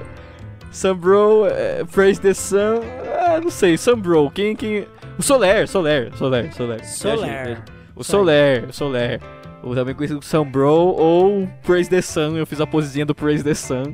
Sam 0.72 0.98
Bro. 0.98 1.48
É, 1.48 1.84
Praise 1.86 2.20
the 2.20 2.34
Sun. 2.34 2.82
Ah, 3.26 3.40
não 3.42 3.50
sei. 3.50 3.78
Sam 3.78 4.00
Bro. 4.00 4.32
Quem. 4.32 4.56
quem... 4.56 4.86
O 5.18 5.24
Soler, 5.24 5.68
Soler, 5.68 6.12
Soler, 6.16 6.54
Soler. 6.54 6.86
Soler. 6.86 7.79
O 8.00 8.04
Soler, 8.04 8.70
o 8.70 8.74
Soler. 8.74 9.22
O 9.62 9.76
também 9.76 9.94
conhecido 9.94 10.22
como 10.22 10.30
Sam 10.30 10.50
Bro 10.50 10.96
ou 10.98 11.50
Praise 11.64 11.90
the 11.90 12.02
Sun. 12.02 12.38
Eu 12.38 12.48
fiz 12.48 12.62
a 12.62 12.66
posezinha 12.66 13.06
do 13.06 13.14
Praise 13.14 13.44
the 13.44 13.54
Sun. 13.54 13.94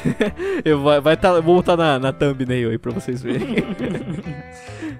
eu 0.64 0.80
vai, 0.80 1.02
vai 1.02 1.16
tá, 1.18 1.38
vou 1.38 1.56
botar 1.56 1.76
na, 1.76 1.98
na 1.98 2.12
thumbnail 2.14 2.70
aí 2.70 2.78
pra 2.78 2.90
vocês 2.90 3.22
verem. 3.22 3.56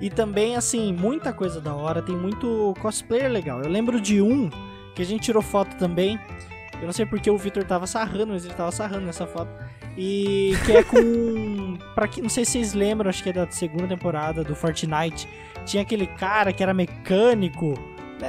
E 0.01 0.11
também, 0.11 0.57
assim, 0.57 0.93
muita 0.93 1.33
coisa 1.33 1.61
da 1.61 1.77
hora, 1.77 2.03
tem 2.03 2.17
muito 2.17 2.75
cosplayer 2.81 3.31
legal. 3.31 3.63
Eu 3.63 3.71
lembro 3.71 4.01
de 4.01 4.21
um 4.21 4.51
que 4.97 5.03
a 5.03 5.05
gente 5.05 5.23
tirou 5.23 5.41
foto 5.41 5.77
também. 5.77 6.19
Eu 6.81 6.87
não 6.87 6.93
sei 6.93 7.07
porque 7.07 7.31
o 7.31 7.39
Victor 7.39 7.63
tava 7.63 7.87
sarrando, 7.87 8.33
mas 8.33 8.45
ele 8.45 8.53
tava 8.53 8.73
sarrando 8.73 9.07
nessa 9.07 9.29
foto. 9.29 9.49
E 9.97 10.55
que 10.67 10.73
é 10.73 10.83
com. 10.83 11.79
pra 11.95 12.09
que, 12.09 12.21
não 12.21 12.29
sei 12.29 12.45
se 12.45 12.53
vocês 12.53 12.75
lembram, 12.75 13.09
acho 13.09 13.23
que 13.23 13.31
é 13.31 13.33
da 13.33 13.49
segunda 13.49 13.87
temporada 13.87 14.43
do 14.43 14.57
Fortnite. 14.57 15.29
Tinha 15.65 15.85
aquele 15.85 16.09
cara 16.09 16.53
que 16.53 16.65
era 16.65 16.75
mecânico. 16.75 17.75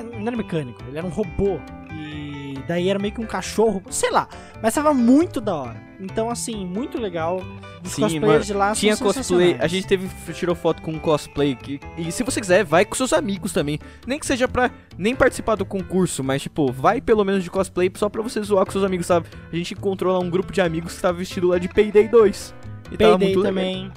Não 0.01 0.27
era 0.27 0.35
mecânico, 0.35 0.81
ele 0.87 0.97
era 0.97 1.05
um 1.05 1.09
robô. 1.09 1.59
E 1.91 2.57
daí 2.67 2.89
era 2.89 2.97
meio 2.97 3.13
que 3.13 3.21
um 3.21 3.25
cachorro, 3.25 3.83
sei 3.89 4.09
lá. 4.09 4.27
Mas 4.61 4.73
tava 4.73 4.93
muito 4.93 5.39
da 5.39 5.55
hora. 5.55 5.83
Então, 5.99 6.29
assim, 6.29 6.65
muito 6.65 6.99
legal. 6.99 7.41
Os 7.83 7.91
Sim, 7.91 8.01
cosplayers 8.03 8.21
mano, 8.21 8.45
de 8.45 8.53
lá 8.53 8.73
Tinha 8.73 8.95
cosplay, 8.95 9.57
a 9.59 9.67
gente 9.67 9.85
teve 9.85 10.07
tirou 10.33 10.55
foto 10.55 10.81
com 10.81 10.91
um 10.91 10.99
cosplay 10.99 11.53
que, 11.53 11.81
e 11.97 12.13
se 12.13 12.23
você 12.23 12.39
quiser, 12.39 12.63
vai 12.63 12.85
com 12.85 12.95
seus 12.95 13.11
amigos 13.11 13.51
também. 13.51 13.77
Nem 14.07 14.17
que 14.17 14.25
seja 14.25 14.47
pra 14.47 14.71
nem 14.97 15.13
participar 15.13 15.55
do 15.55 15.65
concurso, 15.65 16.23
mas 16.23 16.41
tipo, 16.41 16.71
vai 16.71 17.01
pelo 17.01 17.25
menos 17.25 17.43
de 17.43 17.49
cosplay 17.49 17.91
só 17.95 18.07
pra 18.07 18.21
você 18.21 18.41
zoar 18.41 18.65
com 18.65 18.71
seus 18.71 18.85
amigos, 18.85 19.05
sabe? 19.05 19.27
A 19.51 19.55
gente 19.55 19.73
encontrou 19.73 20.13
lá 20.13 20.19
um 20.19 20.29
grupo 20.29 20.53
de 20.53 20.61
amigos 20.61 20.95
que 20.95 21.01
tava 21.01 21.17
vestido 21.17 21.49
lá 21.49 21.57
de 21.57 21.67
Payday 21.67 22.07
2. 22.07 22.55
E 22.91 22.97
tava 22.97 23.19
Payday 23.19 23.35
muito 23.35 23.41
legal. 23.41 23.91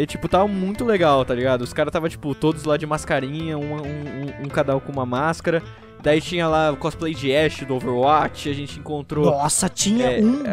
E 0.00 0.06
tipo, 0.06 0.28
tava 0.28 0.46
muito 0.46 0.84
legal, 0.84 1.24
tá 1.24 1.34
ligado? 1.34 1.62
Os 1.62 1.72
caras 1.72 1.92
tava 1.92 2.08
tipo 2.08 2.34
todos 2.34 2.64
lá 2.64 2.76
de 2.76 2.86
mascarinha, 2.86 3.58
um, 3.58 3.74
um, 3.74 4.44
um- 4.44 4.48
cada 4.48 4.76
um 4.76 4.80
com 4.80 4.92
uma 4.92 5.04
máscara. 5.06 5.62
Daí 6.00 6.20
tinha 6.20 6.46
lá 6.46 6.70
o 6.70 6.76
cosplay 6.76 7.12
de 7.12 7.34
Ash 7.34 7.64
do 7.64 7.74
Overwatch, 7.74 8.48
a 8.48 8.52
gente 8.54 8.78
encontrou 8.78 9.24
Nossa, 9.26 9.68
tinha 9.68 10.06
É, 10.18 10.20
um. 10.20 10.44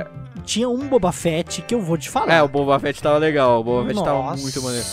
Tinha 0.43 0.67
um 0.67 0.87
Boba 0.87 1.11
Fett 1.11 1.61
que 1.61 1.73
eu 1.75 1.81
vou 1.81 1.97
te 1.97 2.09
falar. 2.09 2.33
É, 2.33 2.41
o 2.41 2.47
Boba 2.47 2.79
Fett 2.79 3.01
tava 3.01 3.17
legal, 3.19 3.59
o 3.61 3.63
Boba 3.63 3.87
Fett 3.87 4.03
tava 4.03 4.23
Nossa. 4.23 4.41
muito 4.41 4.61
maneiro. 4.63 4.85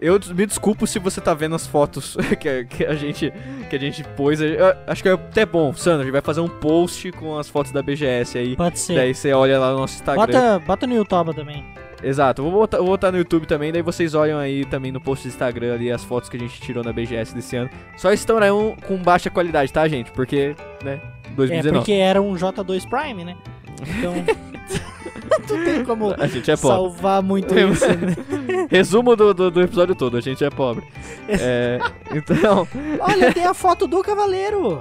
Eu 0.00 0.20
me 0.34 0.44
desculpo 0.44 0.86
se 0.86 0.98
você 0.98 1.20
tá 1.20 1.32
vendo 1.32 1.54
as 1.54 1.66
fotos 1.66 2.16
que, 2.38 2.48
a- 2.48 2.64
que 2.64 2.84
a 2.84 2.94
gente 2.94 3.32
que 3.70 3.76
a 3.76 3.78
gente 3.78 4.02
pôs. 4.16 4.40
Eu 4.40 4.74
acho 4.88 5.02
que 5.02 5.08
é 5.08 5.12
até 5.12 5.46
bom, 5.46 5.72
Sandra, 5.72 6.00
a 6.00 6.04
gente 6.04 6.12
vai 6.12 6.20
fazer 6.20 6.40
um 6.40 6.48
post 6.48 7.12
com 7.12 7.38
as 7.38 7.48
fotos 7.48 7.70
da 7.72 7.80
BGS 7.82 8.36
aí. 8.38 8.56
Pode 8.56 8.78
ser. 8.78 8.94
Daí 8.96 9.14
você 9.14 9.32
olha 9.32 9.58
lá 9.58 9.72
no 9.72 9.78
nosso 9.78 9.94
Instagram. 9.94 10.26
Bota, 10.26 10.58
bota 10.66 10.86
no 10.86 10.94
YouTube 10.96 11.34
também. 11.34 11.64
Exato, 12.06 12.40
vou 12.40 12.52
botar, 12.52 12.78
vou 12.78 12.86
botar 12.86 13.10
no 13.10 13.18
YouTube 13.18 13.46
também, 13.46 13.72
daí 13.72 13.82
vocês 13.82 14.14
olham 14.14 14.38
aí 14.38 14.64
também 14.64 14.92
no 14.92 15.00
post 15.00 15.26
do 15.26 15.32
Instagram 15.32 15.74
ali 15.74 15.90
as 15.90 16.04
fotos 16.04 16.28
que 16.28 16.36
a 16.36 16.40
gente 16.40 16.60
tirou 16.60 16.84
na 16.84 16.92
BGS 16.92 17.34
desse 17.34 17.56
ano. 17.56 17.68
Só 17.96 18.12
estão 18.12 18.76
com 18.86 18.96
baixa 18.96 19.28
qualidade, 19.28 19.72
tá, 19.72 19.88
gente? 19.88 20.12
Porque, 20.12 20.54
né, 20.84 21.00
É, 21.24 21.30
2019. 21.34 21.78
porque 21.80 21.92
era 21.92 22.22
um 22.22 22.34
J2 22.34 22.88
Prime, 22.88 23.24
né? 23.24 23.36
Então. 23.82 24.14
Não 25.48 25.64
tem 25.64 25.84
como 25.84 26.14
A 26.18 26.26
gente 26.28 26.50
é 26.50 26.56
pobre. 26.56 26.76
salvar 26.76 27.22
muito 27.22 27.58
isso, 27.58 27.86
né? 27.88 28.16
Resumo 28.70 29.16
do, 29.16 29.34
do, 29.34 29.50
do 29.50 29.62
episódio 29.62 29.94
todo, 29.94 30.16
a 30.16 30.20
gente 30.20 30.44
é 30.44 30.50
pobre. 30.50 30.84
É, 31.28 31.78
então, 32.14 32.66
Olha, 33.00 33.32
tem 33.32 33.44
a 33.44 33.52
foto 33.54 33.86
do 33.88 34.02
cavaleiro. 34.02 34.80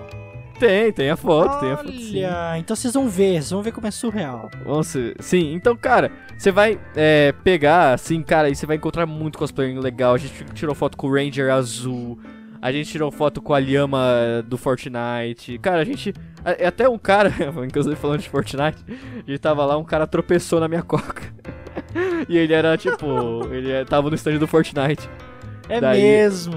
Tem, 0.60 0.92
tem 0.92 1.10
a 1.10 1.18
foto, 1.18 1.60
tem 1.60 1.72
a 1.72 1.78
foto. 1.78 1.90
Olha, 1.90 2.58
então 2.58 2.76
vocês 2.76 2.94
vão 2.94 3.08
ver, 3.08 3.34
vocês 3.34 3.52
vão 3.52 3.62
ver 3.62 3.72
como 3.72 3.88
é 3.88 3.92
surreal. 3.92 4.50
Nossa, 4.66 5.14
sim, 5.20 5.54
então, 5.54 5.76
cara, 5.76 6.12
você 6.38 6.52
vai 6.52 6.80
é, 6.96 7.34
pegar, 7.44 7.94
assim, 7.94 8.22
cara, 8.22 8.50
e 8.50 8.56
você 8.56 8.66
vai 8.66 8.76
encontrar 8.78 9.06
muito 9.06 9.38
cosplay 9.38 9.78
legal. 9.78 10.14
A 10.14 10.18
gente 10.18 10.44
tirou 10.54 10.74
foto 10.76 10.98
com 10.98 11.08
o 11.08 11.14
Ranger 11.14 11.52
azul, 11.52 12.18
a 12.62 12.72
gente 12.72 12.90
tirou 12.90 13.12
foto 13.12 13.42
com 13.42 13.54
a 13.54 13.60
Lhama 13.60 14.00
do 14.48 14.58
Fortnite. 14.58 15.58
Cara, 15.60 15.82
a 15.82 15.86
gente. 15.86 16.14
a- 16.44 16.68
Até 16.68 16.88
um 16.90 16.98
cara, 16.98 17.32
inclusive 17.66 17.96
falando 17.96 18.22
de 18.22 18.30
Fortnite, 18.30 18.84
a 18.88 19.30
gente 19.30 19.40
tava 19.40 19.66
lá, 19.66 19.78
um 19.78 19.84
cara 19.84 20.08
tropeçou 20.08 20.60
na 20.60 20.68
minha 20.68 20.82
coca. 20.82 21.22
e 22.28 22.38
ele 22.38 22.54
era 22.54 22.76
tipo. 22.78 23.46
Ele 23.52 23.72
é- 23.72 23.86
tava 23.86 24.10
no 24.10 24.16
stand 24.16 24.38
do 24.40 24.48
Fortnite. 24.48 25.08
É 25.70 25.80
Daí- 25.82 26.02
mesmo. 26.02 26.54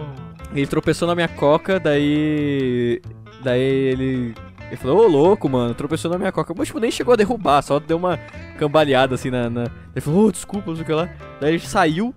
Ele 0.55 0.67
tropeçou 0.67 1.07
na 1.07 1.15
minha 1.15 1.29
coca, 1.29 1.79
daí. 1.79 3.03
Daí 3.43 3.61
ele. 3.61 4.35
Ele 4.69 4.77
falou, 4.77 5.05
ô 5.05 5.09
louco, 5.09 5.49
mano, 5.49 5.75
tropeçou 5.75 6.11
na 6.11 6.19
minha 6.19 6.31
coca. 6.31 6.53
Mas, 6.55 6.69
tipo, 6.69 6.79
nem 6.79 6.91
chegou 6.91 7.15
a 7.15 7.17
derrubar, 7.17 7.63
só 7.63 7.79
deu 7.79 7.97
uma 7.97 8.19
cambaleada 8.59 9.15
assim 9.15 9.31
na. 9.31 9.49
na... 9.49 9.63
Ele 9.95 10.01
falou, 10.01 10.27
ô, 10.27 10.33
desculpa, 10.33 10.69
não 10.69 10.77
sei 10.77 10.83
o 10.83 10.87
que 10.87 10.93
lá. 10.93 11.09
Daí 11.41 11.55
ele 11.55 11.61
saiu 11.61 12.15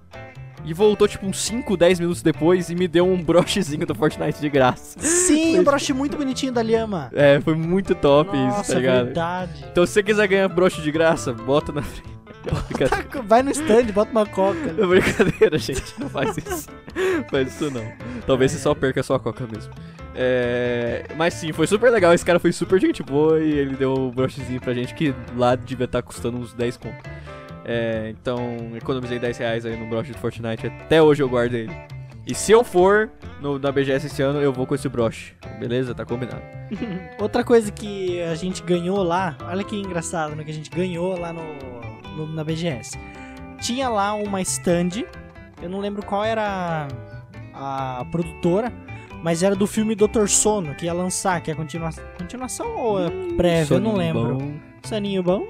e 0.63 0.74
voltou, 0.74 1.08
tipo, 1.08 1.26
uns 1.26 1.39
5, 1.41 1.76
10 1.76 2.00
minutos 2.00 2.21
depois 2.21 2.69
e 2.69 2.76
me 2.76 2.88
deu 2.88 3.08
um 3.08 3.21
brochezinho 3.21 3.86
do 3.86 3.95
Fortnite 3.95 4.39
de 4.39 4.50
graça. 4.50 5.00
Sim, 5.00 5.60
um 5.60 5.63
broche 5.63 5.93
muito 5.93 6.17
bonitinho 6.17 6.52
da 6.52 6.62
Lhama. 6.62 7.10
É, 7.13 7.39
foi 7.41 7.56
muito 7.56 7.95
top 7.95 8.36
Nossa, 8.36 8.62
isso, 8.62 8.71
tá 8.74 8.80
ligado? 8.80 9.06
verdade. 9.06 9.65
Então, 9.71 9.86
se 9.86 9.93
você 9.93 10.04
quiser 10.04 10.28
ganhar 10.28 10.47
broche 10.47 10.82
de 10.82 10.91
graça, 10.91 11.34
bota 11.34 11.71
na 11.71 11.82
frente. 11.82 12.12
Tá, 12.41 13.21
vai 13.24 13.43
no 13.43 13.52
stand, 13.52 13.86
bota 13.93 14.12
uma 14.12 14.26
coca. 14.26 14.76
É 14.78 14.86
brincadeira, 14.86 15.58
gente. 15.58 15.93
Não 16.00 16.10
faz 16.10 16.38
isso. 16.38 16.67
faz 17.30 17.54
isso 17.54 17.69
não. 17.69 17.84
Talvez 18.26 18.52
você 18.52 18.58
só 18.58 18.74
perca 18.74 19.02
a 19.02 19.04
sua 19.04 19.19
coca 19.19 19.45
mesmo. 19.52 19.71
É... 20.15 21.06
Mas 21.15 21.36
sim, 21.36 21.52
foi 21.52 21.67
super 21.67 21.91
legal. 21.91 22.13
Esse 22.13 22.26
cara 22.26 22.39
foi 22.39 22.52
super 22.52 22.80
gente 22.80 23.04
boa 23.04 23.39
e 23.39 23.52
ele 23.52 23.76
deu 23.76 23.93
o 23.93 24.12
brochezinho 24.12 24.60
pra 24.60 24.74
gente 24.74 24.93
que 24.93 25.13
lá 25.36 25.56
devia 25.56 25.86
estar 25.86 26.02
custando 26.02 26.38
uns 26.38 26.54
10 26.54 26.78
conto. 26.78 27.10
É, 27.65 28.10
então, 28.10 28.71
economizei 28.76 29.19
10 29.19 29.38
reais 29.38 29.65
aí 29.65 29.76
no 29.78 29.88
broche 29.88 30.12
do 30.12 30.17
Fortnite. 30.17 30.67
Até 30.67 31.02
hoje 31.02 31.21
eu 31.21 31.30
guardo 31.30 31.54
ele. 31.54 31.71
E 32.26 32.34
se 32.36 32.52
eu 32.52 32.63
for 32.63 33.10
no, 33.41 33.58
na 33.60 33.71
BGS 33.71 34.06
esse 34.08 34.21
ano, 34.21 34.39
eu 34.39 34.52
vou 34.54 34.65
com 34.67 34.76
esse 34.76 34.88
broche. 34.89 35.34
Beleza? 35.60 35.93
Tá 35.93 36.06
combinado. 36.06 36.41
Outra 37.19 37.43
coisa 37.43 37.71
que 37.71 38.21
a 38.24 38.36
gente 38.36 38.62
ganhou 38.63 39.02
lá, 39.04 39.36
olha 39.43 39.63
que 39.63 39.76
engraçado, 39.76 40.36
né? 40.36 40.43
Que 40.43 40.52
a 40.52 40.54
gente 40.54 40.69
ganhou 40.69 41.17
lá 41.19 41.34
no, 41.34 41.41
no- 42.17 42.34
na 42.34 42.43
BGS. 42.43 42.97
Tinha 43.60 43.89
lá 43.89 44.13
uma 44.13 44.41
stand, 44.41 45.04
eu 45.62 45.69
não 45.69 45.80
lembro 45.80 46.04
qual 46.06 46.24
era 46.24 46.88
a, 47.54 48.00
a 48.00 48.06
produtora, 48.06 48.71
mas 49.24 49.43
era 49.43 49.56
do 49.56 49.67
filme 49.67 49.93
Doutor 49.93 50.28
Sono, 50.30 50.74
que 50.74 50.86
ia 50.86 50.93
lançar, 50.93 51.41
que 51.41 51.52
é 51.52 51.54
a 51.54 51.58
continua, 51.58 51.89
continuação 52.17 52.76
ou 52.76 53.00
é 53.06 53.10
prévia, 53.38 53.76
eu 53.76 53.80
não 53.80 53.95
lembro. 53.95 54.36
bom. 54.38 54.54
Soninho 54.84 55.21
bom? 55.21 55.45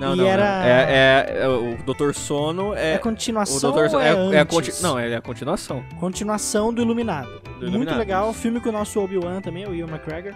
Não, 0.00 0.14
E 0.14 0.16
não, 0.16 0.26
era- 0.26 0.44
não. 0.60 0.64
É, 0.66 0.86
é- 0.88 1.42
é 1.42 1.48
o 1.48 1.76
Dr. 1.84 2.12
Sono 2.14 2.74
É, 2.74 2.94
é. 2.94 2.96
o 2.96 3.00
continuação 3.00 3.70
ou 3.72 4.00
é, 4.00 4.08
é, 4.08 4.40
é 4.40 4.44
conti- 4.44 4.82
Não, 4.82 4.98
é 4.98 5.14
a 5.14 5.20
continuação. 5.20 5.84
Continuação 6.00 6.72
do 6.72 6.80
Iluminado. 6.82 7.28
Do 7.42 7.50
Muito 7.50 7.64
Iluminado, 7.68 7.98
legal, 7.98 8.30
isso. 8.30 8.40
filme 8.40 8.60
com 8.60 8.70
o 8.70 8.72
nosso 8.72 8.98
Obi-Wan 8.98 9.40
também, 9.42 9.66
o 9.66 9.74
Ian 9.74 9.86
McGregor. 9.86 10.32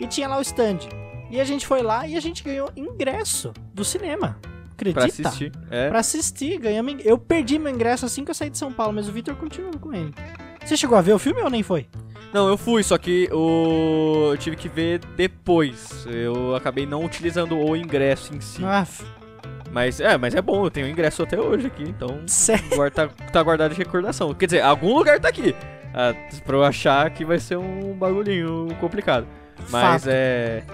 E 0.00 0.06
tinha 0.06 0.26
lá 0.26 0.38
o 0.38 0.40
stand. 0.40 0.78
E 1.30 1.38
a 1.40 1.44
gente 1.44 1.66
foi 1.66 1.82
lá 1.82 2.06
e 2.06 2.16
a 2.16 2.20
gente 2.20 2.42
ganhou 2.42 2.70
ingresso 2.74 3.52
do 3.74 3.84
cinema. 3.84 4.38
Acredita? 4.72 5.00
Pra 5.00 5.08
assistir. 5.30 5.52
É. 5.70 5.88
Pra 5.88 5.98
assistir, 6.00 6.58
ganhamos. 6.58 6.96
Eu 7.04 7.16
perdi 7.18 7.58
meu 7.58 7.72
ingresso 7.72 8.04
assim 8.06 8.24
que 8.24 8.30
eu 8.30 8.34
saí 8.34 8.50
de 8.50 8.58
São 8.58 8.72
Paulo, 8.72 8.92
mas 8.94 9.08
o 9.08 9.12
Victor 9.12 9.36
continuou 9.36 9.78
com 9.78 9.92
ele. 9.92 10.12
Você 10.64 10.76
chegou 10.76 10.96
a 10.96 11.00
ver 11.00 11.12
o 11.12 11.18
filme 11.18 11.40
ou 11.42 11.50
nem 11.50 11.62
foi? 11.62 11.86
Não, 12.32 12.48
eu 12.48 12.56
fui, 12.56 12.82
só 12.82 12.98
que 12.98 13.28
o... 13.32 14.30
eu 14.32 14.36
tive 14.38 14.56
que 14.56 14.68
ver 14.68 14.98
depois. 15.16 16.04
Eu 16.10 16.56
acabei 16.56 16.84
não 16.86 17.04
utilizando 17.04 17.56
o 17.56 17.76
ingresso 17.76 18.34
em 18.34 18.40
si. 18.40 18.64
Ah, 18.64 18.80
f- 18.84 19.04
Mas 19.70 20.00
é, 20.00 20.16
mas 20.18 20.34
é 20.34 20.42
bom, 20.42 20.64
eu 20.64 20.70
tenho 20.70 20.88
ingresso 20.88 21.22
até 21.22 21.38
hoje 21.38 21.66
aqui, 21.68 21.84
então 21.84 22.20
sério. 22.26 22.64
guarda, 22.74 23.08
tá, 23.08 23.24
tá 23.32 23.42
guardado 23.42 23.72
de 23.72 23.78
recordação. 23.78 24.34
Quer 24.34 24.46
dizer, 24.46 24.60
algum 24.62 24.96
lugar 24.96 25.20
tá 25.20 25.28
aqui. 25.28 25.54
Ah, 25.94 26.12
pra 26.44 26.56
eu 26.56 26.64
achar 26.64 27.08
que 27.10 27.24
vai 27.24 27.38
ser 27.38 27.56
um 27.56 27.92
bagulhinho 27.92 28.66
complicado. 28.80 29.26
Mas 29.70 30.02
Fato. 30.02 30.08
é. 30.12 30.64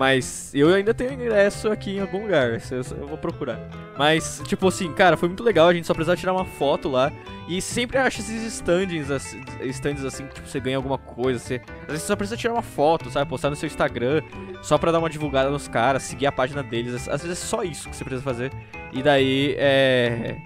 Mas 0.00 0.50
eu 0.54 0.72
ainda 0.72 0.94
tenho 0.94 1.12
ingresso 1.12 1.70
aqui 1.70 1.96
em 1.96 2.00
algum 2.00 2.22
lugar. 2.22 2.58
Eu, 2.70 3.06
vou 3.06 3.18
procurar. 3.18 3.60
Mas, 3.98 4.40
tipo 4.46 4.66
assim, 4.66 4.90
cara, 4.94 5.14
foi 5.14 5.28
muito 5.28 5.42
legal. 5.42 5.68
A 5.68 5.74
gente 5.74 5.86
só 5.86 5.92
precisava 5.92 6.16
tirar 6.16 6.32
uma 6.32 6.46
foto 6.46 6.88
lá. 6.88 7.12
E 7.46 7.60
sempre 7.60 7.98
acha 7.98 8.22
esses 8.22 8.42
stands, 8.44 9.10
assim, 9.10 9.42
stands 9.64 10.02
assim, 10.02 10.26
que 10.26 10.36
tipo, 10.36 10.48
você 10.48 10.58
ganha 10.58 10.78
alguma 10.78 10.96
coisa. 10.96 11.38
Você, 11.38 11.60
às 11.82 11.86
vezes 11.88 12.00
você 12.00 12.06
só 12.06 12.16
precisa 12.16 12.34
tirar 12.38 12.54
uma 12.54 12.62
foto, 12.62 13.10
sabe? 13.10 13.28
Postar 13.28 13.50
no 13.50 13.56
seu 13.56 13.66
Instagram. 13.66 14.22
Só 14.62 14.78
pra 14.78 14.90
dar 14.90 15.00
uma 15.00 15.10
divulgada 15.10 15.50
nos 15.50 15.68
caras, 15.68 16.04
seguir 16.04 16.24
a 16.24 16.32
página 16.32 16.62
deles. 16.62 17.06
Às 17.06 17.20
vezes 17.20 17.36
é 17.36 17.46
só 17.46 17.62
isso 17.62 17.90
que 17.90 17.94
você 17.94 18.02
precisa 18.02 18.24
fazer. 18.24 18.50
E 18.94 19.02
daí, 19.02 19.54
é. 19.58 20.38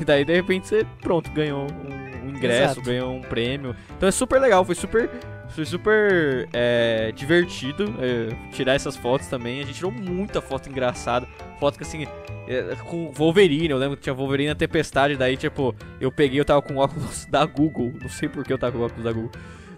E 0.00 0.04
daí, 0.04 0.24
de 0.24 0.34
repente, 0.34 0.66
você, 0.66 0.84
pronto, 1.00 1.30
ganhou 1.30 1.68
um, 1.70 2.26
um 2.26 2.30
ingresso, 2.30 2.72
Exato. 2.72 2.82
ganhou 2.82 3.14
um 3.14 3.20
prêmio. 3.20 3.76
Então 3.96 4.08
é 4.08 4.12
super 4.12 4.40
legal, 4.40 4.64
foi 4.64 4.74
super. 4.74 5.08
Foi 5.50 5.64
super 5.64 6.48
é, 6.52 7.10
divertido 7.14 7.94
é, 8.00 8.28
tirar 8.52 8.74
essas 8.74 8.96
fotos 8.96 9.26
também. 9.28 9.60
A 9.60 9.64
gente 9.64 9.76
tirou 9.76 9.90
muita 9.90 10.40
foto 10.40 10.68
engraçada. 10.68 11.26
Foto 11.58 11.76
que 11.76 11.82
assim. 11.84 12.06
é, 12.46 12.76
com 12.84 13.10
Wolverine, 13.12 13.70
eu 13.70 13.78
lembro 13.78 13.96
que 13.96 14.02
tinha 14.02 14.14
Wolverine 14.14 14.50
na 14.50 14.54
tempestade. 14.54 15.16
Daí, 15.16 15.36
tipo, 15.36 15.74
eu 16.00 16.12
peguei, 16.12 16.38
eu 16.38 16.44
tava 16.44 16.62
com 16.62 16.76
óculos 16.76 17.26
da 17.26 17.44
Google. 17.44 17.92
Não 18.00 18.08
sei 18.08 18.28
por 18.28 18.44
que 18.44 18.52
eu 18.52 18.58
tava 18.58 18.76
com 18.76 18.84
óculos 18.84 19.04
da 19.04 19.12
Google. 19.12 19.30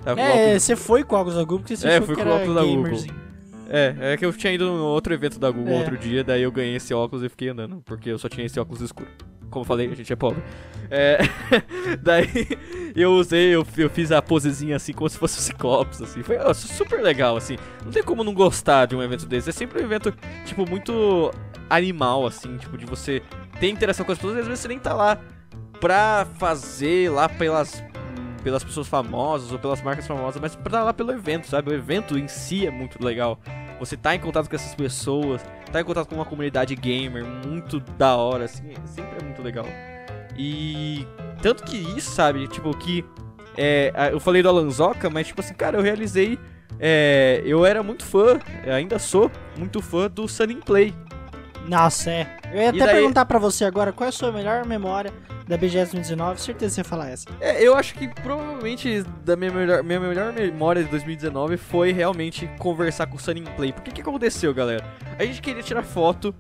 Tava 0.05 0.21
É, 0.21 0.31
óculos 0.47 0.63
você 0.63 0.77
foi 0.77 1.05
com 1.05 1.17
óculos 1.17 1.37
da 1.37 1.43
Google 1.43 1.59
porque 1.61 1.77
você 1.77 1.87
É, 1.89 1.95
achou 1.95 2.07
fui 2.07 2.17
que 2.17 2.23
com 2.23 2.31
óculos 2.31 2.55
da 2.55 2.63
Google. 2.63 2.99
É, 3.73 3.95
é 4.01 4.17
que 4.17 4.25
eu 4.27 4.33
tinha 4.33 4.53
ido 4.53 4.65
no 4.67 4.85
outro 4.85 5.15
evento 5.15 5.39
da 5.39 5.51
Google 5.51 5.75
É. 5.75 5.79
outro 5.79 5.97
dia, 5.97 6.25
daí 6.25 6.43
eu 6.43 6.51
ganhei 6.51 6.75
esse 6.75 6.93
óculos 6.93 7.25
e 7.25 7.29
fiquei 7.29 7.51
andando, 7.51 7.81
porque 7.87 8.11
eu 8.11 8.19
só 8.19 8.29
tinha 8.29 8.45
esse 8.45 8.59
óculos 8.59 8.81
escuro. 8.81 9.09
Como 9.51 9.63
eu 9.63 9.67
falei, 9.67 9.91
a 9.91 9.95
gente 9.95 10.13
é 10.13 10.17
pobre. 10.17 10.43
É, 10.91 11.19
daí 12.01 12.47
eu 12.97 13.13
usei, 13.13 13.55
eu, 13.55 13.67
eu 13.77 13.91
fiz 13.91 14.11
a 14.11 14.21
posezinha 14.21 14.77
assim, 14.77 14.93
como 14.93 15.09
se 15.09 15.19
fosse 15.19 15.39
o 15.39 15.43
Ciclopes, 15.43 16.01
assim. 16.03 16.23
Foi 16.23 16.37
ó, 16.39 16.53
super 16.55 17.03
legal, 17.03 17.37
assim. 17.37 17.57
Não 17.85 17.93
tem 17.93 18.03
como 18.03 18.25
não 18.25 18.35
gostar 18.35 18.87
de 18.87 18.97
um 18.97 19.03
evento 19.03 19.27
desse. 19.27 19.51
É 19.51 19.53
sempre 19.53 19.81
um 19.81 19.85
evento, 19.85 20.13
tipo, 20.45 20.69
muito 20.69 21.31
animal, 21.69 22.27
assim, 22.27 22.57
tipo, 22.57 22.77
de 22.77 22.87
você 22.87 23.23
ter 23.59 23.69
interação 23.69 24.05
com 24.05 24.13
as 24.13 24.19
pessoas 24.19 24.37
e 24.37 24.41
às 24.41 24.47
vezes 24.47 24.61
você 24.61 24.69
nem 24.69 24.79
tá 24.79 24.93
lá 24.95 25.19
pra 25.81 26.27
fazer 26.39 27.11
lá 27.11 27.29
pelas 27.29 27.83
pelas 28.43 28.65
pessoas 28.65 28.89
famosas 28.89 29.53
ou 29.53 29.59
pelas 29.59 29.83
marcas 29.83 30.07
famosas, 30.07 30.41
mas 30.41 30.57
pra 30.57 30.83
lá 30.83 30.95
pelo 30.95 31.13
evento, 31.13 31.47
sabe? 31.47 31.71
O 31.71 31.75
evento 31.75 32.19
em 32.19 32.27
si 32.27 32.67
é 32.67 32.71
muito 32.71 33.03
legal. 33.05 33.39
Você 33.81 33.97
tá 33.97 34.15
em 34.15 34.21
contato 34.21 34.49
com 34.49 34.55
essas 34.55 34.75
pessoas, 34.75 35.43
tá 35.73 35.81
em 35.81 35.85
contato 35.85 36.07
com 36.09 36.15
uma 36.15 36.25
comunidade 36.27 36.77
gamer 36.77 37.25
muito 37.25 37.81
da 37.81 38.15
hora, 38.15 38.45
assim, 38.45 38.75
sempre 38.85 39.19
é 39.21 39.25
muito 39.25 39.43
legal. 39.43 39.67
E 40.37 41.07
tanto 41.43 41.65
que 41.65 41.77
isso, 41.77 42.11
sabe? 42.11 42.47
Tipo, 42.47 42.77
que 42.77 43.05
é, 43.57 44.11
eu 44.13 44.21
falei 44.21 44.43
do 44.43 44.49
Alanzoca, 44.49 45.11
mas 45.11 45.27
tipo 45.27 45.41
assim, 45.41 45.55
cara, 45.55 45.79
eu 45.79 45.83
realizei. 45.83 46.39
é, 46.79 47.43
eu 47.45 47.67
era 47.67 47.83
muito 47.83 48.05
fã, 48.05 48.39
ainda 48.73 48.99
sou 48.99 49.31
muito 49.57 49.83
fã 49.83 50.09
do 50.09 50.29
Sunny 50.29 50.57
Play. 50.57 50.95
Nossa, 51.67 52.11
é. 52.11 52.37
Eu 52.53 52.57
ia 52.59 52.65
E 52.65 52.69
até 52.69 52.79
daí- 52.79 52.95
perguntar 52.97 53.25
pra 53.27 53.39
você 53.39 53.65
agora 53.65 53.93
qual 53.93 54.07
é 54.07 54.09
a 54.09 54.13
sua 54.13 54.33
melhor 54.33 54.65
memória 54.67 55.13
da 55.47 55.57
BGS 55.57 55.93
2019. 55.93 56.41
Certeza 56.41 56.69
que 56.71 56.75
você 56.75 56.81
ia 56.81 56.85
falar 56.85 57.11
essa. 57.11 57.27
É, 57.41 57.63
eu 57.63 57.77
acho 57.77 57.95
que 57.95 58.09
provavelmente 58.09 59.03
da 59.25 59.37
minha 59.37 59.53
melhor, 59.53 59.83
minha 59.83 60.01
melhor 60.01 60.33
memória 60.33 60.83
de 60.83 60.89
2019 60.91 61.57
foi 61.57 61.93
realmente 61.93 62.49
conversar 62.59 63.07
com 63.07 63.17
o 63.17 63.21
Sunny 63.21 63.43
Play. 63.57 63.73
Por 63.73 63.83
que 63.83 63.93
que 63.93 64.01
aconteceu, 64.01 64.53
galera? 64.55 64.85
A 65.19 65.25
gente 65.25 65.41
queria 65.41 65.63
tirar 65.63 65.83
foto 65.83 66.35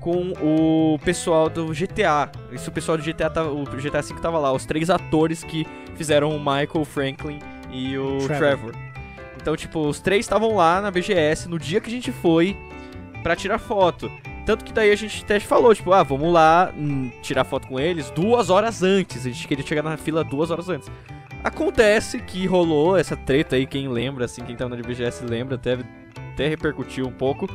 com 0.00 0.32
o 0.42 0.98
pessoal 1.04 1.48
do 1.48 1.66
GTA. 1.72 2.30
Isso 2.52 2.68
o 2.68 2.72
pessoal 2.72 2.98
do 2.98 3.02
GTA 3.02 3.30
o 3.42 3.64
GTA 3.64 4.02
V 4.02 4.14
tava 4.20 4.38
lá, 4.38 4.52
os 4.52 4.66
três 4.66 4.90
atores 4.90 5.42
que 5.42 5.66
fizeram 5.96 6.30
o 6.30 6.38
Michael 6.38 6.68
o 6.74 6.84
Franklin 6.84 7.38
e 7.70 7.96
o 7.96 8.18
Trevor. 8.26 8.36
Trevor. 8.70 8.74
Então, 9.40 9.56
tipo, 9.56 9.80
os 9.86 10.00
três 10.00 10.24
estavam 10.24 10.54
lá 10.56 10.80
na 10.80 10.90
BGS 10.90 11.48
no 11.48 11.58
dia 11.58 11.80
que 11.80 11.88
a 11.88 11.92
gente 11.92 12.10
foi 12.12 12.56
pra 13.22 13.34
tirar 13.36 13.58
foto. 13.58 14.10
Tanto 14.44 14.64
que 14.64 14.72
daí 14.72 14.90
a 14.90 14.96
gente 14.96 15.22
até 15.24 15.40
falou, 15.40 15.74
tipo, 15.74 15.92
ah, 15.92 16.02
vamos 16.02 16.32
lá 16.32 16.72
hum, 16.76 17.10
tirar 17.22 17.44
foto 17.44 17.66
com 17.68 17.80
eles 17.80 18.10
duas 18.10 18.50
horas 18.50 18.82
antes. 18.82 19.26
A 19.26 19.30
gente 19.30 19.48
queria 19.48 19.64
chegar 19.66 19.82
na 19.82 19.96
fila 19.96 20.22
duas 20.22 20.50
horas 20.50 20.68
antes. 20.68 20.90
Acontece 21.42 22.20
que 22.20 22.46
rolou 22.46 22.96
essa 22.96 23.16
treta 23.16 23.56
aí, 23.56 23.66
quem 23.66 23.88
lembra, 23.88 24.24
assim, 24.24 24.42
quem 24.42 24.56
tava 24.56 24.74
na 24.76 24.82
BGS 24.82 25.24
lembra, 25.26 25.56
até, 25.56 25.78
até 26.32 26.48
repercutiu 26.48 27.06
um 27.06 27.12
pouco. 27.12 27.48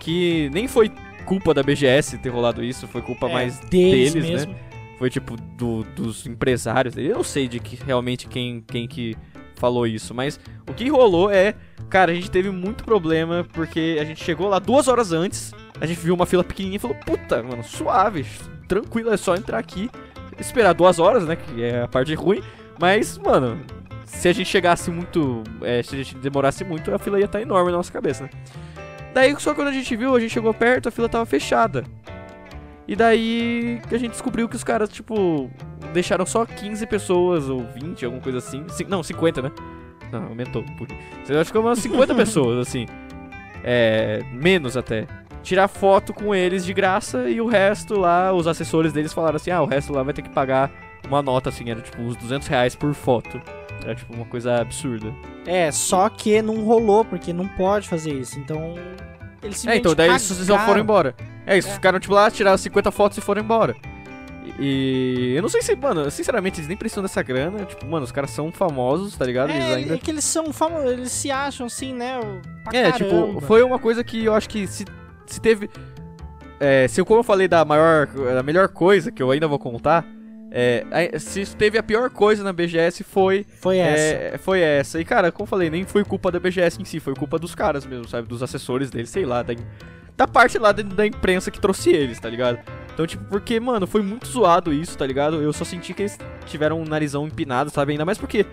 Que 0.00 0.48
nem 0.52 0.66
foi 0.68 0.90
culpa 1.24 1.52
da 1.52 1.62
BGS 1.62 2.18
ter 2.18 2.28
rolado 2.30 2.64
isso, 2.64 2.86
foi 2.88 3.02
culpa 3.02 3.28
É, 3.28 3.32
mais 3.32 3.58
deles, 3.60 4.12
deles, 4.14 4.28
né? 4.28 4.36
mesmo. 4.36 4.54
Foi 4.98 5.10
tipo 5.10 5.36
do- 5.36 5.84
dos 5.94 6.26
empresários. 6.26 6.96
Eu 6.96 7.16
não 7.16 7.24
sei 7.24 7.46
de 7.46 7.60
que 7.60 7.76
realmente 7.84 8.26
quem, 8.26 8.60
quem 8.66 8.88
que 8.88 9.16
falou 9.54 9.86
isso, 9.86 10.14
mas 10.14 10.38
o 10.68 10.72
que 10.72 10.88
rolou 10.88 11.30
é, 11.30 11.54
cara, 11.88 12.10
a 12.12 12.14
gente 12.14 12.30
teve 12.30 12.50
muito 12.50 12.84
problema 12.84 13.46
porque 13.52 13.98
a 14.00 14.04
gente 14.04 14.22
chegou 14.24 14.48
lá 14.48 14.58
duas 14.58 14.88
horas 14.88 15.12
antes 15.12 15.52
A 15.80 15.86
gente 15.86 16.00
viu 16.00 16.14
uma 16.14 16.26
fila 16.26 16.42
pequenininha 16.44 16.76
e 16.76 16.80
falou, 16.80 16.96
puta, 16.96 17.42
mano, 17.42 17.62
suave, 17.62 18.26
tranquilo, 18.66 19.12
é 19.12 19.16
só 19.16 19.34
entrar 19.34 19.58
aqui, 19.58 19.90
esperar 20.38 20.72
duas 20.74 20.98
horas, 20.98 21.24
né, 21.26 21.36
que 21.36 21.62
é 21.62 21.82
a 21.82 21.88
parte 21.88 22.14
ruim. 22.14 22.42
Mas, 22.80 23.16
mano, 23.18 23.60
se 24.04 24.28
a 24.28 24.32
gente 24.32 24.48
chegasse 24.48 24.90
muito, 24.90 25.42
é, 25.62 25.82
se 25.82 25.94
a 25.94 25.98
gente 25.98 26.16
demorasse 26.16 26.64
muito, 26.64 26.92
a 26.94 26.98
fila 26.98 27.18
ia 27.18 27.24
estar 27.26 27.40
enorme 27.40 27.70
na 27.70 27.76
nossa 27.76 27.92
cabeça, 27.92 28.24
né. 28.24 28.30
Daí, 29.14 29.34
só 29.40 29.54
quando 29.54 29.68
a 29.68 29.72
gente 29.72 29.94
viu, 29.96 30.14
a 30.14 30.20
gente 30.20 30.30
chegou 30.32 30.52
perto, 30.52 30.88
a 30.88 30.92
fila 30.92 31.08
tava 31.08 31.24
fechada. 31.26 31.84
E 32.86 32.94
daí 32.96 33.80
que 33.88 33.94
a 33.94 33.98
gente 33.98 34.12
descobriu 34.12 34.48
que 34.48 34.56
os 34.56 34.64
caras, 34.64 34.88
tipo, 34.88 35.50
deixaram 35.92 36.24
só 36.24 36.46
15 36.46 36.86
pessoas, 36.86 37.48
ou 37.48 37.66
20, 37.74 38.04
alguma 38.04 38.22
coisa 38.22 38.38
assim. 38.38 38.64
Cin- 38.68 38.86
não, 38.88 39.02
50, 39.02 39.42
né? 39.42 39.50
Não, 40.10 40.24
aumentou. 40.24 40.64
Você 41.24 41.34
acha 41.34 41.50
que 41.52 41.58
umas 41.58 41.78
50 41.80 42.14
pessoas, 42.16 42.66
assim. 42.66 42.86
É. 43.62 44.22
Menos 44.32 44.74
até. 44.76 45.06
Tirar 45.42 45.68
foto 45.68 46.12
com 46.12 46.34
eles 46.34 46.64
de 46.64 46.72
graça 46.74 47.28
e 47.30 47.40
o 47.40 47.46
resto 47.46 47.98
lá, 47.98 48.32
os 48.32 48.46
assessores 48.46 48.92
deles 48.92 49.12
falaram 49.12 49.36
assim: 49.36 49.50
ah, 49.50 49.62
o 49.62 49.66
resto 49.66 49.92
lá 49.92 50.02
vai 50.02 50.12
ter 50.12 50.22
que 50.22 50.28
pagar 50.30 50.70
uma 51.06 51.22
nota, 51.22 51.48
assim, 51.48 51.70
era 51.70 51.80
tipo 51.80 52.00
uns 52.02 52.16
200 52.16 52.46
reais 52.48 52.74
por 52.74 52.92
foto. 52.94 53.40
Era 53.84 53.94
tipo 53.94 54.12
uma 54.12 54.24
coisa 54.26 54.60
absurda. 54.60 55.12
É, 55.46 55.70
só 55.70 56.08
que 56.08 56.42
não 56.42 56.64
rolou, 56.64 57.04
porque 57.04 57.32
não 57.32 57.46
pode 57.48 57.88
fazer 57.88 58.12
isso. 58.12 58.38
Então, 58.38 58.74
eles 59.42 59.64
É, 59.66 59.76
então 59.76 59.94
daí 59.94 60.08
eles 60.10 60.22
só 60.22 60.58
foram 60.58 60.80
embora. 60.80 61.14
É, 61.46 61.54
eles 61.54 61.66
É. 61.66 61.70
ficaram 61.72 61.98
tipo 62.00 62.12
lá, 62.12 62.30
tiraram 62.30 62.58
50 62.58 62.90
fotos 62.90 63.16
e 63.16 63.20
foram 63.20 63.40
embora. 63.42 63.74
E, 64.58 65.32
e 65.32 65.36
eu 65.36 65.42
não 65.42 65.48
sei 65.48 65.62
se, 65.62 65.74
mano, 65.76 66.10
sinceramente, 66.10 66.58
eles 66.58 66.68
nem 66.68 66.76
precisam 66.76 67.02
dessa 67.02 67.22
grana. 67.22 67.64
Tipo, 67.64 67.86
mano, 67.86 68.04
os 68.04 68.12
caras 68.12 68.30
são 68.30 68.50
famosos, 68.50 69.16
tá 69.16 69.24
ligado? 69.24 69.50
Eles 69.50 69.64
É, 69.64 69.74
ainda. 69.74 69.94
é 69.94 69.98
que 69.98 70.10
eles 70.10 70.24
são 70.24 70.52
famosos, 70.52 70.90
eles 70.90 71.12
se 71.12 71.30
acham 71.30 71.66
assim, 71.66 71.94
né? 71.94 72.18
pra 72.64 72.76
É, 72.76 72.90
caramba. 72.90 72.98
tipo, 73.28 73.40
foi 73.42 73.62
uma 73.62 73.78
coisa 73.78 74.02
que 74.02 74.24
eu 74.24 74.34
acho 74.34 74.48
que 74.48 74.66
se, 74.66 74.84
se 75.32 75.40
teve. 75.40 75.70
É, 76.60 76.88
se 76.88 77.02
como 77.04 77.20
eu 77.20 77.24
falei 77.24 77.46
da 77.48 77.64
maior. 77.64 78.06
da 78.06 78.42
melhor 78.42 78.68
coisa 78.68 79.10
que 79.12 79.22
eu 79.22 79.30
ainda 79.30 79.46
vou 79.48 79.58
contar. 79.58 80.04
É, 80.50 80.84
a- 81.14 81.18
se 81.18 81.44
teve 81.56 81.76
a 81.76 81.82
pior 81.82 82.08
coisa 82.08 82.42
na 82.42 82.52
BGS 82.54 83.04
foi 83.04 83.44
Foi 83.60 83.76
essa. 83.78 84.00
É, 84.34 84.38
foi 84.38 84.60
essa. 84.60 84.98
E, 85.00 85.04
cara, 85.04 85.30
como 85.30 85.44
eu 85.44 85.48
falei, 85.48 85.68
nem 85.68 85.84
foi 85.84 86.02
culpa 86.04 86.32
da 86.32 86.40
BGS 86.40 86.80
em 86.80 86.84
si, 86.86 86.98
foi 87.00 87.14
culpa 87.14 87.38
dos 87.38 87.54
caras 87.54 87.84
mesmo, 87.84 88.08
sabe? 88.08 88.26
Dos 88.26 88.42
assessores 88.42 88.88
deles, 88.90 89.10
sei 89.10 89.26
lá, 89.26 89.42
da, 89.42 89.54
da 90.16 90.26
parte 90.26 90.58
lá 90.58 90.72
da, 90.72 90.82
da 90.82 91.06
imprensa 91.06 91.50
que 91.50 91.60
trouxe 91.60 91.90
eles, 91.90 92.18
tá 92.18 92.30
ligado? 92.30 92.58
Então, 92.94 93.06
tipo, 93.06 93.22
porque, 93.26 93.60
mano, 93.60 93.86
foi 93.86 94.00
muito 94.02 94.26
zoado 94.26 94.72
isso, 94.72 94.96
tá 94.96 95.06
ligado? 95.06 95.40
Eu 95.42 95.52
só 95.52 95.64
senti 95.66 95.92
que 95.92 96.02
eles 96.02 96.18
tiveram 96.46 96.80
um 96.80 96.84
narizão 96.84 97.26
empinado, 97.26 97.68
sabe? 97.70 97.92
Ainda 97.92 98.06
mais 98.06 98.16
porque, 98.16 98.46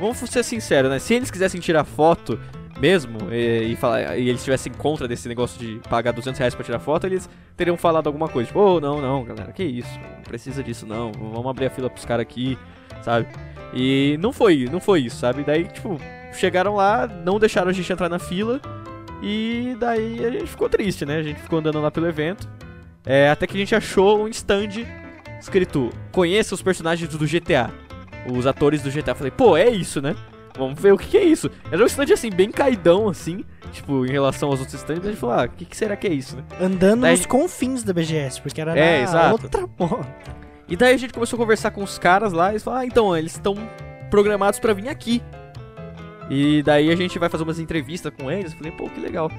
vamos 0.00 0.16
ser 0.18 0.42
sinceros, 0.42 0.90
né? 0.90 0.98
Se 0.98 1.12
eles 1.12 1.30
quisessem 1.30 1.60
tirar 1.60 1.84
foto 1.84 2.40
mesmo 2.82 3.32
e, 3.32 3.72
e, 3.72 3.76
falar, 3.76 4.18
e 4.18 4.28
eles 4.28 4.40
estivessem 4.40 4.72
contra 4.72 5.06
desse 5.06 5.28
negócio 5.28 5.56
de 5.56 5.80
pagar 5.88 6.10
200 6.10 6.36
reais 6.36 6.52
pra 6.52 6.64
tirar 6.64 6.80
foto, 6.80 7.06
eles 7.06 7.30
teriam 7.56 7.76
falado 7.76 8.08
alguma 8.08 8.28
coisa. 8.28 8.48
Tipo, 8.48 8.58
oh, 8.58 8.80
não, 8.80 9.00
não, 9.00 9.24
galera, 9.24 9.52
que 9.52 9.62
isso, 9.62 10.00
não 10.00 10.22
precisa 10.24 10.64
disso 10.64 10.84
não, 10.84 11.12
vamos 11.12 11.46
abrir 11.46 11.66
a 11.66 11.70
fila 11.70 11.88
pros 11.88 12.04
caras 12.04 12.22
aqui, 12.22 12.58
sabe? 13.00 13.28
E 13.72 14.18
não 14.20 14.32
foi, 14.32 14.68
não 14.70 14.80
foi 14.80 15.02
isso, 15.02 15.16
sabe? 15.16 15.44
Daí, 15.44 15.64
tipo, 15.68 15.96
chegaram 16.32 16.74
lá, 16.74 17.06
não 17.06 17.38
deixaram 17.38 17.70
a 17.70 17.72
gente 17.72 17.90
entrar 17.92 18.08
na 18.08 18.18
fila. 18.18 18.60
E 19.22 19.76
daí 19.78 20.26
a 20.26 20.30
gente 20.30 20.48
ficou 20.48 20.68
triste, 20.68 21.06
né? 21.06 21.18
A 21.18 21.22
gente 21.22 21.40
ficou 21.40 21.60
andando 21.60 21.80
lá 21.80 21.88
pelo 21.88 22.08
evento. 22.08 22.48
É, 23.06 23.30
até 23.30 23.46
que 23.46 23.56
a 23.56 23.60
gente 23.60 23.76
achou 23.76 24.24
um 24.24 24.28
stand 24.28 24.84
escrito: 25.40 25.90
Conheça 26.10 26.52
os 26.52 26.60
personagens 26.60 27.08
do 27.08 27.24
GTA. 27.24 27.70
Os 28.26 28.44
atores 28.44 28.82
do 28.82 28.90
GTA. 28.90 29.14
Falei, 29.14 29.30
pô, 29.30 29.56
é 29.56 29.70
isso, 29.70 30.02
né? 30.02 30.16
Vamos 30.56 30.80
ver 30.80 30.92
o 30.92 30.98
que, 30.98 31.08
que 31.08 31.16
é 31.18 31.24
isso. 31.24 31.50
Era 31.70 31.82
um 31.82 31.86
stand 31.86 32.12
assim, 32.12 32.30
bem 32.30 32.50
caidão, 32.50 33.08
assim. 33.08 33.44
Tipo, 33.72 34.04
em 34.04 34.10
relação 34.10 34.50
aos 34.50 34.60
outros 34.60 34.78
stands. 34.80 35.06
A 35.06 35.10
gente 35.10 35.18
falou, 35.20 35.36
ah, 35.36 35.44
o 35.44 35.48
que, 35.48 35.64
que 35.64 35.76
será 35.76 35.96
que 35.96 36.06
é 36.06 36.12
isso, 36.12 36.36
né? 36.36 36.42
Andando 36.60 37.02
daí- 37.02 37.16
nos 37.16 37.24
confins 37.26 37.82
da 37.82 37.92
BGS, 37.92 38.40
porque 38.42 38.60
era 38.60 38.76
É, 38.78 39.04
outra. 39.32 39.66
E 40.68 40.76
daí 40.76 40.94
a 40.94 40.96
gente 40.98 41.12
começou 41.12 41.36
a 41.36 41.40
conversar 41.40 41.70
com 41.70 41.82
os 41.82 41.98
caras 41.98 42.32
lá, 42.32 42.48
e 42.48 42.52
eles 42.52 42.62
falaram, 42.62 42.82
ah, 42.82 42.86
então, 42.86 43.16
eles 43.16 43.32
estão 43.32 43.54
programados 44.10 44.58
pra 44.58 44.72
vir 44.74 44.88
aqui. 44.88 45.22
E 46.30 46.62
daí 46.62 46.90
a 46.90 46.96
gente 46.96 47.18
vai 47.18 47.28
fazer 47.28 47.44
umas 47.44 47.58
entrevistas 47.58 48.12
com 48.18 48.30
eles, 48.30 48.52
eu 48.52 48.58
falei, 48.58 48.72
pô, 48.72 48.88
que 48.88 49.00
legal. 49.00 49.30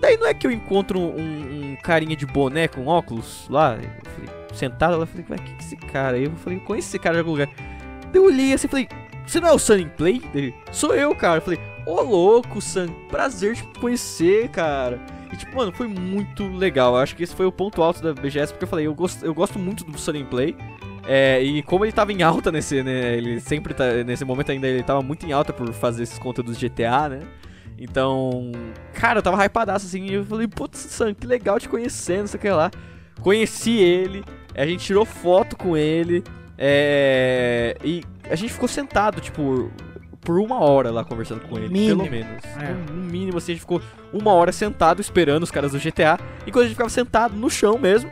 Daí 0.00 0.16
não 0.16 0.26
é 0.26 0.34
que 0.34 0.46
eu 0.46 0.50
encontro 0.50 0.98
um, 0.98 1.72
um 1.72 1.76
carinha 1.82 2.16
de 2.16 2.26
boné 2.26 2.68
com 2.68 2.86
óculos 2.86 3.46
lá, 3.48 3.76
eu 3.76 4.10
falei, 4.10 4.30
sentado 4.52 4.96
lá, 4.96 5.02
eu 5.02 5.06
falei, 5.06 5.24
ué, 5.30 5.36
que 5.38 5.44
que 5.44 5.52
é 5.52 5.58
esse 5.66 5.76
cara? 5.76 6.16
Aí 6.16 6.24
eu 6.24 6.32
falei, 6.36 6.58
conheço 6.60 6.88
esse 6.88 6.98
cara 6.98 7.14
de 7.14 7.20
algum 7.20 7.32
lugar. 7.32 7.46
Daí 7.46 8.16
eu 8.20 8.24
olhei 8.26 8.52
assim 8.52 8.66
e 8.66 8.70
falei, 8.70 8.88
você 9.26 9.40
não 9.40 9.48
é 9.48 9.52
o 9.52 9.58
Sunny 9.58 9.86
Play? 9.86 10.22
Ele, 10.34 10.54
sou 10.70 10.94
eu, 10.94 11.14
cara. 11.14 11.38
Eu 11.38 11.42
falei, 11.42 11.60
ô 11.86 12.00
louco, 12.02 12.60
Sun, 12.60 12.88
prazer 13.08 13.56
te 13.56 13.64
conhecer, 13.78 14.48
cara. 14.50 15.00
E 15.32 15.36
tipo, 15.36 15.56
mano, 15.56 15.72
foi 15.72 15.88
muito 15.88 16.46
legal. 16.48 16.94
Eu 16.94 17.00
acho 17.00 17.16
que 17.16 17.22
esse 17.22 17.34
foi 17.34 17.46
o 17.46 17.52
ponto 17.52 17.82
alto 17.82 18.02
da 18.02 18.12
BGS, 18.12 18.52
porque 18.52 18.64
eu 18.64 18.68
falei, 18.68 18.86
eu 18.86 18.94
gosto, 18.94 19.24
eu 19.24 19.34
gosto 19.34 19.58
muito 19.58 19.84
do 19.84 19.98
Sunny 19.98 20.24
Play. 20.24 20.56
É, 21.06 21.42
e 21.42 21.62
como 21.62 21.84
ele 21.84 21.92
tava 21.92 22.12
em 22.12 22.22
alta 22.22 22.50
nesse, 22.50 22.82
né, 22.82 23.16
ele 23.16 23.38
sempre 23.38 23.74
tá, 23.74 23.84
nesse 24.04 24.24
momento 24.24 24.50
ainda 24.50 24.66
ele 24.66 24.82
tava 24.82 25.02
muito 25.02 25.26
em 25.26 25.32
alta 25.32 25.52
por 25.52 25.70
fazer 25.72 26.02
esses 26.02 26.18
conteúdos 26.18 26.58
GTA, 26.58 27.08
né? 27.08 27.20
Então, 27.78 28.52
cara, 28.94 29.18
eu 29.18 29.22
tava 29.22 29.42
hypadaço 29.44 29.86
assim, 29.86 30.06
e 30.06 30.14
eu 30.14 30.24
falei, 30.24 30.46
putz, 30.46 30.78
Sam, 30.78 31.12
que 31.12 31.26
legal 31.26 31.58
te 31.58 31.68
conhecer, 31.68 32.20
não 32.20 32.26
sei 32.26 32.38
o 32.38 32.40
que 32.40 32.48
lá. 32.48 32.70
Conheci 33.20 33.76
ele, 33.76 34.24
a 34.54 34.64
gente 34.66 34.84
tirou 34.84 35.04
foto 35.04 35.56
com 35.56 35.76
ele, 35.76 36.22
é, 36.56 37.76
e 37.84 38.02
a 38.30 38.34
gente 38.34 38.52
ficou 38.52 38.68
sentado, 38.68 39.20
tipo, 39.20 39.70
por 40.20 40.38
uma 40.40 40.60
hora 40.60 40.90
lá 40.90 41.04
conversando 41.04 41.40
com 41.42 41.58
ele, 41.58 41.68
Mínimo. 41.68 42.02
pelo 42.04 42.10
menos. 42.10 42.44
É. 42.44 42.92
No 42.92 43.02
mínimo, 43.02 43.38
assim, 43.38 43.52
a 43.52 43.54
gente 43.54 43.60
ficou 43.60 43.80
uma 44.12 44.32
hora 44.32 44.52
sentado 44.52 45.00
esperando 45.00 45.42
os 45.42 45.50
caras 45.50 45.72
do 45.72 45.78
GTA, 45.78 46.18
enquanto 46.46 46.62
a 46.64 46.66
gente 46.66 46.74
ficava 46.74 46.90
sentado 46.90 47.36
no 47.36 47.50
chão 47.50 47.78
mesmo, 47.78 48.10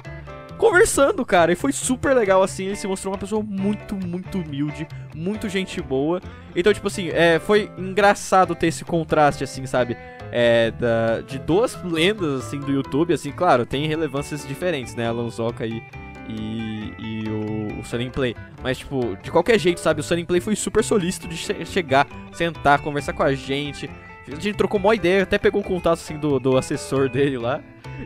conversando, 0.59 1.25
cara. 1.25 1.53
E 1.53 1.57
foi 1.57 1.73
super 1.73 2.15
legal, 2.15 2.43
assim. 2.43 2.67
Ele 2.67 2.77
se 2.77 2.87
mostrou 2.87 3.13
uma 3.13 3.19
pessoa 3.19 3.43
muito, 3.43 3.97
muito 3.97 4.39
humilde, 4.39 4.87
muito 5.15 5.49
gente 5.49 5.81
boa. 5.81 6.21
Então, 6.55 6.73
tipo 6.73 6.87
assim, 6.87 7.09
é, 7.09 7.41
foi 7.41 7.71
engraçado 7.79 8.55
ter 8.55 8.69
esse 8.69 8.85
contraste, 8.85 9.43
assim, 9.43 9.67
sabe? 9.67 9.97
É, 10.31 10.71
da, 10.71 11.21
de 11.21 11.39
duas 11.39 11.83
lendas, 11.83 12.47
assim, 12.47 12.61
do 12.61 12.71
YouTube, 12.71 13.13
assim, 13.13 13.33
claro, 13.33 13.67
tem 13.67 13.87
relevâncias 13.87 14.47
diferentes, 14.47 14.95
né? 14.95 15.09
Alan 15.09 15.29
Zoka 15.31 15.67
e, 15.67 15.83
e, 16.29 16.93
e 16.99 17.29
o, 17.29 17.81
o 17.81 17.85
Sunny 17.85 18.11
Play. 18.11 18.35
Mas, 18.63 18.79
tipo, 18.79 19.17
de 19.23 19.31
qualquer 19.31 19.59
jeito, 19.59 19.81
sabe? 19.81 20.01
O 20.01 20.05
Sunny 20.05 20.25
Play 20.25 20.41
foi 20.41 20.55
super 20.57 20.83
solícito 20.85 21.27
de 21.29 21.37
che- 21.37 21.65
chegar, 21.65 22.07
sentar, 22.33 22.81
conversar 22.81 23.13
com 23.13 23.23
a 23.23 23.35
gente. 23.35 23.89
A 24.29 24.35
gente 24.37 24.55
trocou 24.55 24.79
uma 24.79 24.95
ideia, 24.95 25.23
até 25.25 25.37
pegou 25.39 25.61
o 25.61 25.65
contato, 25.65 25.95
assim, 25.95 26.17
do, 26.17 26.39
do 26.39 26.57
assessor 26.57 27.09
dele 27.09 27.39
lá. 27.39 27.61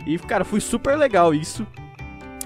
E, 0.06 0.18
cara, 0.18 0.44
foi 0.44 0.60
super 0.60 0.96
legal 0.96 1.34
isso. 1.34 1.66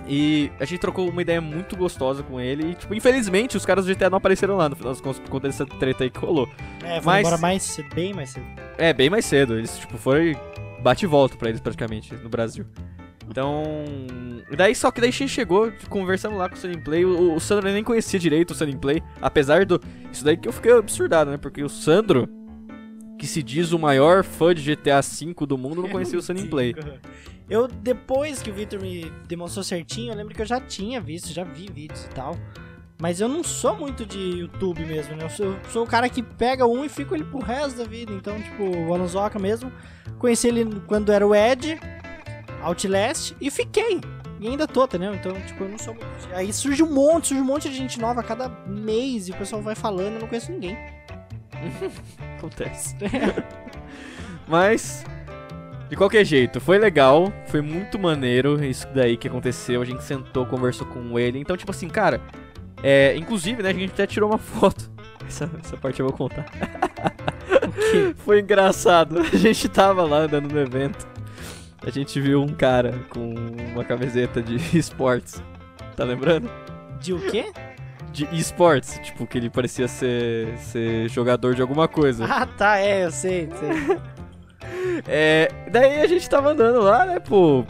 E 0.09 0.51
a 0.59 0.65
gente 0.65 0.81
trocou 0.81 1.09
uma 1.09 1.23
ideia 1.23 1.41
muito 1.41 1.77
gostosa 1.77 2.23
com 2.23 2.41
ele. 2.41 2.71
E, 2.73 2.75
tipo, 2.75 2.93
infelizmente, 2.95 3.57
os 3.57 3.65
caras 3.65 3.87
do 3.87 3.95
GTA 3.95 4.11
não 4.11 4.19
apareceram 4.19 4.57
lá 4.57 4.69
no 4.69 4.75
final 4.75 4.93
das 4.93 5.01
contas 5.01 5.21
por 5.21 5.31
conta 5.31 5.47
dessa 5.47 5.65
treta 5.65 6.03
aí 6.03 6.11
que 6.11 6.19
rolou. 6.19 6.49
É, 6.83 6.97
foi 7.01 7.05
Mas- 7.05 7.21
embora 7.21 7.39
mais 7.41 7.63
cedo, 7.63 7.95
bem 7.95 8.13
mais 8.13 8.31
cedo. 8.31 8.47
É, 8.77 8.93
bem 8.93 9.09
mais 9.09 9.25
cedo. 9.25 9.57
Eles, 9.57 9.79
tipo, 9.79 9.97
foi 9.97 10.37
bate 10.83 11.05
e 11.05 11.09
volta 11.09 11.37
pra 11.37 11.49
eles 11.49 11.61
praticamente 11.61 12.13
no 12.15 12.29
Brasil. 12.29 12.67
Então. 13.31 13.85
Daí 14.57 14.75
só 14.75 14.91
que 14.91 15.01
daí 15.01 15.11
a 15.11 15.13
gente 15.13 15.29
chegou, 15.29 15.73
conversamos 15.89 16.37
lá 16.37 16.49
com 16.49 16.57
o 16.57 16.59
Sunny 16.59 16.77
Play. 16.77 17.05
O, 17.05 17.37
o 17.37 17.41
Sandro 17.41 17.71
nem 17.71 17.85
conhecia 17.85 18.19
direito 18.19 18.51
o 18.51 18.55
Sunny 18.55 18.77
Play. 18.77 19.01
Apesar 19.23 19.65
do. 19.65 19.81
Isso 20.13 20.25
daí 20.25 20.37
que 20.37 20.49
eu 20.49 20.53
fiquei 20.53 20.73
absurdado, 20.73 21.31
né? 21.31 21.37
Porque 21.37 21.63
o 21.63 21.69
Sandro, 21.69 22.29
que 23.19 23.27
se 23.27 23.43
diz 23.43 23.73
o 23.73 23.79
maior 23.79 24.25
fã 24.25 24.53
de 24.53 24.75
GTA 24.75 25.01
V 25.01 25.47
do 25.47 25.57
mundo, 25.57 25.83
não 25.83 25.89
conhecia 25.89 26.19
o 26.19 26.23
Sunny 26.23 26.49
Play. 26.49 26.75
Eu, 27.49 27.69
depois 27.69 28.43
que 28.43 28.51
o 28.51 28.55
Victor 28.55 28.81
me 28.81 29.11
demonstrou 29.27 29.63
certinho, 29.65 30.13
eu 30.13 30.17
lembro 30.17 30.35
que 30.35 30.43
eu 30.43 30.47
já 30.47 30.61
tinha 30.61 31.01
visto, 31.01 31.33
já 31.33 31.45
vi 31.45 31.69
vídeos 31.73 32.05
e 32.05 32.09
tal. 32.09 32.37
Mas 33.01 33.21
eu 33.21 33.29
não 33.29 33.43
sou 33.43 33.77
muito 33.77 34.05
de 34.05 34.19
YouTube 34.19 34.85
mesmo, 34.85 35.17
né? 35.17 35.25
Eu 35.25 35.31
sou, 35.31 35.57
sou 35.71 35.85
o 35.85 35.87
cara 35.87 36.09
que 36.09 36.23
pega 36.23 36.67
um 36.67 36.85
e 36.85 36.89
fica 36.89 37.15
ele 37.15 37.25
pro 37.25 37.39
resto 37.39 37.79
da 37.79 37.85
vida. 37.85 38.13
Então, 38.13 38.41
tipo, 38.43 38.63
o 38.65 38.93
Alonsoca 38.93 39.39
mesmo. 39.39 39.73
Conheci 40.19 40.49
ele 40.49 40.81
quando 40.87 41.11
era 41.11 41.27
o 41.27 41.35
Ed, 41.35 41.81
Outlast, 42.63 43.35
e 43.41 43.51
fiquei. 43.51 44.01
E 44.41 44.49
ainda 44.49 44.67
tô, 44.67 44.85
entendeu? 44.85 45.15
Então, 45.15 45.33
tipo, 45.43 45.65
eu 45.65 45.69
não 45.69 45.79
sou 45.79 45.95
muito. 45.95 46.07
Aí 46.33 46.51
surge 46.53 46.83
um 46.83 46.91
monte, 46.91 47.29
surge 47.29 47.43
um 47.43 47.45
monte 47.47 47.69
de 47.69 47.77
gente 47.77 48.01
nova 48.01 48.21
a 48.21 48.25
cada 48.25 48.49
mês 48.67 49.29
e 49.29 49.33
o 49.33 49.37
pessoal 49.37 49.61
vai 49.61 49.75
falando, 49.75 50.15
eu 50.15 50.21
não 50.21 50.29
conheço 50.29 50.51
ninguém. 50.51 50.79
Acontece. 52.39 52.97
Mas, 54.49 55.05
de 55.91 55.97
qualquer 55.97 56.25
jeito, 56.25 56.59
foi 56.59 56.79
legal, 56.79 57.31
foi 57.49 57.61
muito 57.61 57.99
maneiro 57.99 58.65
isso 58.65 58.89
daí 58.95 59.17
que 59.17 59.29
aconteceu. 59.29 59.83
A 59.83 59.85
gente 59.85 60.03
sentou, 60.03 60.47
conversou 60.47 60.87
com 60.87 61.19
ele. 61.19 61.39
Então, 61.39 61.55
tipo 61.57 61.71
assim, 61.71 61.89
cara, 61.89 62.21
é, 62.83 63.15
inclusive, 63.17 63.63
né, 63.63 63.69
a 63.69 63.75
gente 63.75 63.93
até 63.93 64.07
tirou 64.07 64.31
uma 64.31 64.39
foto. 64.39 64.91
Essa, 65.27 65.51
essa 65.63 65.77
parte 65.77 66.01
eu 66.01 66.09
vou 66.09 66.17
contar. 66.17 66.47
foi 68.25 68.41
engraçado. 68.41 69.21
A 69.21 69.37
gente 69.37 69.69
tava 69.69 70.03
lá 70.03 70.21
andando 70.21 70.51
no 70.51 70.59
evento. 70.59 71.07
A 71.87 71.91
gente 71.91 72.21
viu 72.21 72.43
um 72.43 72.49
cara 72.49 72.95
com 73.11 73.35
uma 73.75 73.85
camiseta 73.85 74.43
de 74.43 74.57
esportes. 74.77 75.43
Tá 75.97 76.05
lembrando? 76.05 76.51
De 77.01 77.13
o 77.13 77.19
quê? 77.31 77.47
De 78.13 78.29
esportes. 78.33 78.99
Tipo, 79.03 79.27
que 79.27 79.39
ele 79.39 79.49
parecia 79.49 79.89
ser, 79.89 80.57
ser 80.59 81.09
jogador 81.09 81.55
de 81.55 81.63
alguma 81.63 81.89
coisa. 81.89 82.25
Ah, 82.27 82.47
tá, 82.47 82.79
é, 82.79 83.05
eu 83.05 83.11
sei, 83.11 83.49
sei. 83.59 83.99
É, 85.09 85.49
daí 85.71 86.01
a 86.03 86.07
gente 86.07 86.29
tava 86.29 86.51
andando 86.51 86.81
lá, 86.83 87.07
né, 87.07 87.19
pô, 87.19 87.65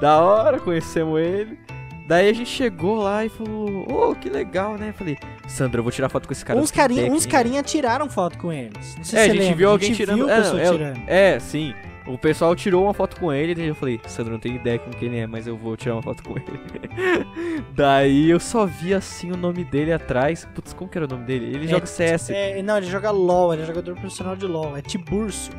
Da 0.00 0.20
hora, 0.22 0.58
conhecemos 0.60 1.20
ele. 1.20 1.58
Daí 2.06 2.28
a 2.30 2.32
gente 2.32 2.48
chegou 2.48 2.96
lá 3.02 3.24
e 3.24 3.28
falou, 3.28 3.86
ô, 4.10 4.14
que 4.14 4.30
legal, 4.30 4.78
né? 4.78 4.92
Falei, 4.96 5.16
Sandra, 5.46 5.80
eu 5.80 5.82
vou 5.82 5.90
tirar 5.92 6.08
foto 6.08 6.26
com 6.26 6.32
esse 6.32 6.44
cara. 6.44 6.58
uns 6.58 6.70
não 6.70 6.74
tem 6.74 6.76
carinha, 6.82 7.00
ideia 7.02 7.12
uns 7.14 7.26
quem 7.26 7.28
é." 7.28 7.32
carinha 7.32 7.62
tiraram 7.62 8.08
foto 8.08 8.38
com 8.38 8.52
eles. 8.52 8.94
Não 8.96 9.04
sei 9.04 9.18
É, 9.18 9.24
se 9.24 9.30
a 9.30 9.32
gente 9.34 9.42
lembra, 9.42 9.56
viu 9.56 9.70
alguém 9.70 9.92
tirando- 9.92 10.16
Viu 10.18 10.30
é, 10.30 10.38
é, 10.38 10.70
tirando. 10.70 11.00
É, 11.06 11.38
sim. 11.40 11.74
O 12.08 12.16
pessoal 12.18 12.56
tirou 12.56 12.84
uma 12.84 12.94
foto 12.94 13.18
com 13.20 13.32
ele 13.32 13.60
e 13.62 13.66
eu 13.66 13.74
falei, 13.74 14.00
Sandra, 14.06 14.32
não 14.32 14.40
tenho 14.40 14.56
ideia 14.56 14.78
com 14.78 14.90
quem 14.90 15.08
ele 15.08 15.18
é, 15.18 15.26
mas 15.26 15.46
eu 15.46 15.56
vou 15.56 15.76
tirar 15.76 15.94
uma 15.96 16.02
foto 16.02 16.22
com 16.22 16.34
ele. 16.38 16.60
Daí 17.74 18.30
eu 18.30 18.40
só 18.40 18.64
vi 18.64 18.94
assim 18.94 19.30
o 19.30 19.36
nome 19.36 19.62
dele 19.64 19.92
atrás. 19.92 20.44
Putz, 20.54 20.72
como 20.72 20.90
que 20.90 20.96
era 20.96 21.04
o 21.06 21.08
nome 21.10 21.24
dele? 21.24 21.46
Ele 21.54 21.66
É, 21.66 21.68
joga 21.68 21.86
CS. 21.86 22.30
É, 22.30 22.62
não, 22.62 22.76
ele 22.78 22.86
joga 22.86 23.10
LOL, 23.10 23.52
ele 23.52 23.62
é 23.62 23.66
jogador 23.66 23.94
profissional 23.94 24.34
de 24.36 24.46
LOL. 24.46 24.76
É 24.76 24.80
Tiburcio. 24.82 25.52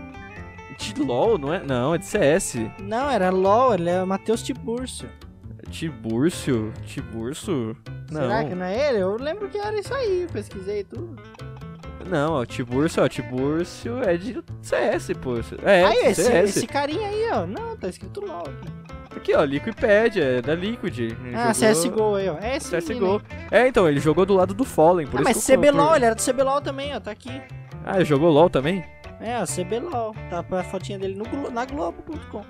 De 0.77 1.01
LOL, 1.01 1.37
não 1.37 1.53
é? 1.53 1.61
Não, 1.61 1.93
é 1.93 1.97
de 1.97 2.05
CS. 2.05 2.55
Não, 2.81 3.09
era 3.09 3.29
LOL, 3.29 3.73
ele 3.73 3.89
é 3.89 4.03
Matheus 4.05 4.41
Tiburcio. 4.41 5.09
Tiburcio? 5.69 6.73
Tiburcio? 6.85 7.75
Será 8.11 8.43
que 8.43 8.49
Não. 8.51 8.57
não 8.57 8.65
é 8.65 8.89
ele? 8.89 8.99
Eu 8.99 9.15
lembro 9.17 9.47
que 9.49 9.57
era 9.57 9.79
isso 9.79 9.93
aí, 9.93 10.27
pesquisei 10.31 10.83
tudo. 10.83 11.15
Não, 12.10 12.34
ó, 12.34 12.45
Tiburcio, 12.45 13.03
ó, 13.03 13.07
Tiburcio 13.07 14.01
é 14.03 14.18
de 14.18 14.41
CS, 14.62 15.12
pô. 15.22 15.36
É, 15.64 15.86
aí, 15.86 15.97
esse, 16.07 16.24
CS. 16.24 16.57
esse 16.57 16.68
carinha 16.68 17.07
aí, 17.07 17.30
ó. 17.32 17.45
Não, 17.45 17.76
tá 17.78 17.88
escrito 17.88 18.20
LOL 18.26 18.41
aqui. 18.41 19.16
Aqui, 19.16 19.36
ó, 19.36 19.43
Liquipédia, 19.43 20.24
é 20.24 20.41
da 20.41 20.55
Liquid. 20.55 20.97
Ele 20.99 21.16
Ah, 21.36 21.51
jogou- 21.53 21.74
CSGO 21.74 22.16
aí, 22.16 22.30
ó. 22.30 22.38
É 22.39 22.57
esse 22.57 22.70
CSGO. 22.76 23.22
É, 23.51 23.68
então, 23.68 23.88
ele 23.88 23.99
jogou 23.99 24.26
do 24.26 24.34
lado 24.36 24.53
do 24.53 24.64
Fallen, 24.64 25.07
por. 25.07 25.18
Ah, 25.18 25.22
isso 25.22 25.30
mas 25.36 25.45
que 25.45 25.51
CBLOL, 25.57 25.88
por- 25.88 25.95
ele 25.95 26.05
era 26.05 26.16
do 26.16 26.22
CBLOL 26.22 26.62
também, 26.62 26.95
ó. 26.95 26.99
Tá 26.99 27.12
aqui. 27.12 27.41
Ah, 27.86 27.95
ele 27.97 28.05
jogou 28.05 28.30
LOL 28.32 28.49
também? 28.49 28.84
É, 29.20 29.43
CBLOL. 29.45 30.16
Tá 30.30 30.45
a 30.60 30.64
fotinha 30.64 30.97
dele 30.97 31.16
no, 31.16 31.51
na 31.51 31.66
Globo.com. 31.66 32.41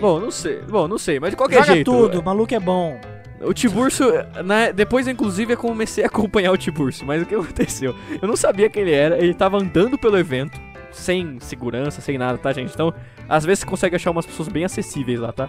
Bom, 0.00 0.20
não 0.20 0.30
sei. 0.30 0.60
Bom, 0.62 0.86
não 0.86 0.98
sei, 0.98 1.18
mas 1.18 1.30
de 1.30 1.36
qualquer 1.36 1.60
Joga 1.62 1.72
jeito. 1.74 1.90
tudo, 1.90 2.20
o 2.20 2.24
maluco 2.24 2.54
é 2.54 2.60
bom. 2.60 3.00
O 3.44 3.52
Tiburcio, 3.52 4.06
né, 4.44 4.72
depois 4.72 5.08
inclusive 5.08 5.54
eu 5.54 5.56
comecei 5.56 6.04
a 6.04 6.06
acompanhar 6.06 6.52
o 6.52 6.56
Tiburcio, 6.56 7.06
mas 7.06 7.22
o 7.22 7.26
que 7.26 7.34
aconteceu? 7.34 7.94
Eu 8.20 8.28
não 8.28 8.36
sabia 8.36 8.70
quem 8.70 8.82
ele 8.82 8.92
era, 8.92 9.18
ele 9.18 9.34
tava 9.34 9.58
andando 9.58 9.98
pelo 9.98 10.16
evento, 10.16 10.60
sem 10.92 11.38
segurança, 11.40 12.00
sem 12.00 12.16
nada, 12.18 12.38
tá, 12.38 12.52
gente? 12.52 12.72
Então, 12.72 12.92
às 13.28 13.44
vezes 13.44 13.60
você 13.60 13.66
consegue 13.66 13.96
achar 13.96 14.10
umas 14.10 14.26
pessoas 14.26 14.48
bem 14.48 14.64
acessíveis 14.64 15.18
lá, 15.18 15.32
tá? 15.32 15.48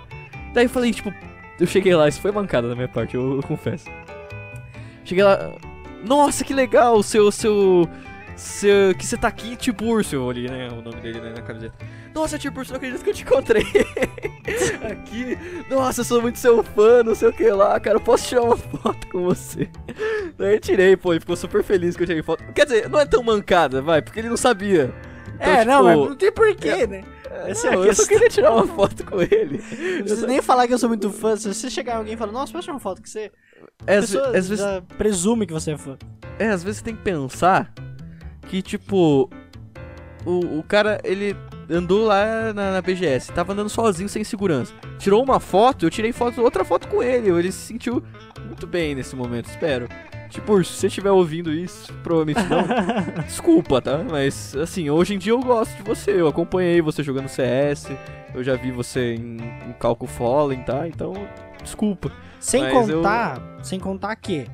Daí 0.54 0.66
eu 0.66 0.70
falei, 0.70 0.92
tipo, 0.92 1.14
eu 1.60 1.68
cheguei 1.68 1.96
lá, 1.96 2.08
isso 2.08 2.22
foi 2.22 2.32
mancada 2.32 2.68
da 2.68 2.76
minha 2.76 2.88
parte, 2.88 3.16
eu, 3.16 3.36
eu 3.36 3.44
confesso. 3.44 3.90
Cheguei 5.04 5.24
lá, 5.24 5.52
nossa, 6.06 6.44
que 6.44 6.54
legal, 6.54 7.02
seu, 7.04 7.32
seu, 7.32 7.88
seu, 8.36 8.96
que 8.96 9.06
você 9.06 9.18
tá 9.18 9.28
aqui, 9.28 9.56
Tiburcio, 9.56 10.18
eu 10.18 10.24
olhei, 10.24 10.48
né, 10.48 10.70
o 10.70 10.82
nome 10.82 11.02
dele 11.02 11.22
né, 11.22 11.34
na 11.36 11.42
camiseta. 11.42 11.74
Nossa, 12.14 12.38
Tiburcio, 12.38 12.74
não 12.74 12.78
acredito 12.78 13.04
que 13.04 13.10
eu 13.10 13.14
te 13.14 13.24
encontrei 13.24 13.64
aqui. 14.92 15.38
Nossa, 15.70 16.02
eu 16.02 16.06
sou 16.06 16.22
muito 16.22 16.40
seu 16.40 16.64
fã, 16.64 17.04
não 17.04 17.16
sei 17.16 17.30
o 17.30 17.34
que 17.34 17.50
lá, 17.50 17.80
cara, 17.80 17.98
eu 17.98 18.02
posso 18.02 18.28
tirar 18.28 18.44
uma 18.44 18.58
foto 18.58 19.08
com 19.08 19.24
você? 19.24 19.70
Daí 20.38 20.56
eu 20.56 20.60
tirei, 20.60 20.96
pô, 20.96 21.14
ele 21.14 21.20
ficou 21.20 21.36
super 21.36 21.64
feliz 21.64 21.96
que 21.96 22.04
eu 22.04 22.08
tirei 22.08 22.24
foto. 22.24 22.44
Quer 22.54 22.66
dizer, 22.66 22.90
não 22.90 23.00
é 23.00 23.06
tão 23.06 23.24
mancada, 23.24 23.82
vai, 23.82 24.02
porque 24.02 24.20
ele 24.20 24.30
não 24.30 24.38
sabia. 24.38 24.94
Então, 25.36 25.48
é, 25.48 25.66
não, 25.66 25.78
tipo, 25.78 25.84
mas 25.84 26.10
não 26.10 26.16
tem 26.16 26.32
porquê, 26.32 26.88
né? 26.88 27.04
Essa 27.48 27.70
é 27.70 27.72
não, 27.72 27.84
eu 27.84 27.96
só 27.96 28.06
queria 28.06 28.30
tirar 28.30 28.54
uma 28.54 28.68
foto 28.68 29.04
com 29.06 29.22
ele. 29.22 29.58
Não 29.58 30.04
precisa 30.04 30.28
nem 30.28 30.42
falar 30.42 30.68
que 30.68 30.74
eu 30.74 30.78
sou 30.78 30.88
muito 30.88 31.10
fã. 31.10 31.36
Se 31.36 31.52
você 31.52 31.70
chegar 31.70 31.94
em 31.94 31.98
alguém 31.98 32.14
e 32.14 32.18
falar, 32.18 32.32
nossa, 32.32 32.52
posso 32.52 32.64
tirar 32.64 32.74
uma 32.76 32.80
foto 32.80 33.02
com 33.02 33.08
você? 33.08 33.32
É, 33.88 33.98
às, 33.98 34.12
vezes, 34.12 34.62
presume 34.98 35.48
que 35.48 35.54
você 35.54 35.72
é 35.72 35.78
fã. 35.78 35.98
é, 36.38 36.50
às 36.50 36.64
vezes 36.64 36.80
você 36.80 36.86
tem 36.86 36.96
que 36.96 37.02
pensar 37.02 37.74
que, 38.48 38.62
tipo, 38.62 39.30
o, 40.26 40.60
o 40.60 40.64
cara, 40.68 41.00
ele 41.04 41.36
andou 41.70 42.06
lá 42.06 42.54
na, 42.54 42.72
na 42.74 42.82
BGS, 42.82 43.32
tava 43.32 43.54
andando 43.54 43.70
sozinho, 43.70 44.10
sem 44.10 44.24
segurança. 44.24 44.74
Tirou 45.00 45.24
uma 45.24 45.40
foto, 45.40 45.86
eu 45.86 45.90
tirei 45.90 46.12
foto, 46.12 46.42
outra 46.42 46.64
foto 46.64 46.88
com 46.88 47.02
ele. 47.02 47.30
Ele 47.30 47.52
se 47.52 47.60
sentiu 47.68 48.04
muito 48.46 48.68
bem 48.68 48.96
nesse 48.96 49.16
momento, 49.16 49.46
espero. 49.50 49.88
Tipo, 50.30 50.64
se 50.64 50.74
você 50.74 50.88
estiver 50.88 51.12
ouvindo 51.12 51.54
isso, 51.54 51.94
provavelmente 52.02 52.42
não. 52.50 52.64
Desculpa, 53.24 53.80
tá? 53.82 54.00
Mas, 54.10 54.56
assim, 54.56 54.90
hoje 54.90 55.14
em 55.14 55.18
dia 55.18 55.32
eu 55.32 55.40
gosto 55.40 55.76
de 55.78 55.84
você. 55.84 56.12
Eu 56.20 56.28
acompanhei 56.28 56.82
você 56.82 57.04
jogando 57.04 57.28
CS. 57.28 57.92
Eu 58.34 58.44
já 58.44 58.56
vi 58.56 58.72
você 58.72 59.14
em, 59.14 59.38
em 59.38 59.74
Calco 59.80 60.08
Fallen, 60.08 60.64
tá? 60.64 60.88
Então, 60.88 61.14
desculpa. 61.62 62.12
Sem 62.40 62.64
Mas 62.64 62.90
eu- 62.90 62.98
contar, 62.98 63.42
sem 63.62 63.80
contar 63.80 64.16
que. 64.16 64.48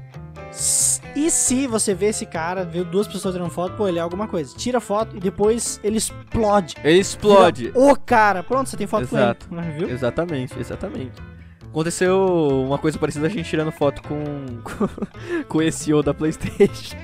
E 1.15 1.29
se 1.29 1.67
você 1.67 1.93
vê 1.93 2.07
esse 2.07 2.25
cara, 2.25 2.63
vê 2.63 2.83
duas 2.83 3.07
pessoas 3.07 3.33
tirando 3.33 3.49
foto, 3.49 3.75
pô, 3.75 3.87
ele 3.87 3.99
é 3.99 4.01
alguma 4.01 4.27
coisa. 4.27 4.55
Tira 4.55 4.79
foto 4.79 5.17
e 5.17 5.19
depois 5.19 5.79
ele 5.83 5.97
explode. 5.97 6.75
Ele 6.83 6.99
explode. 6.99 7.71
O 7.75 7.95
cara, 7.95 8.43
pronto, 8.43 8.69
você 8.69 8.77
tem 8.77 8.87
foto 8.87 9.03
Exato. 9.03 9.47
com 9.47 9.61
ele. 9.61 9.71
Viu? 9.71 9.89
Exatamente, 9.89 10.59
exatamente. 10.59 11.21
Aconteceu 11.69 12.63
uma 12.65 12.77
coisa 12.79 12.97
parecida 12.97 13.27
a 13.27 13.29
gente 13.29 13.47
tirando 13.47 13.71
foto 13.71 14.01
com, 14.03 14.19
com, 14.63 14.89
com 15.47 15.61
esse 15.61 15.85
CEO 15.85 16.01
da 16.01 16.13
Playstation. 16.13 16.97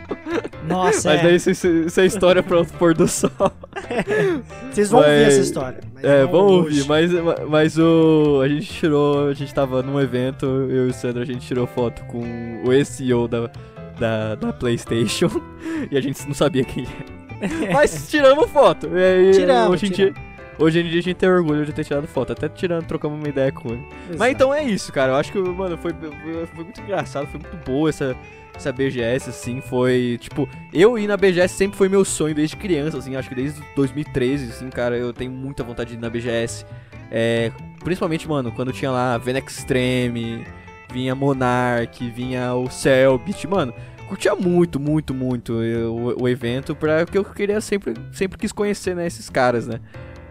Nossa, 0.68 1.10
Mas 1.10 1.20
é. 1.20 1.24
daí 1.24 1.36
isso, 1.36 1.52
isso- 1.52 1.68
isso 1.68 2.02
é 2.02 2.06
história 2.06 2.42
para 2.42 2.60
o 2.62 2.66
pôr 2.66 2.94
do 2.96 3.08
sol. 3.08 3.30
Vocês 4.72 4.90
vão 4.90 5.02
ouvir 5.02 5.12
mas- 5.26 5.28
essa 5.34 5.42
história. 5.42 5.80
É, 6.02 6.26
vamos 6.26 6.52
hoje. 6.68 6.82
ouvir, 6.82 6.88
mas, 6.88 7.12
mas 7.48 7.78
o. 7.78 8.42
A 8.44 8.48
gente 8.48 8.68
tirou. 8.74 9.28
A 9.30 9.34
gente 9.34 9.54
tava 9.54 9.82
num 9.84 10.00
evento, 10.00 10.46
eu 10.46 10.88
e 10.88 10.90
o 10.90 10.94
Sandro, 10.94 11.22
a 11.22 11.26
gente 11.26 11.46
tirou 11.46 11.68
foto 11.68 12.04
com 12.06 12.22
o 12.64 12.86
CEO 12.86 13.28
da, 13.28 13.50
da, 14.00 14.36
da 14.36 14.54
Playstation. 14.54 15.30
E 15.92 15.98
a 15.98 16.02
gente 16.02 16.26
não 16.26 16.34
sabia 16.34 16.64
quem 16.64 16.86
era. 16.86 17.74
Mas 17.74 18.10
tiramos 18.10 18.50
foto. 18.50 18.88
E 18.96 19.04
aí, 19.04 19.32
Tiramos, 19.34 19.74
hoje 19.74 19.88
em 19.88 19.90
tiramos. 19.90 20.16
dia. 20.16 20.35
Hoje 20.58 20.80
em 20.80 20.84
dia 20.84 21.00
a 21.00 21.04
gente 21.04 21.16
tem 21.16 21.30
orgulho 21.30 21.66
de 21.66 21.74
ter 21.74 21.84
tirado 21.84 22.08
foto, 22.08 22.32
até 22.32 22.48
tirando, 22.48 22.86
trocamos 22.86 23.20
uma 23.20 23.28
ideia 23.28 23.52
com 23.52 23.70
ele. 23.70 23.86
Mas 24.08 24.16
Exato. 24.16 24.32
então 24.32 24.54
é 24.54 24.64
isso, 24.64 24.92
cara. 24.92 25.12
Eu 25.12 25.16
acho 25.18 25.32
que, 25.32 25.38
mano, 25.40 25.78
foi, 25.78 25.94
foi, 26.54 26.64
muito 26.64 26.80
engraçado, 26.80 27.28
foi 27.28 27.40
muito 27.40 27.58
boa 27.66 27.90
essa, 27.90 28.16
essa 28.56 28.72
BGS, 28.72 29.30
assim. 29.30 29.60
Foi, 29.60 30.18
tipo, 30.20 30.48
eu 30.74 30.98
ir 30.98 31.08
na 31.08 31.18
BGS 31.18 31.54
sempre 31.54 31.78
foi 31.78 31.90
meu 31.90 32.06
sonho 32.06 32.34
desde 32.34 32.56
criança, 32.56 32.98
assim. 32.98 33.16
Acho 33.16 33.28
que 33.28 33.36
desde 33.36 33.62
2013, 33.76 34.52
assim, 34.52 34.70
cara, 34.70 34.98
eu 34.98 35.12
tenho 35.12 35.32
muita 35.32 35.64
vontade 35.64 35.92
de 35.92 35.98
ir 35.98 36.00
na 36.00 36.10
BGS. 36.10 36.66
É, 37.12 37.52
principalmente, 37.84 38.28
mano, 38.28 38.52
quando 38.52 38.72
tinha 38.72 38.92
lá 38.92 39.18
Vena 39.18 39.40
Extreme, 39.40 40.46
vinha 40.92 41.14
Monarch, 41.14 42.10
vinha 42.12 42.54
o 42.54 42.70
Cellbit, 42.70 43.46
mano. 43.46 43.74
Curtia 44.08 44.36
muito, 44.36 44.80
muito, 44.80 45.14
muito 45.14 45.54
o, 45.54 46.24
o 46.24 46.30
evento, 46.30 46.76
pra, 46.76 47.04
porque 47.06 47.18
eu 47.18 47.26
queria 47.26 47.60
sempre, 47.60 47.94
sempre 48.12 48.38
quis 48.38 48.52
conhecer, 48.52 48.96
né, 48.96 49.08
esses 49.08 49.30
caras, 49.30 49.68
né. 49.68 49.80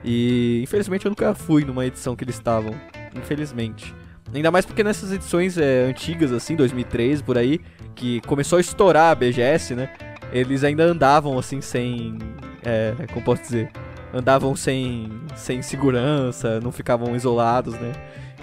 E 0.05 0.61
infelizmente 0.63 1.07
eu 1.07 1.11
nunca 1.11 1.35
fui 1.35 1.65
numa 1.65 1.85
edição 1.87 2.15
que 2.15 2.23
eles 2.25 2.35
estavam. 2.37 2.75
Infelizmente. 3.15 3.95
Ainda 4.35 4.51
mais 4.51 4.67
porque 4.67 4.83
nessas 4.83 5.13
edições 5.13 5.57
é, 5.57 5.85
antigas, 5.85 6.33
assim, 6.33 6.57
2013, 6.57 7.23
por 7.23 7.39
aí, 7.39 7.61
que 7.95 8.21
começou 8.23 8.59
a 8.59 8.61
estourar 8.61 9.13
a 9.13 9.15
BGS, 9.15 9.75
né? 9.75 9.91
Eles 10.33 10.65
ainda 10.65 10.83
andavam 10.85 11.39
assim 11.39 11.61
sem. 11.61 12.19
É, 12.65 12.95
como 13.13 13.25
posso 13.25 13.43
dizer? 13.43 13.71
Andavam 14.13 14.55
sem, 14.57 15.09
sem 15.37 15.63
segurança, 15.63 16.61
não 16.61 16.73
ficavam 16.73 17.15
isolados, 17.15 17.75
né? 17.75 17.93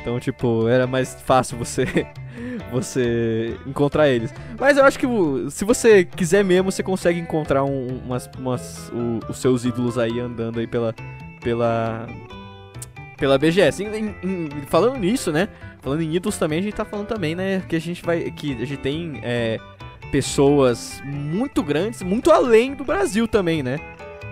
Então, 0.01 0.19
tipo, 0.19 0.67
era 0.67 0.87
mais 0.87 1.15
fácil 1.25 1.57
você 1.57 1.85
você 2.71 3.55
encontrar 3.67 4.07
eles. 4.09 4.33
Mas 4.59 4.77
eu 4.77 4.85
acho 4.85 4.97
que 4.97 5.05
se 5.49 5.65
você 5.65 6.03
quiser 6.05 6.43
mesmo, 6.43 6.71
você 6.71 6.81
consegue 6.83 7.19
encontrar 7.19 7.63
um- 7.63 7.99
umas, 8.05 8.29
umas, 8.37 8.89
o- 8.93 9.19
os 9.29 9.37
seus 9.39 9.65
ídolos 9.65 9.97
aí 9.97 10.19
andando 10.19 10.59
aí 10.59 10.67
pela, 10.67 10.93
pela 11.43 12.07
pela 13.17 13.37
BGS. 13.37 13.83
Em- 13.83 14.15
em- 14.23 14.49
falando 14.67 14.97
nisso, 14.97 15.31
né? 15.31 15.47
Falando 15.81 16.01
em 16.01 16.13
ídolos 16.15 16.37
também, 16.37 16.59
a 16.59 16.61
gente 16.61 16.73
tá 16.73 16.85
falando 16.85 17.07
também, 17.07 17.35
né? 17.35 17.61
Que 17.67 17.75
a 17.75 17.79
gente 17.81 18.01
vai. 18.03 18.31
Que 18.31 18.53
a 18.53 18.65
gente 18.65 18.77
tem 18.77 19.19
é, 19.23 19.59
pessoas 20.11 21.01
muito 21.05 21.61
grandes, 21.63 22.01
muito 22.01 22.31
além 22.31 22.73
do 22.73 22.83
Brasil 22.83 23.27
também, 23.27 23.61
né? 23.63 23.79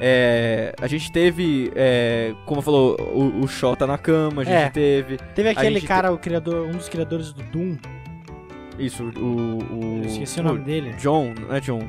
É, 0.02 0.74
a 0.82 0.88
gente 0.88 1.12
teve, 1.12 1.72
é, 1.76 2.34
como 2.46 2.62
falou, 2.62 2.96
o, 3.14 3.42
o 3.44 3.48
Xota 3.48 3.86
na 3.86 3.98
cama, 3.98 4.44
a 4.44 4.46
gente 4.46 4.56
É. 4.56 4.70
teve. 4.70 5.18
Teve 5.36 5.50
aquele 5.50 5.82
cara, 5.82 6.12
o 6.12 6.18
criador, 6.18 6.68
um 6.68 6.72
dos 6.72 6.88
criadores 6.88 7.34
do 7.34 7.44
Doom. 7.44 7.76
Isso, 8.78 9.04
o. 9.04 9.58
o 9.74 10.00
Eu 10.04 10.06
esqueci 10.10 10.40
o 10.40 10.44
nome 10.44 10.60
dele. 10.60 10.94
John, 10.94 11.34
não 11.40 11.54
é 11.56 11.60
John. 11.60 11.82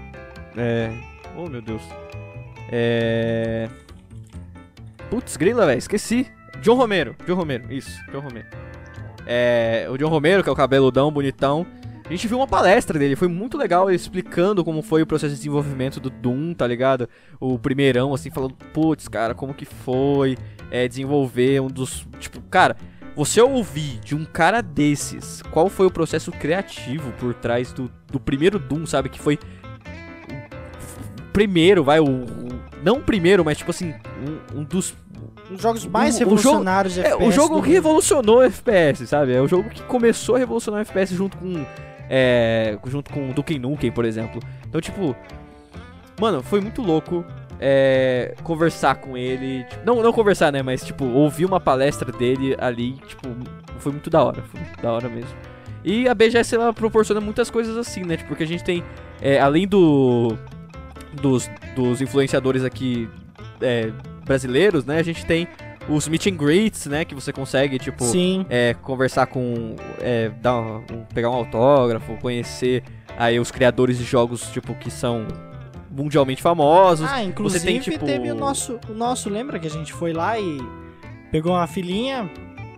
É. 0.57 0.91
Oh 1.37 1.49
meu 1.49 1.62
Deus. 1.62 1.83
É. 2.71 3.68
Putz, 5.11 5.37
grila, 5.37 5.67
velho, 5.67 5.79
esqueci. 5.79 6.31
John 6.63 6.77
Romero, 6.77 7.17
John 7.27 7.35
Romero, 7.35 7.73
isso, 7.73 8.01
John 8.13 8.21
Romero. 8.21 8.47
É. 9.27 9.87
O 9.91 9.97
John 9.97 10.09
Romero, 10.09 10.43
que 10.43 10.49
é 10.49 10.53
o 10.53 10.57
cabeludão, 10.57 11.11
bonitão. 11.11 11.67
A 12.07 12.13
gente 12.13 12.27
viu 12.27 12.39
uma 12.39 12.47
palestra 12.47 12.99
dele, 12.99 13.15
foi 13.15 13.29
muito 13.29 13.57
legal 13.57 13.89
ele 13.89 13.95
explicando 13.95 14.65
como 14.65 14.83
foi 14.83 15.01
o 15.01 15.07
processo 15.07 15.33
de 15.33 15.39
desenvolvimento 15.39 16.01
do 16.01 16.11
Doom, 16.11 16.55
tá 16.55 16.67
ligado? 16.67 17.09
O 17.39 17.57
primeirão, 17.57 18.13
assim, 18.13 18.31
falando, 18.31 18.55
putz, 18.73 19.07
cara, 19.07 19.33
como 19.33 19.55
que 19.55 19.65
foi 19.65 20.37
é, 20.73 20.89
desenvolver 20.89 21.61
um 21.61 21.69
dos. 21.69 22.05
Tipo, 22.19 22.41
cara, 22.43 22.77
você 23.15 23.41
ouvir 23.41 24.01
de 24.01 24.17
um 24.17 24.25
cara 24.25 24.61
desses 24.61 25.43
qual 25.53 25.69
foi 25.69 25.87
o 25.87 25.91
processo 25.91 26.33
criativo 26.33 27.13
por 27.13 27.33
trás 27.35 27.73
do, 27.73 27.89
do 28.11 28.19
primeiro 28.19 28.59
Doom, 28.59 28.87
sabe? 28.87 29.09
Que 29.09 29.21
foi. 29.21 29.39
primeiro, 31.33 31.85
vai, 31.85 32.01
o. 32.01 32.50
não 32.85 32.97
o 32.97 33.01
primeiro, 33.01 33.45
mas 33.45 33.59
tipo 33.59 33.70
assim, 33.70 33.95
um, 34.55 34.61
um 34.61 34.64
dos 34.64 34.95
Os 35.51 35.61
jogos 35.61 35.85
mais 35.87 36.16
o 36.16 36.18
jogo- 36.20 36.31
revolucionários 36.37 36.95
de 36.95 37.01
É, 37.01 37.07
FPS. 37.09 37.26
o 37.28 37.33
jogo 37.33 37.62
que 37.62 37.70
revolucionou 37.70 38.39
o 38.39 38.43
FPS, 38.43 39.07
sabe? 39.07 39.35
É 39.35 39.41
o 39.41 39.49
jogo 39.49 39.68
que 39.68 39.83
começou 39.83 40.37
a 40.37 40.39
revolucionar 40.39 40.81
o 40.81 40.83
FPS 40.83 41.14
junto 41.14 41.37
com. 41.37 41.64
É, 42.09 42.76
junto 42.87 43.11
com 43.12 43.28
Duke 43.33 43.59
Nukem, 43.59 43.91
por 43.93 44.05
exemplo. 44.05 44.41
Então, 44.68 44.81
tipo. 44.81 45.14
Mano, 46.20 46.43
foi 46.43 46.61
muito 46.61 46.83
louco 46.83 47.24
é, 47.59 48.35
conversar 48.43 48.97
com 48.97 49.16
ele. 49.16 49.64
tipo, 49.64 49.85
não, 49.87 50.03
não 50.03 50.12
conversar, 50.12 50.53
né? 50.53 50.62
Mas, 50.62 50.85
tipo, 50.85 51.05
ouvir 51.05 51.45
uma 51.47 51.59
palestra 51.61 52.11
dele 52.12 52.57
ali. 52.61 52.93
Tipo, 53.07 53.28
foi 53.78 53.93
muito 53.93 54.11
da 54.11 54.22
hora. 54.22 54.43
Foi 54.43 54.61
muito 54.61 54.81
da 54.83 54.93
hora 54.93 55.09
mesmo. 55.09 55.31
E 55.85 56.07
a 56.09 56.14
BGS 56.14 56.55
ela 56.55 56.72
proporciona 56.74 57.20
muitas 57.20 57.49
coisas 57.51 57.76
assim, 57.76 58.03
né? 58.05 58.16
Tipo, 58.16 58.28
porque 58.28 58.45
a 58.45 58.47
gente 58.47 58.62
tem. 58.62 58.85
é, 59.20 59.41
além 59.41 59.66
do. 59.66 60.37
Dos, 61.15 61.51
dos 61.75 62.01
influenciadores 62.01 62.63
aqui 62.65 63.09
é, 63.61 63.91
brasileiros, 64.25 64.85
né? 64.85 64.99
A 64.99 65.03
gente 65.03 65.25
tem 65.27 65.49
os 65.89 66.07
meet 66.07 66.27
and 66.29 66.37
greets, 66.37 66.87
né? 66.87 67.05
Que 67.05 67.15
você 67.15 67.33
consegue, 67.33 67.79
tipo, 67.79 68.05
é, 68.49 68.75
conversar 68.75 69.27
com. 69.27 69.75
É, 70.01 70.31
dar 70.41 70.57
um- 70.61 71.05
pegar 71.13 71.31
um 71.31 71.35
autógrafo, 71.35 72.17
conhecer 72.19 72.83
aí 73.19 73.39
os 73.41 73.51
criadores 73.51 73.99
de 73.99 74.05
jogos, 74.05 74.51
tipo, 74.53 74.75
que 74.75 74.91
são 74.91 75.27
mundialmente 75.91 76.41
famosos. 76.41 77.09
Ah, 77.11 77.23
inclusive 77.25 77.65
tem, 77.65 77.81
tipo- 77.81 78.05
teve 78.07 78.31
o 78.31 78.35
nosso, 78.35 78.79
o 78.89 78.95
nosso, 78.95 79.29
lembra 79.29 79.59
que 79.59 79.67
a 79.67 79.71
gente 79.71 79.93
foi 79.93 80.13
lá 80.13 80.39
e 80.39 80.59
pegou 81.33 81.53
uma 81.53 81.67
filinha, 81.67 82.31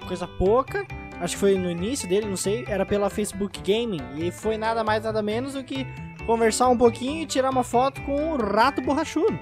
coisa 0.09 0.26
pouca, 0.26 0.87
acho 1.20 1.35
que 1.35 1.41
foi 1.41 1.57
no 1.59 1.70
início 1.70 2.09
dele, 2.09 2.26
não 2.26 2.37
sei, 2.37 2.64
era 2.66 2.87
pela 2.87 3.11
Facebook 3.11 3.61
Gaming, 3.61 4.01
e 4.16 4.30
foi 4.30 4.57
nada 4.57 4.83
mais 4.83 5.05
nada 5.05 5.20
menos 5.22 5.53
do 5.53 5.62
que 5.62 5.87
conversar 6.27 6.68
um 6.68 6.77
pouquinho 6.77 7.23
e 7.23 7.27
tirar 7.27 7.51
uma 7.51 7.64
foto 7.64 8.01
com 8.03 8.33
o 8.33 8.37
Rato 8.37 8.81
Borrachudo. 8.83 9.39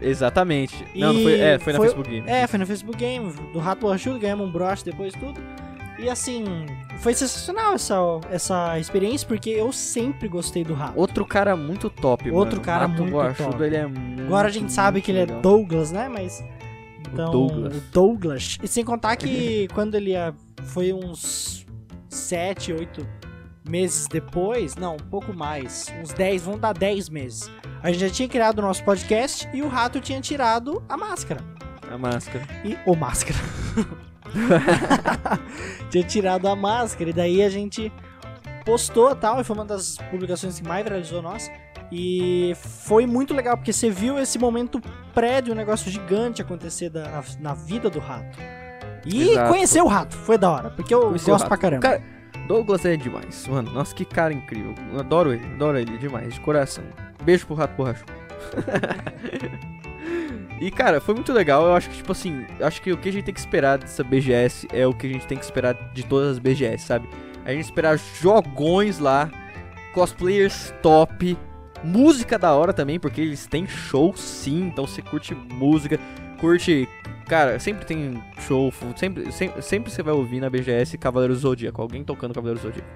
Exatamente. 0.00 0.84
Não, 0.94 1.12
não 1.12 1.20
E 1.20 1.22
foi, 1.22 1.40
é, 1.40 1.58
foi 1.58 1.72
na 1.72 1.78
foi- 1.78 1.86
Facebook 1.88 2.10
Game. 2.10 2.28
É, 2.30 2.46
foi 2.46 2.58
no 2.58 2.66
Facebook 2.66 2.98
Game, 2.98 3.32
do 3.52 3.58
Rato 3.58 3.80
Borrachudo, 3.80 4.18
ganhamos 4.18 4.46
um 4.48 4.52
broche 4.52 4.84
depois 4.84 5.14
tudo. 5.14 5.40
E 5.98 6.10
assim, 6.10 6.44
foi 6.98 7.14
sensacional 7.14 7.72
essa, 7.74 7.94
essa 8.30 8.78
experiência, 8.78 9.26
porque 9.26 9.48
eu 9.50 9.72
sempre 9.72 10.28
gostei 10.28 10.64
do 10.64 10.74
Rato. 10.74 10.98
Outro 10.98 11.24
cara 11.24 11.56
muito 11.56 11.88
top, 11.88 12.24
mano. 12.26 12.36
Outro 12.36 12.60
cara 12.60 12.88
Mato 12.88 13.00
muito 13.02 13.12
Borrachudo, 13.12 13.50
top. 13.52 13.62
ele 13.64 13.76
é 13.76 13.86
muito, 13.86 14.22
Agora 14.24 14.48
a 14.48 14.50
gente 14.50 14.72
sabe 14.72 15.00
que 15.00 15.12
ele 15.12 15.18
é 15.18 15.24
legal. 15.26 15.40
Douglas, 15.40 15.92
né? 15.92 16.08
Mas. 16.08 16.44
Então, 17.12 17.30
Douglas. 17.30 17.76
o 17.76 17.80
Douglas. 17.92 18.58
E 18.62 18.66
sem 18.66 18.84
contar 18.84 19.14
que 19.16 19.68
quando 19.72 19.94
ele 19.94 20.12
foi 20.64 20.92
uns 20.92 21.64
7, 22.08 22.72
8 22.72 23.06
meses 23.68 24.06
depois, 24.08 24.76
não, 24.76 24.94
um 24.94 25.08
pouco 25.10 25.32
mais, 25.32 25.92
uns 26.00 26.12
10, 26.12 26.42
vão 26.42 26.58
dar 26.58 26.72
10 26.74 27.08
meses. 27.08 27.50
A 27.82 27.90
gente 27.90 28.00
já 28.00 28.10
tinha 28.10 28.28
criado 28.28 28.58
o 28.58 28.62
nosso 28.62 28.84
podcast 28.84 29.48
e 29.52 29.62
o 29.62 29.68
rato 29.68 30.00
tinha 30.00 30.20
tirado 30.20 30.82
a 30.88 30.96
máscara. 30.96 31.40
A 31.90 31.98
máscara. 31.98 32.46
E 32.64 32.78
o 32.86 32.94
máscara. 32.94 33.38
tinha 35.90 36.04
tirado 36.04 36.48
a 36.48 36.56
máscara 36.56 37.10
e 37.10 37.12
daí 37.12 37.42
a 37.42 37.48
gente 37.48 37.92
postou 38.64 39.14
tal, 39.14 39.40
e 39.40 39.44
foi 39.44 39.54
uma 39.54 39.64
das 39.64 39.98
publicações 40.10 40.58
que 40.58 40.66
mais 40.66 40.82
viralizou 40.84 41.20
nossa. 41.22 41.50
E 41.92 42.54
foi 42.56 43.06
muito 43.06 43.34
legal, 43.34 43.56
porque 43.56 43.72
você 43.72 43.90
viu 43.90 44.18
esse 44.18 44.38
momento 44.38 44.80
prévio, 45.14 45.52
um 45.52 45.56
negócio 45.56 45.90
gigante 45.90 46.40
acontecer 46.42 46.88
da- 46.88 47.08
na, 47.08 47.22
na 47.40 47.54
vida 47.54 47.90
do 47.90 47.98
rato. 48.00 48.38
E 49.06 49.30
Exato. 49.30 49.50
conhecer 49.50 49.82
o 49.82 49.86
rato, 49.86 50.16
foi 50.16 50.38
da 50.38 50.50
hora, 50.50 50.70
porque 50.70 50.94
eu 50.94 51.10
gosto 51.12 51.46
pra 51.46 51.58
caramba. 51.58 51.82
Cara, 51.82 52.02
Douglas 52.46 52.84
é 52.84 52.96
demais, 52.96 53.46
mano. 53.48 53.72
Nossa, 53.72 53.94
que 53.94 54.04
cara 54.04 54.32
incrível. 54.32 54.74
Adoro 54.98 55.32
ele, 55.32 55.44
adoro 55.46 55.78
ele 55.78 55.96
demais, 55.98 56.34
de 56.34 56.40
coração. 56.40 56.84
Beijo 57.22 57.46
pro 57.46 57.54
Rato 57.54 57.74
Borrachudo. 57.74 58.12
e, 60.60 60.70
cara, 60.70 61.00
foi 61.00 61.14
muito 61.14 61.32
legal. 61.32 61.64
Eu 61.66 61.74
acho 61.74 61.88
que, 61.88 61.96
tipo 61.96 62.12
assim, 62.12 62.44
acho 62.60 62.82
que 62.82 62.92
o 62.92 62.98
que 62.98 63.08
a 63.08 63.12
gente 63.12 63.24
tem 63.24 63.34
que 63.34 63.40
esperar 63.40 63.78
dessa 63.78 64.04
BGS 64.04 64.68
é 64.72 64.86
o 64.86 64.92
que 64.92 65.06
a 65.06 65.10
gente 65.10 65.26
tem 65.26 65.38
que 65.38 65.44
esperar 65.44 65.74
de 65.92 66.04
todas 66.04 66.32
as 66.32 66.38
BGS, 66.38 66.84
sabe? 66.84 67.08
A 67.44 67.52
gente 67.52 67.64
esperar 67.64 67.98
jogões 68.20 68.98
lá, 68.98 69.30
cosplayers 69.94 70.72
top, 70.82 71.36
música 71.82 72.38
da 72.38 72.52
hora 72.52 72.72
também, 72.72 72.98
porque 72.98 73.20
eles 73.20 73.46
têm 73.46 73.66
show 73.66 74.14
sim, 74.16 74.66
então 74.66 74.86
você 74.86 75.02
curte 75.02 75.34
música, 75.34 75.98
curte. 76.40 76.88
Cara, 77.26 77.58
sempre 77.58 77.84
tem 77.86 78.22
show, 78.40 78.72
sempre, 78.96 79.32
sempre, 79.32 79.62
sempre 79.62 79.90
você 79.90 80.02
vai 80.02 80.12
ouvir 80.12 80.40
na 80.40 80.50
BGS 80.50 80.98
Cavaleiro 80.98 81.34
Zodíaco, 81.34 81.80
alguém 81.80 82.04
tocando 82.04 82.34
Cavaleiro 82.34 82.60
Zodíaco. 82.60 82.88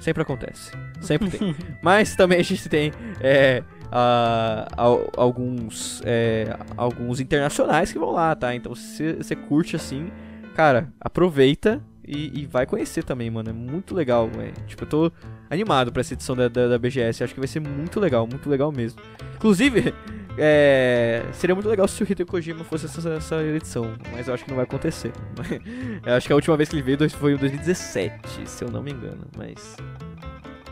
Sempre 0.00 0.22
acontece, 0.22 0.72
sempre 1.00 1.30
tem. 1.30 1.54
Mas 1.82 2.14
também 2.16 2.38
a 2.38 2.42
gente 2.42 2.68
tem 2.68 2.92
é, 3.20 3.62
a- 3.90 4.66
al- 4.76 5.10
alguns, 5.16 6.02
é, 6.04 6.54
alguns 6.76 7.18
internacionais 7.20 7.92
que 7.92 7.98
vão 7.98 8.10
lá, 8.10 8.34
tá? 8.34 8.54
Então 8.54 8.74
se 8.74 9.14
você 9.14 9.34
curte 9.34 9.74
assim, 9.76 10.10
cara, 10.54 10.92
aproveita 11.00 11.82
e, 12.06 12.42
e 12.42 12.46
vai 12.46 12.66
conhecer 12.66 13.04
também, 13.04 13.30
mano. 13.30 13.50
É 13.50 13.52
muito 13.52 13.94
legal, 13.94 14.28
velho. 14.28 14.52
Tipo, 14.66 14.84
eu 14.84 14.88
tô 14.88 15.12
animado 15.48 15.90
pra 15.90 16.00
essa 16.00 16.12
edição 16.14 16.36
da, 16.36 16.46
da, 16.48 16.68
da 16.68 16.78
BGS. 16.78 17.24
Acho 17.24 17.32
que 17.34 17.40
vai 17.40 17.48
ser 17.48 17.60
muito 17.60 17.98
legal, 17.98 18.26
muito 18.26 18.48
legal 18.50 18.70
mesmo. 18.70 19.00
Inclusive, 19.36 19.94
é, 20.38 21.24
seria 21.32 21.54
muito 21.54 21.68
legal 21.68 21.88
se 21.88 22.02
o 22.02 22.06
Hideo 22.10 22.26
Kojima 22.26 22.62
fosse 22.62 22.86
essa, 22.86 23.08
essa 23.10 23.42
edição, 23.42 23.94
mas 24.12 24.28
eu 24.28 24.34
acho 24.34 24.44
que 24.44 24.50
não 24.50 24.56
vai 24.56 24.64
acontecer. 24.64 25.12
eu 26.04 26.14
acho 26.14 26.26
que 26.26 26.32
a 26.32 26.36
última 26.36 26.56
vez 26.56 26.68
que 26.68 26.76
ele 26.76 26.82
veio 26.82 27.10
foi 27.10 27.34
em 27.34 27.36
2017, 27.36 28.48
se 28.48 28.64
eu 28.64 28.70
não 28.70 28.82
me 28.82 28.92
engano. 28.92 29.26
Mas, 29.36 29.76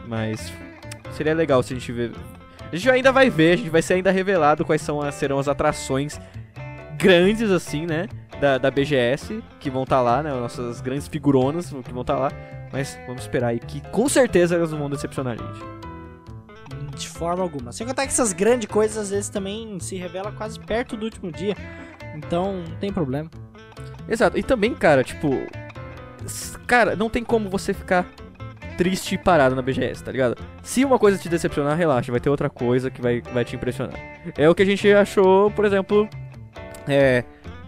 mas 0.06 0.52
seria 1.12 1.34
legal 1.34 1.62
se 1.62 1.72
a 1.72 1.76
gente 1.78 1.90
ver. 1.92 2.12
A 2.70 2.76
gente 2.76 2.90
ainda 2.90 3.10
vai 3.10 3.30
ver, 3.30 3.52
a 3.52 3.56
gente 3.56 3.70
vai 3.70 3.80
ser 3.80 3.94
ainda 3.94 4.10
revelado 4.10 4.64
quais 4.64 4.82
são 4.82 5.00
as, 5.00 5.14
serão 5.14 5.38
as 5.38 5.48
atrações 5.48 6.20
grandes 6.98 7.50
assim, 7.50 7.86
né? 7.86 8.06
Da, 8.40 8.58
da 8.58 8.70
BGS, 8.70 9.42
que 9.60 9.70
vão 9.70 9.84
estar 9.84 10.02
lá, 10.02 10.22
né? 10.22 10.30
Nossas 10.30 10.80
grandes 10.80 11.08
figuronas 11.08 11.72
que 11.84 11.92
vão 11.92 12.02
estar 12.02 12.18
lá. 12.18 12.30
Mas 12.72 12.98
vamos 13.06 13.22
esperar 13.22 13.48
aí 13.48 13.60
que 13.60 13.80
com 13.90 14.08
certeza 14.08 14.56
elas 14.56 14.72
não 14.72 14.78
vão 14.78 14.90
decepcionar 14.90 15.34
a 15.34 15.36
gente. 15.36 15.83
De 16.94 17.08
forma 17.08 17.42
alguma. 17.42 17.72
Sem 17.72 17.86
contar 17.86 18.02
que 18.02 18.12
essas 18.12 18.32
grandes 18.32 18.68
coisas 18.68 18.96
às 18.96 19.10
vezes 19.10 19.28
também 19.28 19.78
se 19.80 19.96
revela 19.96 20.30
quase 20.32 20.58
perto 20.60 20.96
do 20.96 21.04
último 21.04 21.32
dia. 21.32 21.56
Então, 22.14 22.62
não 22.68 22.76
tem 22.76 22.92
problema. 22.92 23.30
Exato. 24.08 24.38
E 24.38 24.42
também, 24.42 24.74
cara, 24.74 25.02
tipo. 25.02 25.30
Cara, 26.66 26.96
não 26.96 27.10
tem 27.10 27.24
como 27.24 27.50
você 27.50 27.74
ficar 27.74 28.06
triste 28.76 29.14
e 29.14 29.18
parado 29.18 29.54
na 29.54 29.62
BGS, 29.62 30.02
tá 30.02 30.12
ligado? 30.12 30.36
Se 30.62 30.84
uma 30.84 30.98
coisa 30.98 31.18
te 31.18 31.28
decepcionar, 31.28 31.76
relaxa, 31.76 32.10
vai 32.10 32.20
ter 32.20 32.30
outra 32.30 32.50
coisa 32.50 32.90
que 32.90 33.00
vai, 33.00 33.20
vai 33.20 33.44
te 33.44 33.56
impressionar. 33.56 33.98
É 34.36 34.48
o 34.48 34.54
que 34.54 34.62
a 34.62 34.66
gente 34.66 34.90
achou, 34.92 35.50
por 35.50 35.64
exemplo, 35.64 36.08
é. 36.88 37.24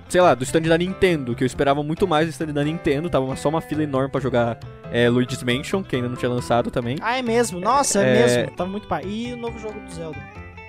Sei 0.08 0.20
lá, 0.20 0.34
do 0.34 0.44
stand 0.44 0.62
da 0.62 0.78
Nintendo, 0.78 1.34
que 1.34 1.42
eu 1.42 1.46
esperava 1.46 1.82
muito 1.82 2.06
mais 2.06 2.28
do 2.28 2.30
stand 2.30 2.52
da 2.52 2.62
Nintendo, 2.62 3.10
tava 3.10 3.34
só 3.34 3.48
uma 3.48 3.60
fila 3.60 3.82
enorme 3.82 4.08
pra 4.08 4.20
jogar 4.20 4.56
é, 4.92 5.08
Luigi's 5.08 5.42
Mansion, 5.42 5.82
que 5.82 5.96
ainda 5.96 6.08
não 6.08 6.16
tinha 6.16 6.30
lançado 6.30 6.70
também. 6.70 6.96
Ah, 7.00 7.18
é 7.18 7.22
mesmo? 7.22 7.60
Nossa, 7.60 8.02
é, 8.02 8.08
É. 8.08 8.22
mesmo. 8.38 8.50
Tava 8.56 8.70
muito 8.70 8.86
pá. 8.88 9.02
E 9.02 9.32
o 9.32 9.36
novo 9.36 9.58
jogo 9.58 9.78
do 9.80 9.90
Zelda. 9.92 10.18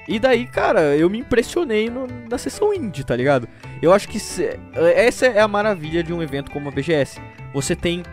E 0.08 0.18
daí, 0.20 0.46
cara, 0.48 0.96
eu 0.96 1.10
me 1.10 1.20
impressionei 1.20 1.90
no- 1.90 2.08
na 2.30 2.38
sessão 2.38 2.74
indie, 2.74 3.04
tá 3.04 3.14
ligado? 3.16 3.48
Eu 3.82 3.92
acho 3.94 4.08
que 4.08 4.20
se- 4.20 4.58
essa 4.96 5.26
é 5.26 5.40
a 5.42 5.48
maravilha 5.48 6.02
de 6.02 6.14
um 6.14 6.22
evento 6.24 6.50
como 6.50 6.70
a 6.70 6.72
BGS. 6.72 7.20
Você 7.54 7.76
tem 7.76 8.04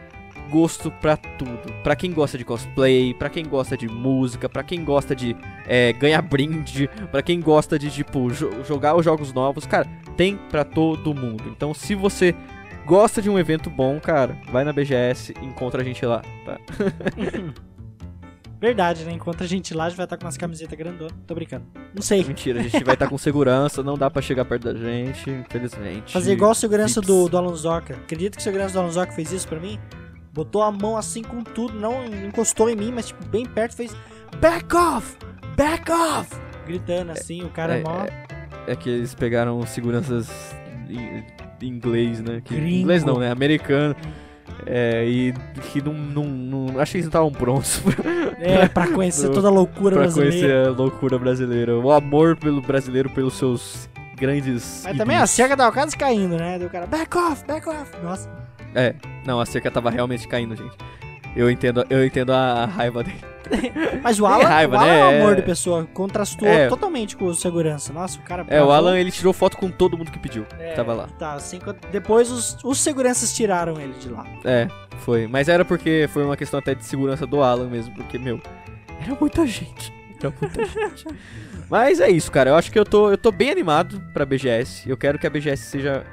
gosto 0.51 0.91
pra 0.91 1.17
tudo. 1.17 1.73
Pra 1.83 1.95
quem 1.97 2.13
gosta 2.13 2.37
de 2.37 2.45
cosplay, 2.45 3.15
pra 3.15 3.29
quem 3.31 3.45
gosta 3.47 3.77
de 3.77 3.87
música, 3.89 4.49
pra 4.49 4.63
quem 4.63 4.85
gosta 4.85 5.15
de 5.15 5.37
é, 5.67 5.93
ganhar 5.93 6.21
brinde, 6.21 6.91
pra 7.11 7.23
quem 7.23 7.41
gosta 7.41 7.79
de, 7.79 7.91
tipo, 7.91 8.29
jo- 8.31 8.51
jogar 8.67 8.95
os 8.97 9.05
jogos 9.05 9.33
novos. 9.33 9.65
Cara, 9.65 9.87
tem 10.17 10.37
pra 10.51 10.65
todo 10.65 11.15
mundo. 11.15 11.45
Então, 11.49 11.73
se 11.73 11.95
você 11.95 12.35
gosta 12.87 13.21
de 13.21 13.31
um 13.31 13.39
evento 13.39 13.71
bom, 13.71 13.99
cara, 14.01 14.37
vai 14.51 14.65
na 14.65 14.73
BGS 14.73 15.35
encontra 15.43 15.83
a 15.83 15.85
gente 15.85 16.05
lá, 16.05 16.23
tá? 16.45 16.59
Verdade, 18.61 19.05
né? 19.05 19.13
Enquanto 19.13 19.43
a 19.45 19.47
gente 19.47 19.75
lá, 19.75 19.85
a 19.85 19.89
gente 19.91 19.97
vai 19.99 20.07
estar 20.07 20.17
com 20.17 20.25
umas 20.25 20.39
camisetas 20.39 20.79
grandonas. 20.79 21.13
Tô 21.27 21.35
brincando. 21.35 21.67
Não 21.95 22.01
sei. 22.01 22.25
Mentira, 22.25 22.61
a 22.61 22.63
gente 22.63 22.83
vai 22.83 22.95
estar 22.95 23.09
com 23.09 23.19
segurança, 23.19 23.83
não 23.83 23.99
dá 23.99 24.11
pra 24.11 24.23
chegar 24.23 24.47
perto 24.47 24.73
da 24.73 24.75
gente, 24.75 25.29
infelizmente. 25.29 26.11
Fazer 26.11 26.33
igual 26.33 26.53
o 26.53 26.55
segurança 26.55 27.01
Vips. 27.01 27.07
do, 27.15 27.29
do 27.29 27.37
Alonsoca. 27.37 27.95
Acredita 27.95 28.37
que 28.37 28.41
o 28.41 28.43
segurança 28.43 28.73
do 28.73 28.81
Alonsoca 28.81 29.13
fez 29.13 29.33
isso 29.33 29.47
pra 29.47 29.61
mim? 29.61 29.79
Botou 30.33 30.63
a 30.63 30.73
mão 30.73 30.97
assim 30.97 31.23
com 31.23 31.45
tudo, 31.45 31.79
não 31.79 32.07
encostou 32.07 32.71
em 32.71 32.75
mim, 32.75 32.91
mas 32.91 33.09
tipo, 33.09 33.23
bem 33.27 33.45
perto, 33.45 33.77
fez 33.77 33.95
Back 34.41 34.75
off! 34.75 35.17
Back 35.57 35.93
off! 35.93 36.31
Gritando 36.67 37.13
assim, 37.13 37.43
o 37.43 37.51
cara 37.51 37.77
é, 37.77 37.81
É, 37.81 37.83
mó. 37.83 38.07
É 38.67 38.75
que 38.75 38.89
eles 38.89 39.15
pegaram 39.15 39.65
seguranças 39.67 40.57
inglês, 41.67 42.21
né? 42.21 42.41
Que, 42.45 42.55
Gringo. 42.55 42.69
inglês 42.83 43.05
não, 43.05 43.19
né? 43.19 43.31
Americano. 43.31 43.95
É, 44.67 45.05
e 45.07 45.35
que 45.73 45.83
não, 45.83 45.93
não, 45.93 46.25
não- 46.25 46.81
Acho 46.81 46.93
que 46.93 46.99
eles 46.99 47.07
não 47.07 47.09
estavam 47.11 47.33
prontos 47.33 47.83
É, 48.41 48.69
pra 48.69 48.87
conhecer 48.89 49.29
toda 49.33 49.49
a 49.49 49.51
loucura 49.51 49.97
pra 49.97 50.03
brasileira. 50.05 50.31
conhecer 50.37 50.67
a 50.67 50.71
loucura 50.71 51.19
brasileira. 51.19 51.79
O 51.79 51.91
amor 51.91 52.37
pelo 52.37 52.61
brasileiro 52.63 53.11
pelos 53.11 53.35
seus 53.35 53.89
grandes. 54.17 54.83
Mas 54.85 54.97
também 54.97 55.17
a 55.17 55.27
cerca 55.27 55.57
tava 55.57 55.73
quase 55.73 55.97
caindo, 55.97 56.37
né? 56.37 56.59
Daí 56.59 56.67
o 56.67 56.71
cara, 56.71 56.87
back 56.87 57.17
off, 57.17 57.45
back 57.47 57.69
off. 57.69 57.91
Nossa. 58.03 58.31
É, 58.75 58.95
não, 59.27 59.41
a 59.41 59.47
cerca 59.47 59.71
tava 59.71 59.91
realmente 59.91 60.27
caindo, 60.29 60.55
gente. 60.57 60.77
Eu 61.37 61.51
entendo, 61.51 61.85
eu 61.91 62.05
entendo 62.05 62.33
a 62.33 62.65
raiva 62.67 63.03
dele. 63.05 63.21
Mas 64.03 64.19
o 64.19 64.25
Alan, 64.27 64.45
raiva, 64.49 64.75
o 64.77 64.79
Alan 64.79 64.87
né? 64.87 65.01
é 65.01 65.05
um 65.05 65.21
amor 65.21 65.33
É. 65.33 65.37
de 65.37 65.43
pessoa, 65.43 65.87
contrastou 65.93 66.49
É. 66.49 66.69
totalmente 66.69 67.17
com 67.17 67.27
o 67.27 67.35
segurança. 67.35 67.93
Nossa, 67.93 68.19
o 68.19 68.23
cara 68.23 68.45
É, 68.49 68.63
o. 68.63 68.71
Alan, 68.71 68.99
ele 68.99 69.11
tirou 69.11 69.33
foto 69.33 69.57
com 69.57 69.71
todo 69.71 69.97
mundo 69.99 70.11
que 70.11 70.19
pediu. 70.19 70.47
É, 70.59 70.73
Tava 70.73 70.95
lá. 70.95 71.09
Tá, 71.19 71.35
assim, 71.35 71.59
depois 71.93 72.31
os, 72.31 72.57
os 72.65 72.79
seguranças 72.81 73.35
tiraram 73.35 73.79
ele 73.81 73.93
de 74.01 74.09
lá. 74.09 74.25
É, 74.45 74.69
foi. 74.99 75.27
Mas 75.27 75.49
era 75.49 75.65
porque 75.65 76.09
foi 76.13 76.25
uma 76.25 76.37
questão 76.37 76.59
até 76.59 76.75
de 76.75 76.85
segurança 76.85 77.27
do 77.27 77.43
Alan 77.43 77.69
mesmo, 77.69 77.95
porque, 77.95 78.19
meu, 78.19 78.41
era 79.05 79.15
muita 79.21 79.47
gente. 79.47 79.93
Era 80.19 80.33
muita 80.41 80.65
gente. 80.65 81.05
Mas 81.69 82.01
é 82.01 82.09
isso, 82.09 82.31
cara. 82.33 82.51
Eu 82.51 82.57
acho 82.57 82.71
que 82.73 82.79
eu 82.79 82.85
tô, 82.85 83.11
eu 83.11 83.19
tô 83.19 83.31
bem 83.31 83.51
animado 83.51 84.01
pra 84.15 84.25
BGS. 84.25 84.89
Eu 84.89 84.97
quero 84.97 85.19
que 85.19 85.27
a 85.27 85.31
BGS 85.31 85.65
seja, 85.65 86.05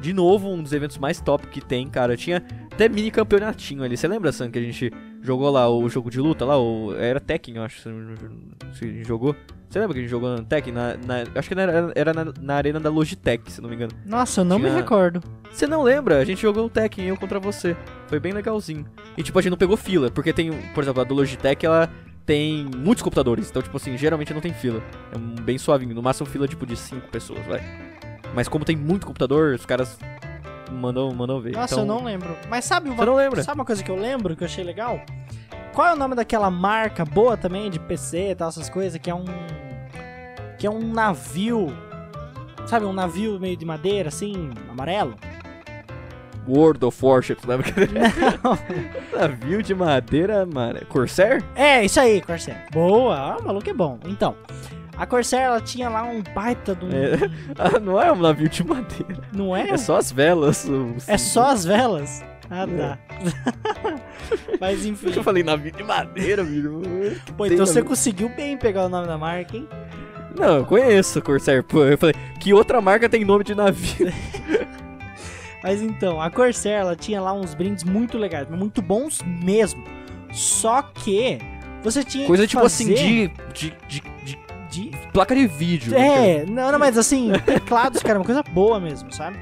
de 0.00 0.12
novo, 0.12 0.48
um 0.48 0.62
dos 0.62 0.72
eventos 0.72 0.98
mais 0.98 1.20
top 1.20 1.46
que 1.48 1.60
tem, 1.60 1.86
cara. 1.88 2.16
Tinha 2.16 2.42
até 2.84 2.88
mini 2.88 3.10
campeonatinho 3.10 3.82
ali. 3.82 3.96
Você 3.96 4.08
lembra, 4.08 4.32
Sam, 4.32 4.50
que 4.50 4.58
a 4.58 4.62
gente 4.62 4.90
jogou 5.22 5.50
lá 5.50 5.68
o 5.68 5.88
jogo 5.88 6.10
de 6.10 6.18
luta 6.20 6.44
lá? 6.44 6.58
O, 6.58 6.94
era 6.96 7.20
Tekken, 7.20 7.56
eu 7.56 7.62
acho, 7.62 7.80
se 7.82 7.88
a 7.88 8.86
gente 8.86 9.06
jogou. 9.06 9.36
Você 9.68 9.78
lembra 9.78 9.94
que 9.94 10.00
a 10.00 10.02
gente 10.02 10.10
jogou 10.10 10.30
no 10.36 10.44
Tekken? 10.44 10.72
Na, 10.72 10.96
na- 10.96 11.24
acho 11.34 11.48
que 11.48 11.54
era, 11.58 11.92
era 11.94 12.12
na, 12.12 12.32
na 12.40 12.54
arena 12.54 12.80
da 12.80 12.90
Logitech, 12.90 13.52
se 13.52 13.60
não 13.60 13.68
me 13.68 13.76
engano. 13.76 13.92
Nossa, 14.04 14.40
eu 14.40 14.44
não 14.44 14.58
me 14.58 14.64
Tinha- 14.64 14.76
recordo. 14.76 15.22
Você 15.52 15.66
não 15.66 15.82
lembra? 15.82 16.18
A 16.18 16.24
gente 16.24 16.40
jogou 16.42 16.66
o 16.66 16.70
Tekken, 16.70 17.06
eu 17.06 17.16
contra 17.16 17.38
você. 17.38 17.76
Foi 18.08 18.18
bem 18.18 18.32
legalzinho. 18.32 18.84
E 19.16 19.22
tipo, 19.22 19.38
a 19.38 19.42
gente 19.42 19.50
não 19.50 19.58
pegou 19.58 19.76
fila, 19.76 20.10
porque 20.10 20.32
tem, 20.32 20.50
por 20.74 20.82
exemplo, 20.82 21.00
a 21.00 21.04
do 21.04 21.14
Logitech, 21.14 21.64
ela 21.64 21.88
tem 22.26 22.64
muitos 22.76 23.02
computadores. 23.02 23.48
Então, 23.50 23.60
tipo 23.62 23.76
assim, 23.76 23.96
geralmente 23.96 24.32
não 24.34 24.40
tem 24.40 24.52
fila. 24.52 24.82
É 25.12 25.42
bem 25.42 25.58
suavinho. 25.58 25.94
No 25.94 26.02
máximo 26.02 26.26
fila, 26.28 26.48
tipo, 26.48 26.64
de 26.66 26.76
5 26.76 27.08
pessoas, 27.08 27.44
vai. 27.46 27.60
Mas 28.34 28.48
como 28.48 28.64
tem 28.64 28.74
muito 28.76 29.06
computador, 29.06 29.54
os 29.54 29.66
caras 29.66 29.98
mandam, 30.70 31.12
mandam 31.12 31.40
ver. 31.40 31.52
Nossa, 31.52 31.74
então, 31.74 31.84
eu 31.84 31.86
não 31.86 32.04
lembro. 32.04 32.36
Mas 32.48 32.64
sabe 32.64 32.88
uma, 32.88 32.96
Você 32.96 33.04
não 33.06 33.14
lembra? 33.14 33.42
sabe 33.42 33.58
uma 33.58 33.64
coisa 33.64 33.82
que 33.82 33.90
eu 33.90 33.96
lembro, 33.96 34.36
que 34.36 34.42
eu 34.42 34.46
achei 34.46 34.64
legal? 34.64 35.00
Qual 35.74 35.86
é 35.86 35.92
o 35.92 35.96
nome 35.96 36.14
daquela 36.14 36.50
marca 36.50 37.04
boa 37.04 37.36
também, 37.36 37.70
de 37.70 37.78
PC 37.78 38.30
e 38.30 38.34
tal, 38.34 38.48
essas 38.48 38.68
coisas, 38.68 38.98
que 39.00 39.10
é 39.10 39.14
um... 39.14 39.24
Que 40.58 40.66
é 40.66 40.70
um 40.70 40.92
navio... 40.92 41.68
Sabe, 42.66 42.84
um 42.84 42.92
navio 42.92 43.38
meio 43.40 43.56
de 43.56 43.64
madeira, 43.64 44.08
assim, 44.08 44.50
amarelo? 44.70 45.16
World 46.46 46.84
of 46.84 47.04
Warships, 47.04 47.44
lembra? 47.44 47.66
Navio 49.18 49.62
de 49.62 49.74
madeira, 49.74 50.46
mano. 50.46 50.80
Corsair? 50.88 51.42
É, 51.54 51.84
isso 51.84 52.00
aí, 52.00 52.20
Corsair. 52.20 52.66
Boa, 52.72 53.16
ah, 53.16 53.36
o 53.38 53.44
maluco 53.44 53.68
é 53.68 53.74
bom. 53.74 53.98
Então, 54.06 54.34
a 55.02 55.06
Corsair, 55.06 55.42
ela 55.44 55.60
tinha 55.60 55.88
lá 55.88 56.02
um 56.04 56.22
baita 56.34 56.74
do... 56.74 56.86
É. 56.94 57.16
Ah, 57.58 57.78
não 57.80 58.00
é 58.00 58.12
um 58.12 58.16
navio 58.16 58.48
de 58.48 58.62
madeira. 58.64 59.22
Não 59.32 59.56
é? 59.56 59.70
É 59.70 59.76
só 59.76 59.96
as 59.96 60.12
velas. 60.12 60.64
os- 60.68 61.08
É 61.08 61.16
só 61.18 61.50
as 61.50 61.64
velas? 61.64 62.22
Ah, 62.50 62.62
É. 62.64 62.66
tá. 62.66 62.98
Mas 64.60 64.84
enfim. 64.84 65.12
Eu 65.14 65.22
falei 65.22 65.42
navio 65.42 65.70
de 65.72 65.82
madeira, 65.82 66.44
filho. 66.44 66.82
Pô, 67.36 67.46
então 67.46 67.64
você 67.66 67.74
navio. 67.80 67.88
conseguiu 67.88 68.28
bem 68.28 68.56
pegar 68.56 68.84
o 68.86 68.88
nome 68.88 69.06
da 69.06 69.16
marca, 69.18 69.56
hein? 69.56 69.68
Não, 70.38 70.58
eu 70.58 70.64
conheço 70.64 71.20
Corsair. 71.22 71.62
Pô, 71.64 71.84
eu 71.84 71.98
falei, 71.98 72.14
que 72.38 72.52
outra 72.54 72.80
marca 72.80 73.08
tem 73.08 73.24
nome 73.24 73.44
de 73.44 73.54
navio? 73.54 74.12
Mas 75.62 75.82
então, 75.82 76.20
a 76.20 76.30
Corsair, 76.30 76.80
ela 76.80 76.96
tinha 76.96 77.20
lá 77.20 77.32
uns 77.32 77.54
brindes 77.54 77.84
muito 77.84 78.16
legais, 78.16 78.48
muito 78.48 78.80
bons 78.80 79.20
mesmo. 79.44 79.84
Só 80.32 80.80
que 80.82 81.38
você 81.82 82.02
tinha 82.04 82.26
Coisa 82.26 82.46
tipo 82.46 82.64
assim, 82.64 82.88
fazer 82.88 82.94
de, 82.96 83.28
de, 83.52 83.74
de, 83.88 84.02
de 84.24 84.38
de... 84.70 84.90
placa 85.12 85.34
de 85.34 85.46
vídeo. 85.46 85.92
né, 85.92 86.38
É, 86.38 86.46
não, 86.46 86.72
não, 86.72 86.78
mas 86.78 86.96
assim, 86.96 87.32
teclados, 87.44 88.02
cara, 88.02 88.18
uma 88.18 88.24
coisa 88.24 88.42
boa 88.42 88.78
mesmo, 88.80 89.12
sabe? 89.12 89.38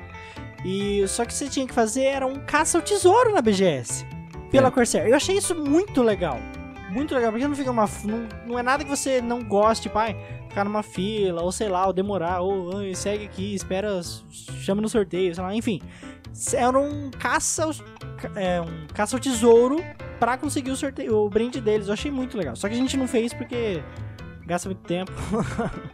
E 0.64 1.06
só 1.06 1.24
que 1.24 1.32
você 1.32 1.48
tinha 1.48 1.66
que 1.66 1.74
fazer 1.74 2.04
era 2.04 2.26
um 2.26 2.36
caça 2.36 2.78
ao 2.78 2.82
tesouro 2.82 3.32
na 3.32 3.40
BGS. 3.40 4.04
Pela 4.50 4.68
É. 4.68 4.70
Corsair. 4.70 5.06
Eu 5.06 5.14
achei 5.14 5.36
isso 5.36 5.54
muito 5.54 6.02
legal. 6.02 6.38
Muito 6.90 7.14
legal, 7.14 7.30
porque 7.30 7.46
não 7.46 7.54
fica 7.54 7.70
uma. 7.70 7.88
Não, 8.04 8.26
não 8.46 8.58
é 8.58 8.62
nada 8.62 8.82
que 8.82 8.90
você 8.90 9.20
não 9.20 9.44
goste, 9.44 9.84
tipo, 9.84 9.98
ai, 9.98 10.16
ficar 10.48 10.64
numa 10.64 10.82
fila, 10.82 11.42
ou 11.42 11.52
sei 11.52 11.68
lá, 11.68 11.86
ou 11.86 11.92
demorar, 11.92 12.40
ou 12.40 12.72
segue 12.94 13.26
aqui, 13.26 13.54
espera, 13.54 14.00
chama 14.30 14.80
no 14.80 14.88
sorteio, 14.88 15.34
sei 15.34 15.44
lá, 15.44 15.54
enfim. 15.54 15.82
Era 16.54 16.78
um 16.78 17.10
caça 17.10 17.70
é, 18.34 18.60
um 18.60 18.86
caça 18.92 19.16
ao 19.16 19.20
tesouro 19.20 19.82
pra 20.18 20.36
conseguir 20.36 20.70
o 20.70 20.76
sorteio, 20.76 21.16
o 21.16 21.30
brinde 21.30 21.60
deles. 21.60 21.88
Eu 21.88 21.92
achei 21.92 22.10
muito 22.10 22.36
legal. 22.36 22.56
Só 22.56 22.68
que 22.68 22.74
a 22.74 22.78
gente 22.78 22.96
não 22.96 23.06
fez 23.06 23.32
porque 23.32 23.82
gasta 24.48 24.68
muito 24.68 24.80
tempo. 24.82 25.12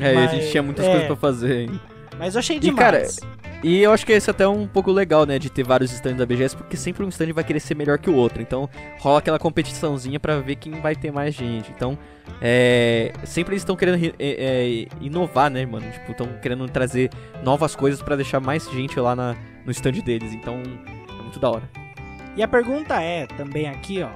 É, 0.00 0.12
a 0.12 0.14
Mas, 0.14 0.30
gente 0.30 0.50
tinha 0.50 0.62
muitas 0.62 0.84
é. 0.84 0.88
coisas 0.90 1.06
pra 1.06 1.16
fazer. 1.16 1.68
hein. 1.68 1.80
Mas 2.18 2.34
eu 2.34 2.38
achei 2.38 2.56
E, 2.56 2.60
demais. 2.60 3.18
E 3.62 3.82
eu 3.82 3.92
acho 3.92 4.04
que 4.06 4.12
esse 4.12 4.30
até 4.30 4.44
é 4.44 4.48
um 4.48 4.66
pouco 4.66 4.90
legal, 4.90 5.26
né? 5.26 5.38
De 5.38 5.50
ter 5.50 5.62
vários 5.62 5.92
stands 5.92 6.18
da 6.18 6.24
BGS, 6.26 6.56
porque 6.56 6.76
sempre 6.76 7.04
um 7.04 7.08
stand 7.08 7.32
vai 7.34 7.44
querer 7.44 7.60
ser 7.60 7.74
melhor 7.74 7.98
que 7.98 8.08
o 8.08 8.14
outro. 8.14 8.40
Então 8.42 8.68
rola 8.98 9.18
aquela 9.18 9.38
competiçãozinha 9.38 10.18
pra 10.18 10.38
ver 10.40 10.56
quem 10.56 10.80
vai 10.80 10.94
ter 10.96 11.12
mais 11.12 11.34
gente. 11.34 11.70
Então, 11.70 11.96
é, 12.40 13.12
sempre 13.24 13.52
eles 13.54 13.62
estão 13.62 13.76
querendo 13.76 14.02
é, 14.04 14.12
é, 14.18 14.86
inovar, 15.00 15.50
né, 15.50 15.64
mano? 15.66 15.90
Tipo, 15.90 16.12
estão 16.12 16.26
querendo 16.40 16.66
trazer 16.68 17.10
novas 17.44 17.76
coisas 17.76 18.00
pra 18.02 18.16
deixar 18.16 18.40
mais 18.40 18.68
gente 18.70 18.98
lá 18.98 19.14
na, 19.14 19.36
no 19.64 19.70
stand 19.70 19.92
deles. 20.04 20.32
Então, 20.32 20.62
é 21.08 21.22
muito 21.22 21.38
da 21.38 21.50
hora. 21.50 21.68
E 22.36 22.42
a 22.42 22.48
pergunta 22.48 23.00
é, 23.02 23.26
também 23.26 23.68
aqui, 23.68 24.02
ó. 24.02 24.10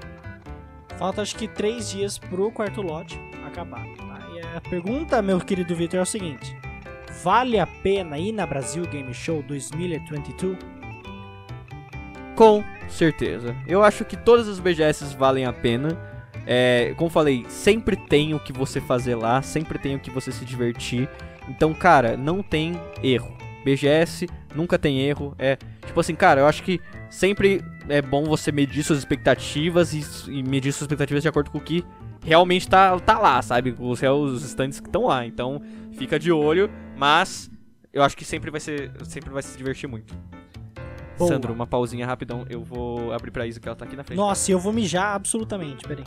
Falta 0.97 1.21
acho 1.23 1.37
que 1.37 1.47
três 1.49 1.91
dias 1.91 2.17
pro 2.19 2.51
quarto 2.51 2.81
lote 2.81 3.19
acabar. 3.47 3.85
Tá? 3.97 4.29
E 4.35 4.57
a 4.57 4.61
pergunta, 4.61 5.21
meu 5.23 5.41
querido 5.41 5.75
Victor, 5.75 6.01
é 6.01 6.03
o 6.03 6.07
seguinte: 6.07 6.57
Vale 7.23 7.59
a 7.59 7.67
pena 7.67 8.19
ir 8.19 8.33
na 8.33 8.47
Brasil 8.47 8.85
Game 8.87 9.13
Show 9.15 9.43
2022? 9.43 10.59
Com 12.37 12.65
certeza. 12.89 13.57
Eu 13.67 13.83
acho 13.83 14.05
que 14.05 14.17
todas 14.17 14.49
as 14.49 14.59
BGS 14.59 15.15
valem 15.17 15.47
a 15.47 15.53
pena. 15.53 15.97
É, 16.47 16.93
como 16.97 17.09
falei, 17.09 17.47
sempre 17.49 17.97
tem 17.97 18.35
o 18.35 18.41
que 18.41 18.53
você 18.53 18.81
fazer 18.81 19.15
lá, 19.15 19.41
sempre 19.41 19.79
tem 19.79 19.97
o 19.97 20.01
que 20.01 20.11
você 20.11 20.31
se 20.31 20.45
divertir. 20.45 21.09
Então, 21.49 21.73
cara, 21.73 22.17
não 22.17 22.43
tem 22.43 22.79
erro. 23.03 23.35
BGS 23.65 24.29
nunca 24.55 24.79
tem 24.79 25.01
erro. 25.01 25.35
É 25.39 25.57
tipo 25.87 25.99
assim, 25.99 26.15
cara, 26.15 26.41
eu 26.41 26.47
acho 26.47 26.63
que 26.63 26.81
sempre 27.09 27.65
é 27.89 28.03
bom 28.03 28.25
você 28.25 28.53
medir 28.53 28.83
suas 28.83 28.99
expectativas 28.99 29.95
e, 29.95 30.31
e 30.31 30.43
medir 30.43 30.73
suas 30.73 30.83
expectativas 30.83 31.23
de 31.23 31.29
acordo 31.29 31.51
com 31.51 31.59
o 31.59 31.61
que 31.61 31.85
realmente 32.25 32.69
tá, 32.69 32.99
tá 32.99 33.19
lá, 33.19 33.41
sabe? 33.43 33.75
Os, 33.79 34.03
os 34.03 34.43
stands 34.43 34.81
que 34.81 34.89
estão 34.89 35.07
lá. 35.07 35.25
Então, 35.27 35.61
fica 35.93 36.19
de 36.19 36.33
olho, 36.33 36.71
mas 36.97 37.51
eu 37.93 38.03
acho 38.03 38.17
que 38.17 38.25
sempre 38.25 38.51
vai 38.51 38.61
ser, 38.61 38.91
sempre 39.05 39.31
vai 39.31 39.43
se 39.43 39.57
divertir 39.57 39.89
muito. 39.89 40.15
Boa. 41.17 41.29
Sandro, 41.29 41.53
uma 41.53 41.67
pausinha 41.67 42.07
rapidão. 42.07 42.45
Eu 42.49 42.65
vou 42.65 43.13
abrir 43.13 43.31
pra 43.31 43.47
Isa 43.47 43.61
que 43.61 43.69
ela 43.69 43.77
tá 43.77 43.85
aqui 43.85 43.95
na 43.95 44.03
frente. 44.03 44.19
Nossa, 44.19 44.51
eu 44.51 44.59
vou 44.59 44.73
mijar 44.73 45.15
absolutamente, 45.15 45.87
peraí. 45.87 46.05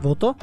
Voltou? 0.00 0.36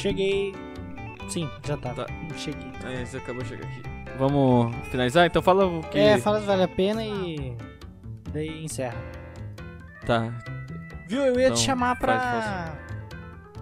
Cheguei. 0.00 0.54
Sim, 1.28 1.48
já 1.66 1.76
tá. 1.76 1.94
Tá. 1.94 2.06
Cheguei. 2.36 2.70
Aí, 2.84 3.04
você 3.06 3.18
acabou 3.18 3.42
de 3.42 3.48
chegar 3.48 3.66
aqui. 3.66 3.82
Vamos 4.18 4.74
finalizar? 4.90 5.26
Então 5.26 5.40
fala 5.40 5.64
o 5.66 5.80
que... 5.84 5.98
É, 5.98 6.18
fala 6.18 6.40
se 6.40 6.46
vale 6.46 6.62
a 6.62 6.68
pena 6.68 7.04
e. 7.04 7.56
Daí 8.32 8.64
encerra. 8.64 8.96
Tá. 10.06 10.32
Viu? 11.08 11.20
Eu 11.22 11.34
ia 11.38 11.44
Então, 11.46 11.56
te 11.56 11.60
chamar 11.62 11.98
pra. 11.98 12.74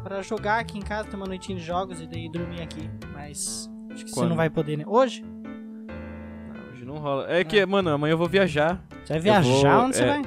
pra 0.03 0.23
jogar 0.23 0.59
aqui 0.61 0.79
em 0.79 0.83
casa, 0.83 1.09
ter 1.09 1.17
uma 1.17 1.27
noitinha 1.27 1.59
de 1.59 1.65
jogos 1.65 2.01
e 2.01 2.07
daí 2.07 2.31
dormir 2.31 2.63
aqui. 2.63 2.89
Mas. 3.13 3.71
Acho 3.93 4.05
que 4.05 4.11
você 4.11 4.21
Quando? 4.21 4.31
não 4.31 4.37
vai 4.37 4.49
poder, 4.51 4.77
né? 4.79 4.85
Hoje? 4.87 5.23
Não, 5.23 6.73
hoje 6.73 6.85
não 6.85 6.95
rola. 6.97 7.31
É 7.31 7.43
que, 7.45 7.65
mano, 7.67 7.91
amanhã 7.91 8.13
eu 8.13 8.19
vou 8.19 8.29
viajar. 8.29 8.81
Você 9.05 9.15
vai 9.15 9.21
viajar? 9.23 9.77
vou- 9.77 9.87
Onde 9.87 9.97
você 9.97 10.03
é. 10.03 10.07
vai? 10.07 10.23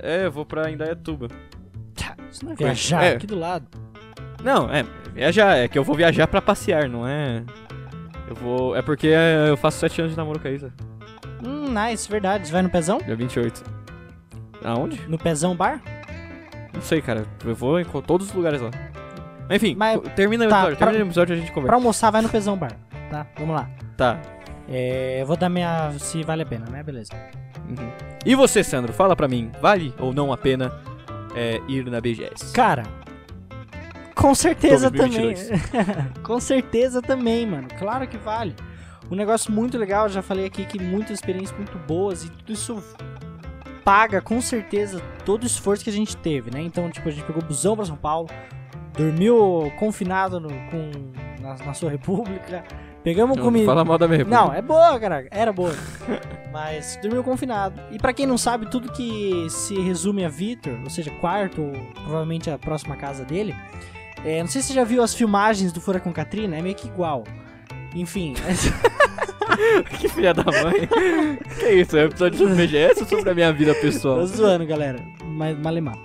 É, 0.00 0.26
eu 0.26 0.32
vou 0.32 0.44
pra 0.44 0.70
Indaiatuba. 0.70 1.28
Tá, 1.94 2.14
Você 2.30 2.44
não 2.44 2.54
vai 2.54 2.66
viajar 2.66 3.04
É. 3.04 3.14
aqui 3.16 3.26
do 3.26 3.38
lado. 3.38 3.66
Não, 4.42 4.68
é, 4.68 4.84
viajar. 5.14 5.56
É 5.56 5.68
que 5.68 5.78
eu 5.78 5.84
vou 5.84 5.94
viajar 5.96 6.26
pra 6.26 6.42
passear, 6.42 6.88
não 6.88 7.06
é... 7.06 7.42
Eu 8.28 8.34
vou... 8.34 8.74
É 8.76 8.82
porque 8.82 9.08
é, 9.08 9.48
eu 9.48 9.56
faço 9.56 9.78
7 9.78 10.00
anos 10.00 10.12
de 10.12 10.16
namoro 10.18 10.40
com 10.40 10.48
a 10.48 10.50
Isa. 10.50 10.72
Hum, 11.46 11.66
nice, 11.72 12.08
verdade. 12.10 12.46
Você 12.46 12.52
vai 12.52 12.62
no 12.62 12.70
pezão? 12.70 12.98
Dia 12.98 13.14
28. 13.14 13.62
Aonde? 14.64 15.00
No 15.08 15.18
pezão 15.18 15.54
bar? 15.54 15.80
Não 16.72 16.80
sei, 16.80 17.00
cara. 17.02 17.24
Eu 17.44 17.54
vou 17.54 17.78
em 17.78 17.84
todos 17.84 18.28
os 18.28 18.32
lugares 18.34 18.60
lá. 18.60 18.70
Enfim, 19.50 19.74
Mas- 19.76 20.00
termina 20.16 20.46
o 20.46 20.48
tá, 20.48 20.56
episódio. 20.56 20.76
pra- 20.78 20.86
Termina 20.86 21.04
o 21.04 21.08
episódio 21.08 21.32
e 21.32 21.34
a 21.34 21.36
gente 21.36 21.46
Pra 21.48 21.54
conversa. 21.54 21.74
almoçar, 21.76 22.10
vai 22.10 22.22
no 22.22 22.28
pezão 22.30 22.56
bar. 22.56 22.72
Tá, 23.10 23.26
vamos 23.38 23.54
lá. 23.56 23.68
Tá. 23.96 24.18
É, 24.68 25.20
eu 25.20 25.26
vou 25.26 25.36
dar 25.36 25.50
minha. 25.50 25.92
se 25.98 26.22
vale 26.22 26.42
a 26.42 26.46
pena, 26.46 26.64
né? 26.70 26.82
Beleza. 26.82 27.12
Uhum. 27.68 27.90
E 28.24 28.34
você, 28.34 28.64
Sandro? 28.64 28.92
Fala 28.94 29.14
pra 29.14 29.28
mim. 29.28 29.52
Vale 29.60 29.94
ou 29.98 30.14
não 30.14 30.32
a 30.32 30.38
pena 30.38 30.72
é, 31.36 31.60
ir 31.68 31.84
na 31.90 32.00
BGS? 32.00 32.52
Cara, 32.54 32.82
com 34.24 34.34
certeza 34.34 34.90
2022. 34.90 35.48
também. 35.48 36.12
com 36.24 36.40
certeza 36.40 37.02
também, 37.02 37.46
mano. 37.46 37.68
Claro 37.78 38.06
que 38.08 38.16
vale. 38.16 38.54
Um 39.10 39.14
negócio 39.14 39.52
muito 39.52 39.76
legal, 39.76 40.08
já 40.08 40.22
falei 40.22 40.46
aqui 40.46 40.64
que 40.64 40.80
muitas 40.82 41.12
experiências 41.18 41.54
muito 41.56 41.76
boas 41.78 42.24
e 42.24 42.30
tudo 42.30 42.52
isso 42.52 42.82
paga 43.84 44.22
com 44.22 44.40
certeza 44.40 44.98
todo 45.26 45.42
o 45.42 45.46
esforço 45.46 45.84
que 45.84 45.90
a 45.90 45.92
gente 45.92 46.16
teve, 46.16 46.50
né? 46.50 46.62
Então, 46.62 46.90
tipo, 46.90 47.06
a 47.06 47.12
gente 47.12 47.24
pegou 47.24 47.42
busão 47.42 47.76
pra 47.76 47.84
São 47.84 47.96
Paulo, 47.96 48.30
dormiu 48.96 49.70
confinado 49.78 50.40
no- 50.40 50.48
com, 50.48 50.90
na, 51.42 51.54
na 51.66 51.74
sua 51.74 51.90
república, 51.90 52.64
pegamos 53.02 53.36
Não, 53.36 53.44
comida. 53.44 53.66
Fala 53.66 53.84
mal 53.84 53.98
da 53.98 54.08
minha 54.08 54.18
república. 54.18 54.42
Não, 54.42 54.54
é 54.54 54.62
boa, 54.62 54.98
cara. 54.98 55.26
Era 55.30 55.52
boa. 55.52 55.74
Mas 56.50 56.98
dormiu 57.02 57.22
confinado. 57.22 57.78
E 57.90 57.98
pra 57.98 58.14
quem 58.14 58.24
não 58.24 58.38
sabe, 58.38 58.70
tudo 58.70 58.90
que 58.90 59.46
se 59.50 59.78
resume 59.78 60.24
a 60.24 60.30
Victor, 60.30 60.78
ou 60.82 60.88
seja, 60.88 61.10
quarto, 61.20 61.60
ou 61.60 61.72
provavelmente 62.04 62.48
a 62.48 62.56
próxima 62.56 62.96
casa 62.96 63.22
dele, 63.22 63.54
é, 64.24 64.40
não 64.40 64.48
sei 64.48 64.62
se 64.62 64.68
você 64.68 64.74
já 64.74 64.84
viu 64.84 65.02
as 65.02 65.14
filmagens 65.14 65.72
do 65.72 65.80
Furacão 65.80 66.12
Katrina, 66.12 66.56
é 66.56 66.62
meio 66.62 66.74
que 66.74 66.88
igual. 66.88 67.24
Enfim, 67.94 68.34
que 70.00 70.08
filha 70.08 70.34
da 70.34 70.44
mãe. 70.44 70.88
que 71.58 71.68
isso? 71.70 71.96
É 71.96 72.02
um 72.02 72.06
episódio 72.06 72.38
sobre 72.38 72.54
BGS 72.54 73.00
ou 73.02 73.06
sobre 73.06 73.30
a 73.30 73.34
minha 73.34 73.52
vida 73.52 73.74
pessoal? 73.74 74.18
tô 74.18 74.26
zoando, 74.26 74.66
galera. 74.66 74.98
Mas 75.24 75.58
malemar. 75.58 75.96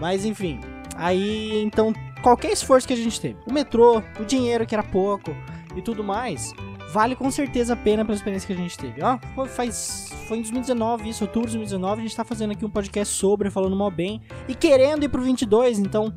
Mas 0.00 0.24
enfim, 0.24 0.60
aí 0.96 1.62
então 1.62 1.92
qualquer 2.22 2.52
esforço 2.52 2.86
que 2.86 2.92
a 2.92 2.96
gente 2.96 3.20
teve, 3.20 3.36
o 3.46 3.52
metrô, 3.52 4.02
o 4.18 4.24
dinheiro 4.24 4.66
que 4.66 4.74
era 4.74 4.82
pouco 4.82 5.34
e 5.76 5.82
tudo 5.82 6.02
mais, 6.02 6.52
vale 6.92 7.14
com 7.14 7.30
certeza 7.30 7.74
a 7.74 7.76
pena 7.76 8.04
pela 8.04 8.16
experiência 8.16 8.46
que 8.46 8.52
a 8.52 8.56
gente 8.56 8.76
teve. 8.76 9.02
Ó, 9.02 9.18
foi, 9.34 9.48
faz, 9.48 10.12
foi 10.26 10.38
em 10.38 10.42
2019, 10.42 11.08
isso, 11.08 11.24
outubro 11.24 11.48
de 11.48 11.56
2019, 11.56 12.00
a 12.00 12.02
gente 12.02 12.16
tá 12.16 12.24
fazendo 12.24 12.52
aqui 12.52 12.64
um 12.64 12.70
podcast 12.70 13.14
sobre, 13.14 13.50
falando 13.50 13.76
mal 13.76 13.90
bem 13.90 14.20
e 14.48 14.54
querendo 14.54 15.04
ir 15.04 15.08
pro 15.08 15.22
22, 15.22 15.78
então 15.78 16.12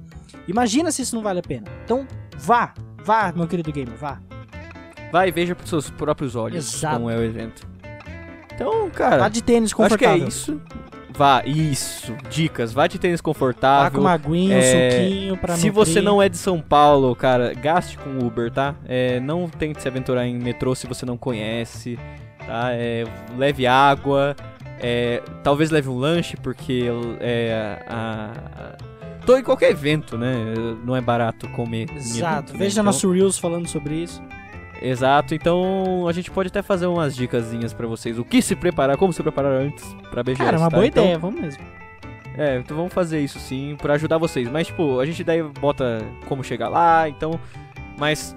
imagina 0.48 0.92
se 0.92 1.02
isso 1.02 1.16
não 1.16 1.24
vale 1.24 1.40
a 1.40 1.44
pena. 1.44 1.68
Então 1.84 2.08
vá, 2.38 2.74
vá, 3.04 3.32
meu 3.36 3.48
querido 3.48 3.72
gamer, 3.72 3.96
vá. 3.96 4.20
Vai 5.12 5.28
e 5.28 5.32
veja 5.32 5.54
pros 5.56 5.70
seus 5.70 5.90
próprios 5.90 6.36
olhos 6.36 6.74
Exato. 6.74 6.96
como 6.96 7.10
é 7.10 7.16
o 7.18 7.24
evento. 7.24 7.68
Então, 8.54 8.90
cara, 8.92 9.18
Vá 9.18 9.30
de 9.30 9.42
tênis 9.42 9.72
acho 9.72 9.76
que 9.76 9.82
é 9.82 9.88
confortável. 10.10 10.28
isso. 10.28 10.62
Vá, 11.14 11.44
isso. 11.46 12.16
Dicas. 12.30 12.72
Vá 12.72 12.88
de 12.88 12.98
tênis 13.00 13.20
Vá 13.20 13.24
confortável. 13.26 13.92
com 13.92 14.00
uma 14.00 14.14
aguinha, 14.14 14.56
um 14.56 14.60
É, 14.60 14.92
suquinho 14.92 15.38
pra 15.38 15.56
Se 15.56 15.68
nutrir. 15.68 15.74
você 15.74 16.02
não 16.02 16.22
é 16.22 16.30
de 16.30 16.38
São 16.38 16.62
Paulo, 16.62 17.14
cara, 17.16 17.54
gaste 17.54 17.98
com 17.98 18.20
Uber, 18.26 18.50
tá? 18.52 18.76
É, 18.88 19.20
não 19.20 19.50
tente 19.50 19.82
se 19.82 19.88
aventurar 19.88 20.26
em 20.26 20.38
metrô 20.38 20.74
se 20.76 20.88
você 20.88 21.06
não 21.06 21.18
conhece, 21.18 21.98
tá? 22.46 22.70
É, 22.72 23.04
leve 23.38 23.66
água, 23.68 24.36
é, 24.80 25.22
talvez 25.44 25.70
leve 25.72 25.90
um 25.90 25.98
lanche, 25.98 26.38
porque 26.38 26.86
é, 27.20 27.82
a, 27.90 27.96
a- 27.96 28.78
tô 29.26 29.38
em 29.38 29.44
qualquer 29.44 29.72
evento, 29.72 30.18
né? 30.18 30.54
Não 30.84 30.96
é 30.96 31.02
barato 31.02 31.48
comer. 31.50 31.88
Exato, 31.96 32.50
evento, 32.50 32.54
né? 32.54 32.60
veja 32.60 32.74
Então- 32.76 32.84
nosso 32.84 33.12
Reels 33.12 33.38
falando 33.38 33.68
sobre 33.68 33.96
isso. 33.96 34.22
Exato, 34.82 35.36
então 35.36 36.08
a 36.08 36.12
gente 36.12 36.32
pode 36.32 36.48
até 36.48 36.62
fazer 36.64 36.88
umas 36.88 37.16
dicasinhas 37.16 37.72
pra 37.72 37.86
vocês. 37.86 38.18
O 38.18 38.26
que 38.26 38.42
se 38.42 38.56
preparar, 38.56 38.98
como 38.98 39.14
se 39.14 39.22
preparar 39.22 39.52
antes 39.52 39.86
pra 40.10 40.24
BGS. 40.24 40.44
Cara, 40.44 40.58
é 40.58 40.60
uma 40.60 40.70
tá? 40.72 40.76
boa 40.76 40.88
Então, 40.88 41.04
ideia, 41.04 41.20
vamos 41.20 41.40
mesmo. 41.40 41.64
É, 42.36 42.58
então 42.58 42.76
vamos 42.76 42.92
fazer 42.94 43.20
isso 43.20 43.38
sim, 43.40 43.78
pra 43.80 43.94
ajudar 43.94 44.18
vocês. 44.18 44.50
Mas, 44.50 44.68
tipo, 44.68 45.00
a 45.00 45.06
gente 45.06 45.24
daí 45.24 45.44
bota 45.44 46.00
como 46.28 46.44
chegar 46.44 46.70
lá, 46.70 47.08
então. 47.08 47.40
Mas. 47.98 48.36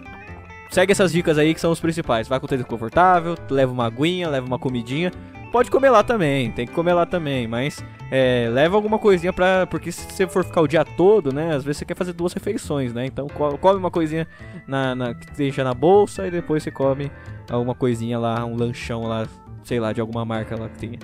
Segue 0.70 0.90
essas 0.90 1.12
dicas 1.12 1.38
aí 1.38 1.54
que 1.54 1.60
são 1.60 1.70
os 1.70 1.78
principais. 1.78 2.26
Vai 2.26 2.40
com 2.40 2.46
o 2.46 2.48
tênis 2.48 2.66
confortável, 2.66 3.36
leva 3.48 3.72
uma 3.72 3.86
aguinha, 3.86 4.28
leva 4.28 4.44
uma 4.46 4.58
comidinha. 4.58 5.12
Pode 5.52 5.70
comer 5.70 5.88
lá 5.90 6.02
também, 6.02 6.50
tem 6.50 6.66
que 6.66 6.72
comer 6.72 6.94
lá 6.94 7.06
também, 7.06 7.46
mas 7.46 7.82
é, 8.10 8.48
leva 8.52 8.76
alguma 8.76 8.98
coisinha 8.98 9.32
pra. 9.32 9.66
Porque 9.66 9.90
se 9.90 10.02
você 10.10 10.26
for 10.26 10.44
ficar 10.44 10.60
o 10.60 10.68
dia 10.68 10.84
todo, 10.84 11.32
né? 11.32 11.54
Às 11.54 11.64
vezes 11.64 11.78
você 11.78 11.84
quer 11.84 11.96
fazer 11.96 12.12
duas 12.12 12.32
refeições, 12.32 12.92
né? 12.92 13.06
Então 13.06 13.26
co- 13.26 13.56
come 13.58 13.78
uma 13.78 13.90
coisinha 13.90 14.26
na, 14.68 14.94
na- 14.94 15.14
que 15.14 15.30
deixa 15.36 15.64
na 15.64 15.74
bolsa 15.74 16.26
e 16.26 16.30
depois 16.30 16.62
você 16.62 16.70
come 16.70 17.10
alguma 17.50 17.74
coisinha 17.74 18.18
lá, 18.18 18.44
um 18.44 18.56
lanchão 18.56 19.02
lá, 19.02 19.26
sei 19.62 19.80
lá, 19.80 19.92
de 19.92 20.00
alguma 20.00 20.24
marca 20.24 20.58
lá 20.58 20.68
que 20.68 20.78
tenha. 20.78 20.98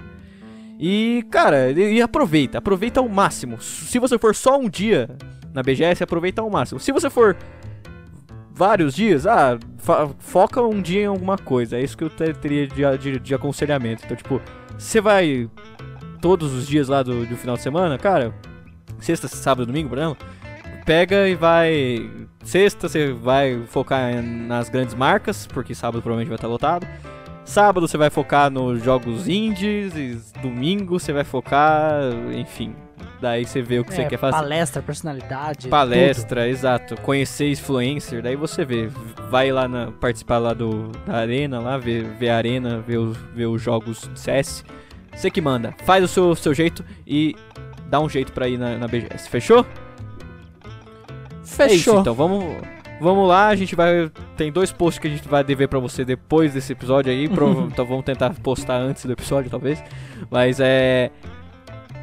E, 0.78 1.24
cara, 1.30 1.70
e, 1.72 2.01
aproveita, 2.01 2.59
aproveita 2.59 3.01
ao 3.01 3.09
máximo. 3.09 3.61
Se 3.61 3.98
você 3.98 4.18
for 4.18 4.34
só 4.34 4.59
um 4.59 4.68
dia 4.68 5.11
na 5.53 5.62
BGS, 5.62 6.03
aproveita 6.03 6.40
ao 6.40 6.48
máximo. 6.48 6.80
Se 6.80 6.90
você 6.92 7.11
for 7.11 7.36
vários 8.53 8.94
dias, 8.94 9.26
ah, 9.26 9.59
foca 10.18 10.62
um 10.62 10.80
dia 10.80 11.03
em 11.03 11.07
alguma 11.07 11.36
coisa. 11.38 11.76
É 11.78 11.82
isso 11.82 11.96
que 11.96 12.05
eu 12.05 12.11
te- 12.11 12.32
teria 12.34 12.66
de, 12.66 12.98
de, 12.98 13.18
de 13.20 13.34
aconselhamento. 13.34 14.03
Então, 14.05 14.16
tipo, 14.16 14.40
você 14.78 15.01
vai 15.01 15.48
todos 16.21 16.53
os 16.53 16.66
dias 16.66 16.89
lá 16.89 17.03
do, 17.03 17.25
do 17.27 17.37
final 17.37 17.57
de 17.57 17.62
semana, 17.62 17.99
cara, 17.99 18.33
sexta, 18.99 19.29
sábado, 19.29 19.66
domingo, 19.66 19.89
por 19.89 19.99
exemplo, 19.99 20.16
pega 20.85 21.29
e 21.29 21.35
vai. 21.35 22.11
Sexta 22.43 22.89
você 22.89 23.12
vai 23.12 23.62
focar 23.66 24.23
nas 24.23 24.68
grandes 24.68 24.95
marcas, 24.95 25.47
porque 25.47 25.75
sábado 25.75 26.01
provavelmente 26.01 26.29
vai 26.29 26.37
estar 26.37 26.49
lotado. 26.49 26.87
Sábado 27.45 27.87
você 27.89 27.97
vai 27.99 28.11
focar 28.11 28.51
nos 28.51 28.83
jogos 28.83 29.27
indies, 29.29 29.95
e 29.97 30.18
domingo 30.41 30.99
você 30.99 31.12
vai 31.12 31.25
focar, 31.25 32.01
enfim. 32.33 32.75
Daí 33.21 33.45
você 33.45 33.61
vê 33.61 33.79
o 33.79 33.85
que 33.85 33.93
você 33.93 34.03
É, 34.03 34.05
quer 34.07 34.16
fazer. 34.18 34.37
Palestra, 34.37 34.81
personalidade. 34.83 35.68
Palestra, 35.68 36.49
exato. 36.49 36.95
Conhecer 37.03 37.51
influencer, 37.51 38.23
daí 38.23 38.37
você 38.37 38.64
vê. 38.64 38.89
Vai 39.29 39.51
lá 39.53 39.68
na, 39.68 39.91
participar 39.91 40.39
lá 40.39 40.55
do, 40.55 40.89
da 41.07 41.16
arena, 41.16 41.61
lá, 41.61 41.77
ver, 41.77 42.05
ver 42.05 42.31
a 42.31 42.37
arena, 42.37 42.79
ver, 42.79 42.97
os- 42.99 43.16
ver 43.35 43.47
os 43.47 43.61
jogos 43.61 44.09
de 44.12 44.18
CS. 44.18 44.64
Você 45.15 45.31
que 45.31 45.41
manda. 45.41 45.75
Faz 45.85 46.03
o 46.05 46.09
seu, 46.09 46.35
seu 46.35 46.55
jeito 46.55 46.85
e 47.07 47.37
dá 47.89 48.01
um 48.01 48.09
jeito 48.09 48.33
pra 48.33 48.49
ir 48.49 48.57
na, 48.59 48.77
na 48.79 48.87
BGS. 48.89 49.29
Fechou? 49.29 49.65
tudo. 49.65 49.81
É 51.63 51.67
isso, 51.67 51.85
Fechou. 51.85 52.01
então 52.01 52.15
vamos, 52.15 52.45
vamos 53.01 53.29
lá, 53.29 53.49
a 53.49 53.57
gente 53.57 53.75
vai. 53.75 54.11
Tem 54.37 54.51
dois 54.53 54.73
posts 54.73 54.99
que 55.01 55.09
a 55.09 55.11
gente 55.11 55.29
vai 55.29 55.43
dever 55.45 55.69
pra 55.69 55.79
você 55.79 56.05
depois 56.05 56.55
desse 56.55 56.73
episódio 56.73 57.11
aí. 57.13 57.25
então 57.71 57.85
vamos 57.85 58.05
tentar 58.05 58.31
postar 58.43 58.77
antes 58.77 59.05
do 59.05 59.13
episódio, 59.13 59.51
talvez. 59.51 59.83
Mas 60.31 60.59
é. 60.61 61.11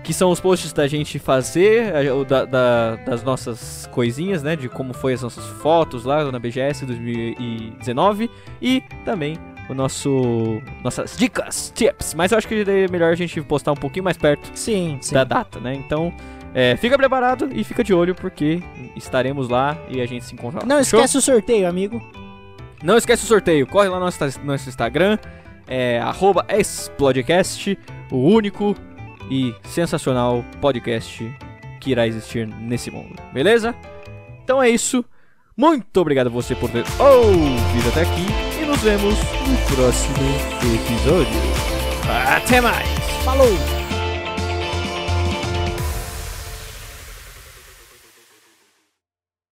Que 0.04 0.14
são 0.14 0.32
os 0.32 0.40
posts 0.40 0.72
da 0.72 0.88
gente 0.88 1.20
fazer, 1.20 1.92
da- 2.30 2.46
da- 2.46 2.96
das 2.96 3.24
nossas 3.24 3.90
coisinhas, 3.92 4.42
né? 4.42 4.56
De 4.56 4.70
como 4.70 4.94
foi 4.94 5.14
as 5.14 5.22
nossas 5.22 5.46
fotos 5.62 6.06
lá 6.06 6.32
na 6.32 6.40
BGS 6.40 6.86
2019. 6.86 8.30
E 8.62 8.82
também 9.04 9.38
o 9.70 9.74
nosso. 9.74 10.62
Nossas 10.84 11.18
dicas, 11.18 11.72
tips. 11.76 12.14
Mas 12.14 12.32
eu 12.32 12.38
acho 12.38 12.48
que 12.48 12.64
é 12.68 12.88
melhor 12.90 13.12
a 13.12 13.16
gente 13.16 13.42
postar 13.42 13.72
um 13.72 13.76
pouquinho 13.76 14.04
mais 14.04 14.18
perto 14.18 14.50
Sim, 14.56 14.98
sim. 15.02 15.14
da 15.14 15.24
data, 15.24 15.60
né? 15.60 15.74
Então, 15.74 16.14
É, 16.54 16.76
fica 16.78 16.98
preparado 16.98 17.50
e 17.54 17.64
fica 17.64 17.84
de 17.84 17.94
olho 17.94 18.16
porque 18.16 18.62
estaremos 18.96 19.48
lá 19.50 19.78
e 19.90 20.02
a 20.02 20.06
gente 20.08 20.26
se 20.26 20.34
encontra 20.34 20.62
lá. 20.62 20.66
Não 20.66 20.78
Fechou? 20.84 21.00
esquece 21.00 21.18
o 21.18 21.22
sorteio, 21.22 21.68
amigo. 21.68 22.02
Não 22.82 22.98
esquece 22.98 23.24
o 23.24 23.28
sorteio. 23.28 23.68
Corre 23.68 23.90
lá 23.90 24.00
no 24.00 24.06
nosso, 24.06 24.18
nosso 24.44 24.68
Instagram. 24.70 25.18
É 25.68 26.00
arroba 26.00 26.46
Explodecast, 26.50 27.78
o 28.12 28.18
único 28.18 28.76
e 29.30 29.54
sensacional 29.66 30.44
podcast 30.62 31.30
que 31.82 31.92
irá 31.92 32.08
existir 32.08 32.48
nesse 32.48 32.90
mundo. 32.90 33.16
Beleza? 33.34 33.76
Então 34.44 34.64
é 34.64 34.70
isso. 34.70 35.04
Muito 35.56 36.00
obrigado 36.00 36.28
a 36.28 36.30
você 36.30 36.56
por 36.56 36.70
ter 36.70 36.86
ouvido 37.00 37.90
até 37.90 38.02
aqui 38.04 38.47
nos 38.68 38.82
vemos 38.82 39.18
no 39.48 39.76
próximo 39.76 40.16
episódio. 40.76 41.42
Até 42.36 42.60
mais! 42.60 42.88
Falou! 43.24 43.77